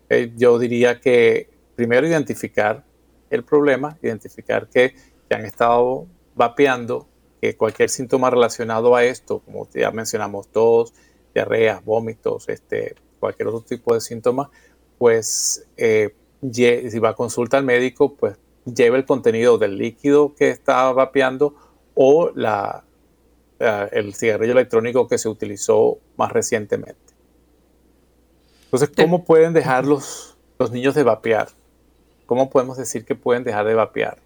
Eh, 0.09 0.33
yo 0.35 0.59
diría 0.59 0.99
que 0.99 1.51
primero 1.75 2.07
identificar 2.07 2.85
el 3.29 3.45
problema, 3.45 3.99
identificar 4.03 4.69
que 4.69 4.95
ya 5.31 5.37
han 5.37 5.45
estado 5.45 6.07
vapeando, 6.35 7.07
que 7.41 7.57
cualquier 7.57 7.91
síntoma 7.91 8.31
relacionado 8.31 8.95
a 8.97 9.05
esto, 9.05 9.41
como 9.41 9.69
ya 9.71 9.91
mencionamos, 9.91 10.49
tos, 10.49 10.95
diarrea, 11.35 11.83
vómitos, 11.85 12.49
este, 12.49 12.95
cualquier 13.19 13.49
otro 13.49 13.61
tipo 13.63 13.95
de 13.95 14.01
síntoma, 14.01 14.51
pues 14.99 15.67
eh, 15.77 16.15
si 16.53 16.99
va 16.99 17.11
a 17.11 17.15
consulta 17.15 17.59
al 17.59 17.65
médico, 17.65 18.15
pues 18.15 18.37
lleve 18.65 18.99
el 18.99 19.05
contenido 19.05 19.59
del 19.59 19.79
líquido 19.79 20.35
que 20.35 20.51
está 20.51 20.93
vapeando 20.93 21.55
o 21.95 22.31
la, 22.35 22.85
el 23.59 24.15
cigarrillo 24.15 24.53
electrónico 24.53 25.09
que 25.09 25.19
se 25.19 25.29
utilizó 25.29 25.99
más 26.17 26.33
recientemente. 26.33 27.15
Entonces, 28.65 28.91
¿cómo 28.97 29.25
pueden 29.25 29.53
dejar 29.53 29.87
los, 29.87 30.37
los 30.59 30.71
niños 30.71 30.95
de 30.95 31.05
vapear? 31.05 31.49
¿Cómo 32.27 32.51
podemos 32.51 32.77
decir 32.77 33.05
que 33.05 33.15
pueden 33.15 33.45
dejar 33.45 33.67
de 33.67 33.75
vapear? 33.75 34.19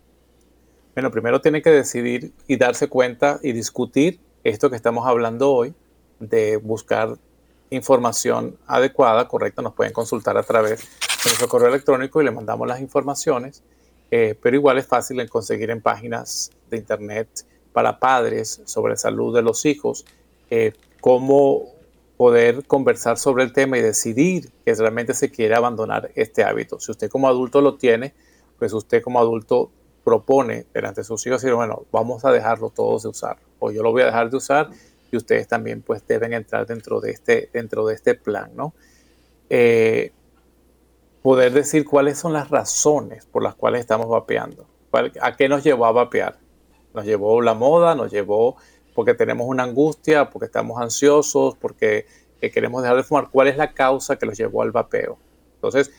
Bueno, 0.95 1.13
primero 1.13 1.41
tienen 1.41 1.63
que 1.63 1.71
decidir 1.71 2.33
y 2.49 2.57
darse 2.57 2.89
cuenta 2.89 3.39
y 3.43 3.53
discutir 3.53 4.21
esto 4.43 4.71
que 4.71 4.77
estamos 4.77 5.07
hablando 5.07 5.53
hoy, 5.53 5.73
de 6.19 6.57
buscar 6.57 7.17
información 7.71 8.59
adecuada, 8.67 9.29
correcta, 9.29 9.63
nos 9.63 9.75
pueden 9.75 9.93
consultar 9.93 10.37
a 10.37 10.43
través 10.43 10.81
de 10.81 10.87
nuestro 11.27 11.49
correo 11.49 11.69
electrónico 11.69 12.21
y 12.21 12.25
le 12.25 12.33
mandamos 12.33 12.67
las 12.67 12.81
informaciones, 12.81 13.63
eh, 14.11 14.37
pero 14.43 14.57
igual 14.57 14.79
es 14.79 14.87
fácil 14.87 15.21
en 15.21 15.29
conseguir 15.29 15.71
en 15.71 15.81
páginas 15.81 16.51
de 16.69 16.79
internet 16.79 17.47
para 17.73 18.01
padres 18.01 18.61
sobre 18.65 18.97
salud 18.97 19.35
de 19.35 19.43
los 19.43 19.65
hijos, 19.67 20.05
eh, 20.51 20.73
cómo 21.01 21.67
poder 22.17 22.67
conversar 22.67 23.17
sobre 23.17 23.45
el 23.45 23.53
tema 23.53 23.79
y 23.79 23.81
decidir 23.81 24.51
que 24.65 24.75
realmente 24.75 25.15
se 25.15 25.31
quiere 25.31 25.55
abandonar 25.55 26.11
este 26.17 26.43
hábito. 26.43 26.81
Si 26.81 26.91
usted 26.91 27.09
como 27.09 27.29
adulto 27.29 27.61
lo 27.61 27.77
tiene, 27.77 28.13
pues 28.59 28.73
usted 28.73 29.01
como 29.01 29.21
adulto 29.21 29.71
propone 30.11 30.67
delante 30.75 31.03
de 31.03 31.05
sus 31.05 31.25
hijos 31.25 31.41
decir, 31.41 31.55
bueno, 31.55 31.85
vamos 31.93 32.25
a 32.25 32.33
dejarlo 32.33 32.71
todos 32.71 33.05
de 33.05 33.11
usar, 33.11 33.37
o 33.61 33.71
yo 33.71 33.81
lo 33.81 33.93
voy 33.93 34.03
a 34.03 34.07
dejar 34.07 34.29
de 34.29 34.37
usar 34.39 34.71
y 35.13 35.17
ustedes 35.17 35.47
también 35.47 35.83
pues 35.83 36.05
deben 36.05 36.33
entrar 36.33 36.67
dentro 36.67 37.01
de 37.01 37.13
este, 37.13 37.49
dentro 37.53 37.87
de 37.87 37.95
este 37.95 38.17
plan, 38.17 38.51
¿no? 38.57 38.75
Eh, 39.49 40.11
poder 41.23 41.53
decir 41.53 41.85
cuáles 41.85 42.19
son 42.19 42.33
las 42.33 42.51
razones 42.51 43.25
por 43.27 43.45
las 43.45 43.55
cuales 43.55 43.83
estamos 43.83 44.09
vapeando. 44.09 44.67
¿A 45.21 45.37
qué 45.37 45.49
nos 45.49 45.63
llevó 45.63 45.87
a 45.87 45.93
vapear? 45.93 46.39
Nos 46.93 47.05
llevó 47.05 47.41
la 47.41 47.55
moda, 47.55 47.95
nos 47.95 48.11
llevó 48.11 48.57
porque 48.97 49.15
tenemos 49.15 49.47
una 49.47 49.63
angustia, 49.63 50.29
porque 50.29 50.47
estamos 50.47 50.81
ansiosos, 50.81 51.55
porque 51.57 52.07
queremos 52.41 52.83
dejar 52.83 52.97
de 52.97 53.05
fumar. 53.05 53.29
¿Cuál 53.31 53.47
es 53.47 53.57
la 53.57 53.73
causa 53.75 54.17
que 54.17 54.27
los 54.27 54.37
llevó 54.37 54.63
al 54.63 54.73
vapeo? 54.73 55.19
Entonces, 55.55 55.93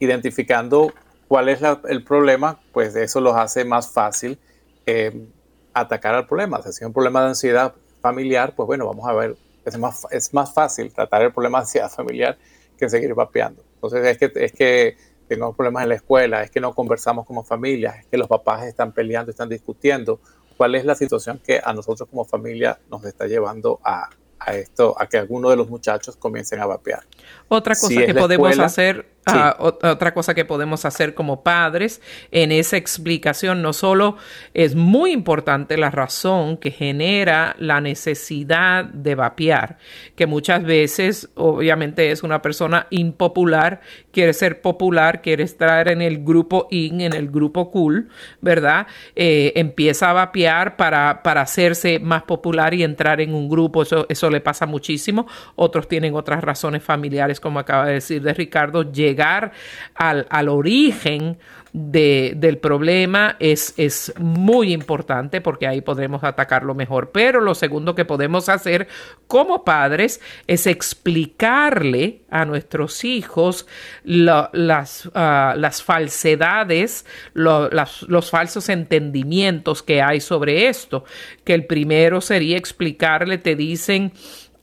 identificando 0.00 0.92
cuál 1.32 1.48
es 1.48 1.60
el 1.88 2.04
problema, 2.04 2.60
pues 2.72 2.94
eso 2.94 3.18
los 3.18 3.34
hace 3.34 3.64
más 3.64 3.90
fácil 3.90 4.38
eh, 4.84 5.28
atacar 5.72 6.14
al 6.14 6.26
problema. 6.26 6.60
Si 6.60 6.68
es 6.68 6.82
un 6.82 6.92
problema 6.92 7.22
de 7.22 7.28
ansiedad 7.28 7.72
familiar, 8.02 8.52
pues 8.54 8.66
bueno, 8.66 8.86
vamos 8.86 9.08
a 9.08 9.14
ver, 9.14 9.36
es 9.64 9.78
más, 9.78 10.06
es 10.10 10.34
más 10.34 10.52
fácil 10.52 10.92
tratar 10.92 11.22
el 11.22 11.32
problema 11.32 11.60
de 11.60 11.62
ansiedad 11.62 11.88
familiar 11.88 12.36
que 12.76 12.86
seguir 12.90 13.14
vapeando. 13.14 13.64
Entonces 13.76 14.04
es 14.04 14.18
que, 14.18 14.44
es 14.44 14.52
que 14.52 14.98
tenemos 15.26 15.56
problemas 15.56 15.84
en 15.84 15.88
la 15.88 15.94
escuela, 15.94 16.42
es 16.42 16.50
que 16.50 16.60
no 16.60 16.74
conversamos 16.74 17.24
como 17.24 17.42
familia, 17.42 17.96
es 17.98 18.04
que 18.08 18.18
los 18.18 18.28
papás 18.28 18.66
están 18.66 18.92
peleando, 18.92 19.30
están 19.30 19.48
discutiendo. 19.48 20.20
¿Cuál 20.58 20.74
es 20.74 20.84
la 20.84 20.94
situación 20.94 21.40
que 21.42 21.62
a 21.64 21.72
nosotros 21.72 22.10
como 22.10 22.26
familia 22.26 22.78
nos 22.90 23.06
está 23.06 23.26
llevando 23.26 23.80
a, 23.82 24.10
a 24.38 24.54
esto, 24.54 24.94
a 25.00 25.06
que 25.06 25.16
algunos 25.16 25.50
de 25.52 25.56
los 25.56 25.70
muchachos 25.70 26.14
comiencen 26.14 26.60
a 26.60 26.66
vapear? 26.66 27.04
Otra 27.48 27.74
cosa 27.74 28.04
que 28.04 28.14
podemos 28.14 28.58
hacer 28.58 29.11
Otra 29.24 30.14
cosa 30.14 30.34
que 30.34 30.44
podemos 30.44 30.84
hacer 30.84 31.14
como 31.14 31.44
padres 31.44 32.02
en 32.32 32.50
esa 32.50 32.76
explicación 32.76 33.62
no 33.62 33.72
solo 33.72 34.16
es 34.52 34.74
muy 34.74 35.12
importante 35.12 35.76
la 35.76 35.90
razón 35.90 36.56
que 36.56 36.72
genera 36.72 37.54
la 37.58 37.80
necesidad 37.80 38.84
de 38.84 39.14
vapear, 39.14 39.78
que 40.16 40.26
muchas 40.26 40.64
veces 40.64 41.30
obviamente 41.36 42.10
es 42.10 42.24
una 42.24 42.42
persona 42.42 42.88
impopular, 42.90 43.80
quiere 44.10 44.32
ser 44.32 44.60
popular, 44.60 45.22
quiere 45.22 45.44
estar 45.44 45.88
en 45.88 46.02
el 46.02 46.24
grupo 46.24 46.66
in, 46.70 47.00
en 47.00 47.12
el 47.12 47.30
grupo 47.30 47.70
cool, 47.70 48.08
¿verdad? 48.40 48.88
Eh, 49.14 49.52
empieza 49.54 50.10
a 50.10 50.14
vapear 50.14 50.76
para, 50.76 51.22
para 51.22 51.42
hacerse 51.42 52.00
más 52.00 52.24
popular 52.24 52.74
y 52.74 52.82
entrar 52.82 53.20
en 53.20 53.34
un 53.34 53.48
grupo, 53.48 53.82
eso, 53.82 54.06
eso 54.08 54.30
le 54.30 54.40
pasa 54.40 54.66
muchísimo. 54.66 55.26
Otros 55.54 55.86
tienen 55.86 56.14
otras 56.14 56.42
razones 56.42 56.82
familiares, 56.82 57.38
como 57.38 57.60
acaba 57.60 57.86
de 57.86 57.94
decir 57.94 58.20
de 58.22 58.34
Ricardo, 58.34 58.82
llegar 59.12 59.52
al, 59.94 60.26
al 60.30 60.48
origen 60.48 61.38
de, 61.72 62.34
del 62.36 62.58
problema 62.58 63.36
es, 63.38 63.72
es 63.78 64.12
muy 64.18 64.72
importante 64.74 65.40
porque 65.40 65.66
ahí 65.66 65.80
podremos 65.80 66.22
atacarlo 66.22 66.74
mejor. 66.74 67.10
Pero 67.12 67.40
lo 67.40 67.54
segundo 67.54 67.94
que 67.94 68.04
podemos 68.04 68.48
hacer 68.48 68.88
como 69.26 69.64
padres 69.64 70.20
es 70.46 70.66
explicarle 70.66 72.22
a 72.30 72.44
nuestros 72.44 73.04
hijos 73.04 73.66
las, 74.04 75.10
ah, 75.14 75.54
las 75.56 75.82
falsedades, 75.82 77.06
los 77.32 78.30
falsos 78.30 78.68
entendimientos 78.68 79.82
que 79.82 80.02
hay 80.02 80.20
sobre 80.20 80.68
esto. 80.68 81.04
Que 81.44 81.54
el 81.54 81.64
primero 81.64 82.20
sería 82.20 82.58
explicarle, 82.58 83.38
te 83.38 83.56
dicen, 83.56 84.12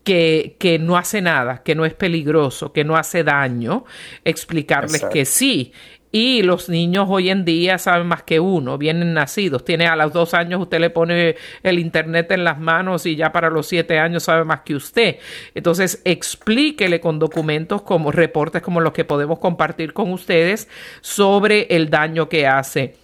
que, 0.09 0.55
que, 0.57 0.79
no 0.79 0.97
hace 0.97 1.21
nada, 1.21 1.61
que 1.61 1.75
no 1.75 1.85
es 1.85 1.93
peligroso, 1.93 2.73
que 2.73 2.83
no 2.83 2.97
hace 2.97 3.23
daño, 3.23 3.85
explicarles 4.25 5.05
que 5.05 5.23
sí. 5.23 5.71
Y 6.11 6.41
los 6.41 6.67
niños 6.67 7.05
hoy 7.07 7.29
en 7.29 7.45
día 7.45 7.77
saben 7.77 8.07
más 8.07 8.23
que 8.23 8.39
uno, 8.39 8.79
vienen 8.79 9.13
nacidos. 9.13 9.63
Tiene 9.63 9.85
a 9.85 9.95
los 9.95 10.11
dos 10.11 10.33
años, 10.33 10.61
usted 10.61 10.79
le 10.79 10.89
pone 10.89 11.35
el 11.61 11.77
internet 11.77 12.31
en 12.31 12.43
las 12.43 12.59
manos 12.59 13.05
y 13.05 13.15
ya 13.15 13.31
para 13.31 13.51
los 13.51 13.67
siete 13.67 13.99
años 13.99 14.23
sabe 14.23 14.45
más 14.45 14.61
que 14.61 14.73
usted. 14.73 15.17
Entonces, 15.53 16.01
explíquele 16.05 16.99
con 16.99 17.19
documentos 17.19 17.83
como 17.83 18.11
reportes 18.11 18.63
como 18.63 18.81
los 18.81 18.93
que 18.93 19.05
podemos 19.05 19.37
compartir 19.37 19.93
con 19.93 20.11
ustedes 20.11 20.67
sobre 21.01 21.67
el 21.69 21.91
daño 21.91 22.29
que 22.29 22.47
hace 22.47 22.95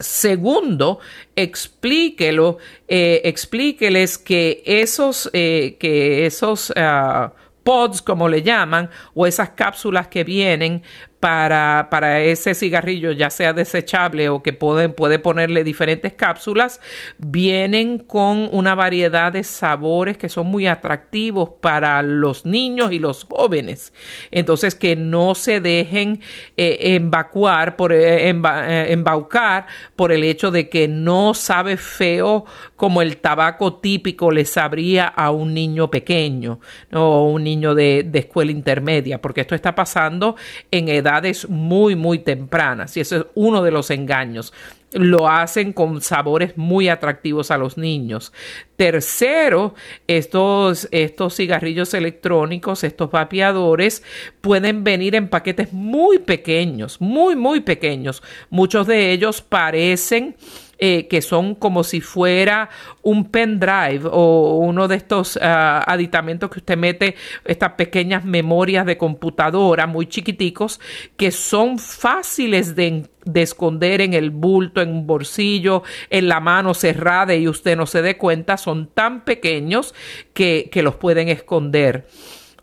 Segundo, 0.00 0.98
explíquelo, 1.36 2.58
eh, 2.88 3.22
explíqueles 3.24 4.18
que 4.18 4.62
esos, 4.66 5.30
eh, 5.32 5.76
que 5.78 6.26
esos 6.26 6.72
ah, 6.76 7.32
pods, 7.62 8.02
como 8.02 8.28
le 8.28 8.42
llaman, 8.42 8.90
o 9.14 9.26
esas 9.26 9.50
cápsulas 9.50 10.08
que 10.08 10.24
vienen 10.24 10.82
para, 11.24 11.88
para, 11.90 12.20
ese 12.20 12.54
cigarrillo, 12.54 13.10
ya 13.12 13.30
sea 13.30 13.54
desechable 13.54 14.28
o 14.28 14.42
que 14.42 14.52
pueden, 14.52 14.92
puede 14.92 15.18
ponerle 15.18 15.64
diferentes 15.64 16.12
cápsulas, 16.12 16.82
vienen 17.16 17.96
con 17.96 18.50
una 18.52 18.74
variedad 18.74 19.32
de 19.32 19.42
sabores 19.42 20.18
que 20.18 20.28
son 20.28 20.48
muy 20.48 20.66
atractivos 20.66 21.48
para 21.62 22.02
los 22.02 22.44
niños 22.44 22.92
y 22.92 22.98
los 22.98 23.24
jóvenes. 23.24 23.94
Entonces, 24.32 24.74
que 24.74 24.96
no 24.96 25.34
se 25.34 25.62
dejen 25.62 26.20
eh, 26.58 26.76
eh, 26.78 26.96
eh, 26.96 28.86
embaucar 28.90 29.66
por 29.96 30.12
el 30.12 30.24
hecho 30.24 30.50
de 30.50 30.68
que 30.68 30.88
no 30.88 31.32
sabe 31.32 31.78
feo 31.78 32.44
como 32.76 33.00
el 33.00 33.16
tabaco 33.16 33.76
típico 33.76 34.30
le 34.30 34.44
sabría 34.44 35.06
a 35.06 35.30
un 35.30 35.54
niño 35.54 35.90
pequeño 35.90 36.60
o 36.92 37.30
un 37.30 37.44
niño 37.44 37.74
de, 37.74 38.02
de 38.02 38.18
escuela 38.18 38.50
intermedia, 38.50 39.22
porque 39.22 39.40
esto 39.40 39.54
está 39.54 39.74
pasando 39.74 40.36
en 40.70 40.90
edad 40.90 41.13
muy, 41.48 41.96
muy 41.96 42.18
tempranas 42.18 42.96
y 42.96 43.00
ese 43.00 43.16
es 43.16 43.26
uno 43.34 43.62
de 43.62 43.70
los 43.70 43.90
engaños. 43.90 44.52
Lo 44.92 45.28
hacen 45.28 45.72
con 45.72 46.00
sabores 46.00 46.56
muy 46.56 46.88
atractivos 46.88 47.50
a 47.50 47.58
los 47.58 47.76
niños. 47.76 48.32
Tercero, 48.76 49.74
estos, 50.06 50.86
estos 50.92 51.34
cigarrillos 51.34 51.94
electrónicos, 51.94 52.84
estos 52.84 53.10
vapeadores, 53.10 54.04
pueden 54.40 54.84
venir 54.84 55.16
en 55.16 55.28
paquetes 55.28 55.72
muy 55.72 56.18
pequeños, 56.18 57.00
muy, 57.00 57.34
muy 57.34 57.60
pequeños. 57.60 58.22
Muchos 58.50 58.86
de 58.86 59.10
ellos 59.10 59.42
parecen 59.42 60.36
eh, 60.78 61.06
que 61.08 61.22
son 61.22 61.54
como 61.54 61.84
si 61.84 62.00
fuera 62.00 62.68
un 63.02 63.30
pendrive 63.30 64.08
o 64.10 64.58
uno 64.58 64.88
de 64.88 64.96
estos 64.96 65.38
ah, 65.40 65.84
aditamentos 65.86 66.50
que 66.50 66.58
usted 66.58 66.76
mete, 66.76 67.14
estas 67.44 67.72
pequeñas 67.72 68.24
memorias 68.24 68.86
de 68.86 68.96
computadora 68.96 69.86
muy 69.86 70.06
chiquiticos, 70.06 70.80
que 71.16 71.30
son 71.30 71.78
fáciles 71.78 72.74
de, 72.74 73.08
esconder 73.34 74.00
en 74.00 74.14
el 74.14 74.30
bulto, 74.30 74.80
en 74.82 74.90
un 74.90 75.06
bolsillo, 75.06 75.82
en 76.10 76.28
la 76.28 76.40
mano 76.40 76.74
cerrada 76.74 77.34
y 77.34 77.48
usted 77.48 77.76
no 77.76 77.86
se 77.86 78.02
dé 78.02 78.16
cuenta, 78.16 78.56
son 78.56 78.88
tan 78.88 79.24
pequeños 79.24 79.94
que, 80.32 80.70
los 80.82 80.96
pueden 80.96 81.28
esconder. 81.28 82.06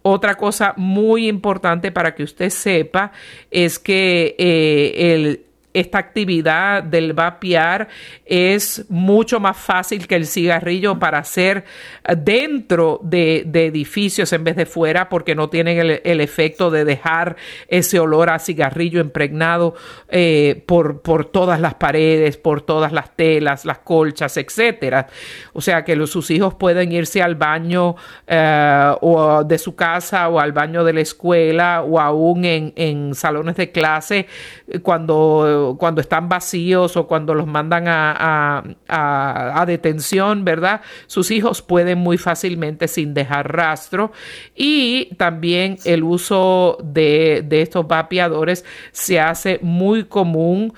Otra 0.04 0.36
cosa 0.36 0.74
muy 0.78 1.28
importante 1.28 1.92
para 1.92 2.14
que 2.14 2.24
usted 2.24 2.50
sepa 2.50 3.12
es 3.52 3.80
que 3.80 4.36
eh, 4.38 5.14
el, 5.14 5.46
esta 5.74 5.98
actividad 6.00 6.84
del 6.84 7.14
vapear 7.14 7.88
es 8.26 8.86
mucho 8.90 9.40
más 9.40 9.58
fácil 9.58 10.08
que 10.08 10.16
el 10.16 10.26
cigarrillo 10.26 11.00
para 11.00 11.20
hacer 11.20 11.64
dentro 12.18 13.00
de, 13.04 13.40
edificios 13.42 14.34
en 14.34 14.44
vez 14.44 14.56
de 14.56 14.66
fuera 14.66 15.08
porque 15.10 15.36
no 15.36 15.50
tienen 15.50 16.00
el, 16.04 16.22
efecto 16.22 16.70
de 16.72 16.86
dejar 16.86 17.36
ese 17.68 18.00
olor 18.00 18.30
a 18.30 18.40
cigarrillo 18.40 19.02
impregnado 19.02 19.76
eh, 20.10 20.64
por, 20.66 21.02
por 21.02 21.26
todas 21.26 21.60
las 21.60 21.76
paredes, 21.76 22.38
por 22.38 22.62
todas 22.62 22.92
las 22.92 23.16
telas, 23.16 23.66
las 23.66 23.80
colchas, 23.80 24.38
etcétera. 24.38 25.08
O 25.54 25.62
sea 25.62 25.84
que 25.84 25.96
los, 25.96 26.12
sus 26.12 26.30
hijos 26.32 26.54
pueden 26.56 26.92
irse 26.92 27.22
al 27.22 27.36
baño 27.36 27.96
eh, 28.28 28.94
o 29.02 29.44
de 29.44 29.58
su 29.58 29.76
casa 29.76 30.28
o 30.30 30.40
al 30.40 30.52
baño 30.52 30.84
de 30.84 30.94
la 30.94 31.02
escuela 31.02 31.82
o 31.82 32.00
aún 32.00 32.46
en 32.46 33.16
salones 33.16 33.56
de 33.56 33.72
clase 33.72 34.28
cuando 34.84 35.61
cuando, 35.78 36.02
están 36.02 36.30
vacíos 36.30 36.98
o 36.98 37.08
cuando 37.08 37.34
los 37.34 37.48
mandan 37.48 37.86
a, 37.88 39.64
detención, 39.66 40.44
¿verdad? 40.44 40.82
Sus 41.08 41.32
hijos 41.32 41.62
pueden 41.62 42.00
muy 42.00 42.18
fácilmente 42.18 42.88
sin 42.88 43.14
dejar 43.14 43.56
rastro. 43.56 44.12
Y 44.56 45.16
también 45.16 45.78
el 45.86 46.04
uso 46.04 46.78
de, 46.84 47.44
de 47.48 47.62
estos 47.62 47.88
vapeadores 47.88 48.66
se 48.92 49.20
hace 49.20 49.60
muy 49.62 50.06
común 50.06 50.74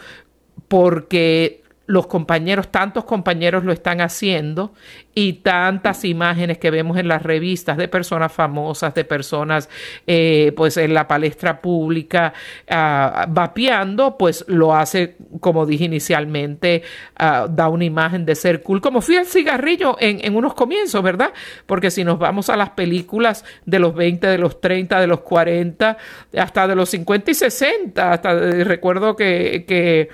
porque 0.68 1.62
los 1.86 2.08
compañeros, 2.08 2.70
tantos 2.70 3.04
compañeros 3.04 3.66
lo 3.66 3.74
están 3.74 4.00
haciendo 4.00 4.74
y 5.14 5.34
tantas 5.34 6.06
imágenes 6.06 6.58
que 6.58 6.72
vemos 6.72 6.98
en 6.98 7.10
las 7.10 7.22
revistas 7.22 7.76
de 7.76 7.90
personas 7.90 8.32
famosas, 8.32 8.94
de 8.94 9.04
personas 9.04 9.70
eh, 10.08 10.54
pues 10.56 10.78
en 10.78 10.94
la 10.94 11.08
palestra 11.08 11.62
pública 11.62 12.34
uh, 12.70 13.30
vapeando, 13.30 14.18
pues 14.18 14.46
lo 14.48 14.74
hace, 14.74 15.18
como 15.42 15.66
dije 15.66 15.84
inicialmente, 15.84 16.84
ah, 17.18 17.48
da 17.50 17.68
una 17.68 17.84
imagen 17.84 18.26
de 18.26 18.36
ser 18.36 18.64
cool, 18.64 18.80
como 18.80 19.02
fui 19.02 19.18
el 19.18 19.26
cigarrillo 19.26 19.98
en, 20.00 20.24
en, 20.24 20.36
unos 20.36 20.54
comienzos, 20.54 21.04
¿verdad? 21.04 21.34
Porque 21.66 21.92
si 21.92 22.06
nos 22.06 22.18
vamos 22.18 22.50
a 22.50 22.56
las 22.56 22.70
películas 22.72 23.44
de 23.66 23.80
los 23.80 23.94
20, 23.94 24.26
de 24.26 24.38
los 24.38 24.62
30, 24.62 25.02
de 25.02 25.08
los 25.08 25.20
40, 25.20 25.98
hasta 26.38 26.68
de 26.68 26.76
los 26.76 26.90
50 26.90 27.32
y 27.32 27.34
60, 27.34 28.12
hasta 28.14 28.32
eh, 28.32 28.64
recuerdo 28.64 29.18
que 29.18 30.10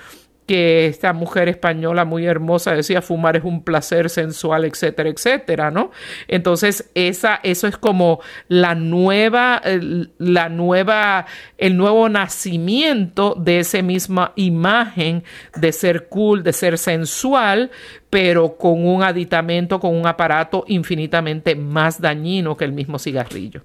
que 0.50 0.88
esta 0.88 1.14
mujer 1.14 1.48
española 1.48 2.06
muy 2.06 2.26
hermosa 2.26 2.74
decía 2.74 3.04
fumar 3.04 3.38
es 3.38 3.44
un 3.44 3.64
placer 3.64 4.10
sensual, 4.10 4.66
etcétera, 4.66 5.08
etcétera, 5.08 5.70
¿no? 5.70 5.92
Entonces, 6.28 6.90
esa, 6.96 7.40
eso 7.44 7.68
es 7.68 7.78
como 7.78 8.20
la 8.48 8.74
nueva, 8.74 9.62
la 10.18 10.50
nueva, 10.50 11.28
el 11.60 11.78
nuevo 11.78 12.10
nacimiento 12.10 13.36
de 13.38 13.60
esa 13.60 13.84
misma 13.84 14.34
imagen 14.38 15.24
de 15.56 15.72
ser 15.72 16.08
cool, 16.08 16.42
de 16.42 16.54
ser 16.54 16.80
sensual, 16.80 17.70
pero 18.10 18.58
con 18.58 18.88
un 18.88 19.04
aditamento, 19.04 19.80
con 19.80 19.96
un 19.96 20.08
aparato 20.08 20.66
infinitamente 20.68 21.54
más 21.54 22.02
dañino 22.02 22.58
que 22.58 22.66
el 22.66 22.72
mismo 22.72 22.98
cigarrillo. 22.98 23.62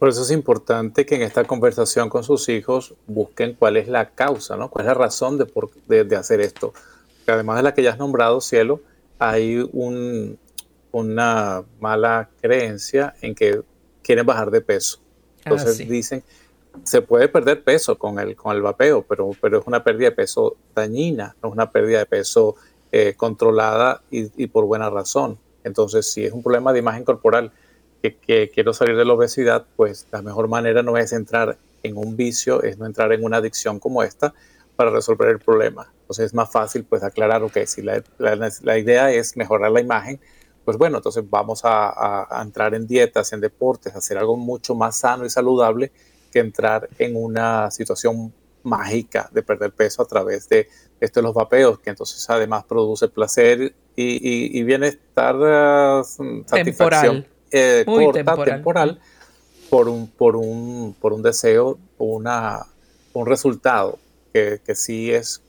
Por 0.00 0.08
eso 0.08 0.22
es 0.22 0.30
importante 0.30 1.04
que 1.04 1.16
en 1.16 1.20
esta 1.20 1.44
conversación 1.44 2.08
con 2.08 2.24
sus 2.24 2.48
hijos 2.48 2.94
busquen 3.06 3.52
cuál 3.52 3.76
es 3.76 3.86
la 3.86 4.08
causa, 4.08 4.56
¿no? 4.56 4.70
cuál 4.70 4.86
es 4.86 4.88
la 4.88 4.94
razón 4.94 5.36
de, 5.36 6.04
de, 6.04 6.16
hacer 6.16 6.40
esto. 6.40 6.72
Que 7.26 7.32
además 7.32 7.58
de 7.58 7.64
la 7.64 7.74
que 7.74 7.82
ya 7.82 7.90
has 7.90 7.98
nombrado, 7.98 8.40
cielo, 8.40 8.80
hay 9.18 9.68
un, 9.74 10.38
una 10.90 11.64
mala 11.80 12.30
creencia 12.40 13.14
en 13.20 13.34
que 13.34 13.60
quieren 14.02 14.24
bajar 14.24 14.50
de 14.50 14.62
peso. 14.62 15.00
Entonces 15.44 15.78
ah, 15.78 15.84
dicen, 15.86 16.22
se 16.82 17.02
puede 17.02 17.28
perder 17.28 17.62
peso 17.62 17.98
con 17.98 18.18
el, 18.18 18.34
con 18.36 18.56
el 18.56 18.62
vapeo, 18.62 19.02
pero, 19.06 19.32
pero 19.38 19.60
es 19.60 19.66
una 19.66 19.84
pérdida 19.84 20.08
de 20.08 20.16
peso 20.16 20.56
dañina, 20.74 21.36
no 21.42 21.50
es 21.50 21.52
una 21.52 21.70
pérdida 21.70 21.98
de 21.98 22.06
peso 22.06 22.56
eh, 22.90 23.12
controlada 23.18 24.00
y, 24.10 24.30
y 24.42 24.46
por 24.46 24.64
buena 24.64 24.88
razón. 24.88 25.38
Entonces, 25.62 26.10
si 26.10 26.24
es 26.24 26.32
un 26.32 26.42
problema 26.42 26.72
de 26.72 26.78
imagen 26.78 27.04
corporal 27.04 27.52
que, 28.00 28.50
quiero 28.52 28.72
salir 28.72 28.96
de 28.96 29.04
la 29.04 29.12
obesidad, 29.12 29.66
pues 29.76 30.06
la 30.10 30.22
mejor 30.22 30.48
manera 30.48 30.82
no 30.82 30.96
es 30.96 31.12
entrar 31.12 31.58
en 31.82 31.96
un 31.96 32.16
vicio, 32.16 32.62
es 32.62 32.78
no 32.78 32.86
entrar 32.86 33.12
en 33.12 33.24
una 33.24 33.38
adicción 33.38 33.78
como 33.78 34.02
esta 34.02 34.34
para 34.76 34.90
resolver 34.90 35.28
el 35.28 35.38
problema. 35.38 35.92
Entonces 36.00 36.26
es 36.26 36.34
más 36.34 36.50
fácil 36.50 36.84
pues 36.84 37.02
aclarar, 37.02 37.42
ok, 37.42 37.58
si 37.66 37.82
la, 37.82 38.02
la, 38.18 38.78
idea 38.78 39.10
es 39.10 39.36
mejorar 39.36 39.70
la 39.70 39.80
imagen, 39.80 40.20
pues 40.64 40.78
bueno, 40.78 40.98
entonces 40.98 41.24
vamos 41.28 41.60
a, 41.64 42.40
entrar 42.42 42.74
en 42.74 42.86
dietas, 42.86 43.32
en 43.32 43.40
deportes, 43.40 43.94
hacer 43.94 44.18
algo 44.18 44.36
mucho 44.36 44.74
más 44.74 44.96
sano 44.96 45.24
y 45.24 45.30
saludable 45.30 45.92
que 46.32 46.38
entrar 46.38 46.88
en 46.98 47.16
una 47.16 47.70
situación 47.70 48.32
mágica 48.62 49.28
de 49.32 49.42
perder 49.42 49.72
peso 49.72 50.02
a 50.02 50.06
través 50.06 50.48
de 50.48 50.68
esto 51.00 51.20
de 51.20 51.24
los 51.24 51.34
vapeos, 51.34 51.78
que 51.80 51.90
entonces 51.90 52.28
además 52.28 52.64
produce 52.64 53.08
placer 53.08 53.74
y, 53.96 54.62
bienestar, 54.62 55.34
uh, 55.36 56.04
satisfacción 56.46 57.26
eh, 57.50 57.84
corta, 57.86 58.44
temporal. 58.44 59.00
por, 59.68 59.88
un, 59.88 60.08
por, 60.08 60.36
un, 60.36 60.94
por 61.00 61.12
un 61.12 61.22
deseo, 61.22 61.78
una, 61.98 62.66
un 63.12 63.26
resultado 63.26 63.98
que, 64.32 64.60
que 64.64 64.74
sí 64.74 65.10
es 65.12 65.42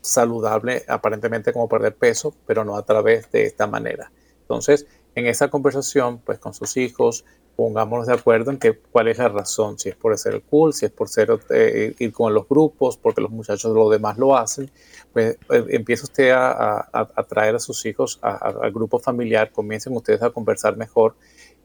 saludable, 0.00 0.84
aparentemente 0.88 1.52
como 1.52 1.68
perder 1.68 1.94
peso, 1.94 2.34
pero 2.46 2.64
no 2.64 2.76
a 2.76 2.84
través 2.84 3.30
de 3.30 3.44
esta 3.44 3.66
manera. 3.66 4.10
Entonces, 4.42 4.86
en 5.14 5.26
esa 5.26 5.48
conversación, 5.48 6.18
pues 6.18 6.38
con 6.38 6.54
sus 6.54 6.76
hijos, 6.76 7.24
pongámonos 7.56 8.06
de 8.06 8.14
acuerdo 8.14 8.50
en 8.50 8.58
que 8.58 8.72
cuál 8.72 9.08
es 9.08 9.18
la 9.18 9.28
razón, 9.28 9.78
si 9.78 9.90
es 9.90 9.96
por 9.96 10.16
ser 10.18 10.34
el 10.34 10.42
cool, 10.42 10.72
si 10.72 10.86
es 10.86 10.92
por 10.92 11.08
ser 11.08 11.38
eh, 11.50 11.94
ir 11.98 12.12
con 12.12 12.32
los 12.32 12.48
grupos, 12.48 12.96
porque 12.96 13.20
los 13.20 13.30
muchachos 13.30 13.74
lo 13.74 13.90
demás 13.90 14.18
lo 14.18 14.36
hacen, 14.36 14.70
pues 15.12 15.36
eh, 15.50 15.64
empieza 15.68 16.04
usted 16.04 16.30
a, 16.30 16.88
a, 16.92 17.22
traer 17.24 17.54
a 17.54 17.60
sus 17.60 17.84
hijos 17.84 18.18
al 18.22 18.72
grupo 18.72 18.98
familiar, 18.98 19.52
comiencen 19.52 19.94
ustedes 19.94 20.22
a 20.22 20.30
conversar 20.30 20.76
mejor 20.76 21.14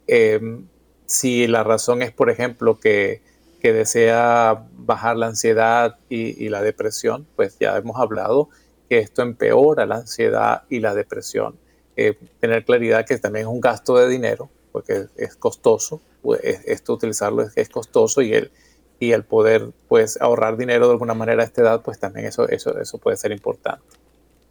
Em, 0.07 0.67
si 1.05 1.47
la 1.47 1.63
razón 1.63 2.01
es, 2.01 2.11
por 2.11 2.29
ejemplo, 2.29 2.79
que, 2.79 3.21
desea 3.61 4.65
bajar 4.77 5.17
la 5.17 5.27
ansiedad 5.27 5.97
y, 6.07 6.47
la 6.47 6.61
depresión, 6.61 7.27
pues 7.35 7.57
ya 7.59 7.75
hemos 7.75 7.99
hablado 7.99 8.47
que 8.87 8.99
esto 8.99 9.23
empeora 9.23 9.85
la 9.85 9.95
ansiedad 9.95 10.63
y 10.69 10.79
la 10.79 10.95
depresión. 10.95 11.57
Eh, 11.97 12.17
tener 12.39 12.63
claridad 12.63 13.05
que 13.05 13.17
también 13.17 13.45
es 13.45 13.51
un 13.51 13.59
gasto 13.59 13.97
de 13.97 14.07
dinero, 14.07 14.49
porque 14.71 15.07
es, 15.17 15.35
costoso, 15.35 15.99
pues, 16.21 16.39
esto 16.43 16.93
utilizarlo 16.93 17.45
es, 17.53 17.67
costoso 17.67 18.21
y 18.21 18.33
el, 18.33 18.51
y 18.99 19.11
el 19.11 19.25
poder 19.25 19.71
pues 19.89 20.17
ahorrar 20.21 20.55
dinero 20.55 20.85
de 20.85 20.93
alguna 20.93 21.13
manera 21.13 21.43
a 21.43 21.45
esta 21.45 21.61
edad, 21.61 21.81
pues 21.81 21.99
también 21.99 22.27
eso, 22.27 22.47
eso, 22.47 22.79
eso 22.79 22.99
puede 22.99 23.17
ser 23.17 23.33
importante 23.33 23.83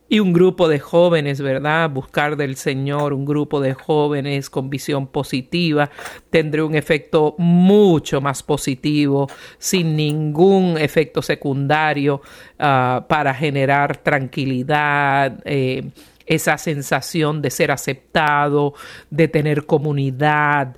y 0.08 0.20
un 0.20 0.32
grupo 0.32 0.68
de 0.68 0.78
jóvenes, 0.78 1.40
¿verdad? 1.40 1.90
Buscar 1.90 2.36
del 2.36 2.56
Señor, 2.56 3.12
un 3.12 3.24
grupo 3.24 3.60
de 3.60 3.74
jóvenes 3.74 4.50
con 4.50 4.70
visión 4.70 5.08
positiva, 5.08 5.90
tendrá 6.30 6.64
un 6.64 6.74
efecto 6.74 7.34
mucho 7.38 8.20
más 8.20 8.42
positivo, 8.42 9.28
sin 9.58 9.96
ningún 9.96 10.78
efecto 10.78 11.22
secundario 11.22 12.20
ah, 12.58 13.04
para 13.08 13.34
generar 13.34 13.96
tranquilidad. 13.96 15.40
Eh, 15.44 15.90
esa 16.26 16.58
sensación 16.58 17.40
de 17.40 17.50
ser 17.50 17.70
aceptado, 17.70 18.74
de 19.10 19.28
tener 19.28 19.64
comunidad, 19.64 20.76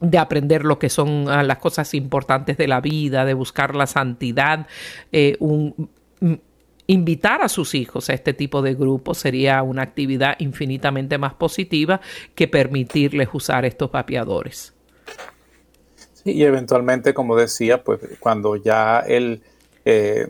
de 0.00 0.18
aprender 0.18 0.64
lo 0.64 0.78
que 0.78 0.88
son 0.88 1.28
ah, 1.28 1.42
las 1.42 1.58
cosas 1.58 1.92
importantes 1.94 2.56
de 2.56 2.66
la 2.66 2.80
vida, 2.80 3.24
de 3.24 3.34
buscar 3.34 3.76
la 3.76 3.86
santidad, 3.86 4.66
eh, 5.12 5.36
un, 5.38 5.90
invitar 6.90 7.40
a 7.40 7.48
sus 7.48 7.74
hijos 7.76 8.10
a 8.10 8.14
este 8.14 8.34
tipo 8.34 8.62
de 8.62 8.74
grupos 8.74 9.18
sería 9.18 9.62
una 9.62 9.82
actividad 9.82 10.34
infinitamente 10.40 11.18
más 11.18 11.34
positiva 11.34 12.00
que 12.34 12.48
permitirles 12.48 13.28
usar 13.32 13.64
estos 13.64 13.92
vapeadores. 13.92 14.74
Sí, 16.14 16.32
y 16.32 16.42
eventualmente, 16.42 17.14
como 17.14 17.36
decía, 17.36 17.84
pues 17.84 18.00
cuando 18.18 18.56
ya 18.56 18.98
el, 18.98 19.42
eh, 19.84 20.28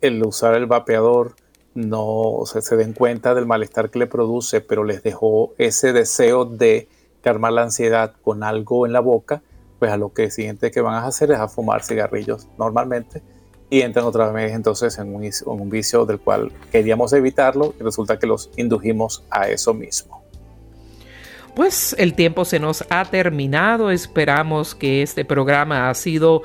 el 0.00 0.22
usar 0.24 0.54
el 0.54 0.66
vapeador 0.66 1.34
no 1.74 2.42
se 2.44 2.76
den 2.76 2.92
cuenta 2.92 3.34
del 3.34 3.46
malestar 3.46 3.90
que 3.90 3.98
le 3.98 4.06
produce, 4.06 4.60
pero 4.60 4.84
les 4.84 5.02
dejó 5.02 5.52
ese 5.58 5.92
deseo 5.92 6.44
de 6.44 6.88
calmar 7.22 7.52
la 7.52 7.62
ansiedad 7.62 8.14
con 8.22 8.44
algo 8.44 8.86
en 8.86 8.92
la 8.92 9.00
boca, 9.00 9.42
pues 9.80 9.90
a 9.90 9.96
lo 9.96 10.12
que 10.12 10.30
siguiente 10.30 10.70
que 10.70 10.80
van 10.80 10.94
a 10.94 11.06
hacer 11.06 11.32
es 11.32 11.38
a 11.38 11.48
fumar 11.48 11.82
cigarrillos 11.82 12.46
normalmente 12.56 13.22
y 13.70 13.82
entran 13.82 14.04
otra 14.04 14.30
vez 14.32 14.52
entonces 14.52 14.98
en 14.98 15.14
un, 15.14 15.70
vicio 15.70 16.04
del 16.04 16.18
cual 16.18 16.50
queríamos 16.72 17.12
evitarlo 17.12 17.72
y 17.78 17.84
resulta 17.84 18.18
que 18.18 18.26
los 18.26 18.50
indujimos 18.56 19.22
a 19.30 19.48
eso 19.48 19.72
mismo. 19.72 20.20
Pues 21.54 21.94
el 21.98 22.14
tiempo 22.14 22.44
se 22.44 22.58
nos 22.58 22.84
ha 22.90 23.04
terminado, 23.04 23.90
esperamos 23.90 24.74
que 24.74 25.02
este 25.02 25.24
programa 25.24 25.88
ha 25.88 25.94
sido 25.94 26.42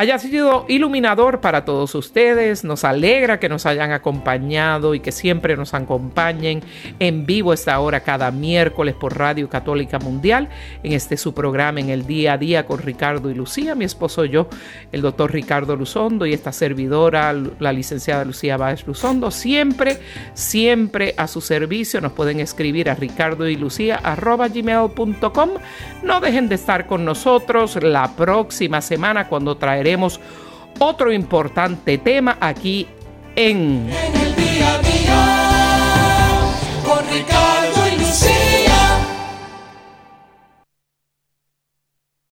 haya 0.00 0.16
sido 0.20 0.64
iluminador 0.68 1.40
para 1.40 1.64
todos 1.64 1.92
ustedes. 1.96 2.62
Nos 2.62 2.84
alegra 2.84 3.40
que 3.40 3.48
nos 3.48 3.66
hayan 3.66 3.90
acompañado 3.90 4.94
y 4.94 5.00
que 5.00 5.10
siempre 5.10 5.56
nos 5.56 5.74
acompañen 5.74 6.62
en 7.00 7.26
vivo 7.26 7.52
esta 7.52 7.80
hora 7.80 8.04
cada 8.04 8.30
miércoles 8.30 8.94
por 8.94 9.18
Radio 9.18 9.48
Católica 9.48 9.98
Mundial 9.98 10.50
en 10.84 10.92
este 10.92 11.16
su 11.16 11.34
programa 11.34 11.80
en 11.80 11.90
el 11.90 12.06
día 12.06 12.34
a 12.34 12.38
día 12.38 12.64
con 12.64 12.78
Ricardo 12.78 13.28
y 13.28 13.34
Lucía, 13.34 13.74
mi 13.74 13.84
esposo 13.84 14.24
yo, 14.24 14.48
el 14.92 15.02
doctor 15.02 15.32
Ricardo 15.32 15.74
Luzondo 15.74 16.26
y 16.26 16.32
esta 16.32 16.52
servidora, 16.52 17.34
la 17.58 17.72
licenciada 17.72 18.24
Lucía 18.24 18.56
Báez 18.56 18.86
Luzondo, 18.86 19.32
siempre, 19.32 19.98
siempre 20.32 21.12
a 21.16 21.26
su 21.26 21.40
servicio. 21.40 22.00
Nos 22.00 22.12
pueden 22.12 22.38
escribir 22.38 22.88
a 22.88 22.94
ricardo 22.94 23.48
y 23.48 23.56
lucía 23.56 24.00
gmail.com. 24.00 25.50
No 26.04 26.20
dejen 26.20 26.48
de 26.48 26.54
estar 26.54 26.86
con 26.86 27.04
nosotros 27.04 27.82
la 27.82 28.14
próxima 28.14 28.80
semana 28.80 29.26
cuando 29.26 29.56
traeremos 29.56 29.87
otro 30.78 31.12
importante 31.12 31.98
tema 31.98 32.36
aquí 32.40 32.86
en... 33.36 34.27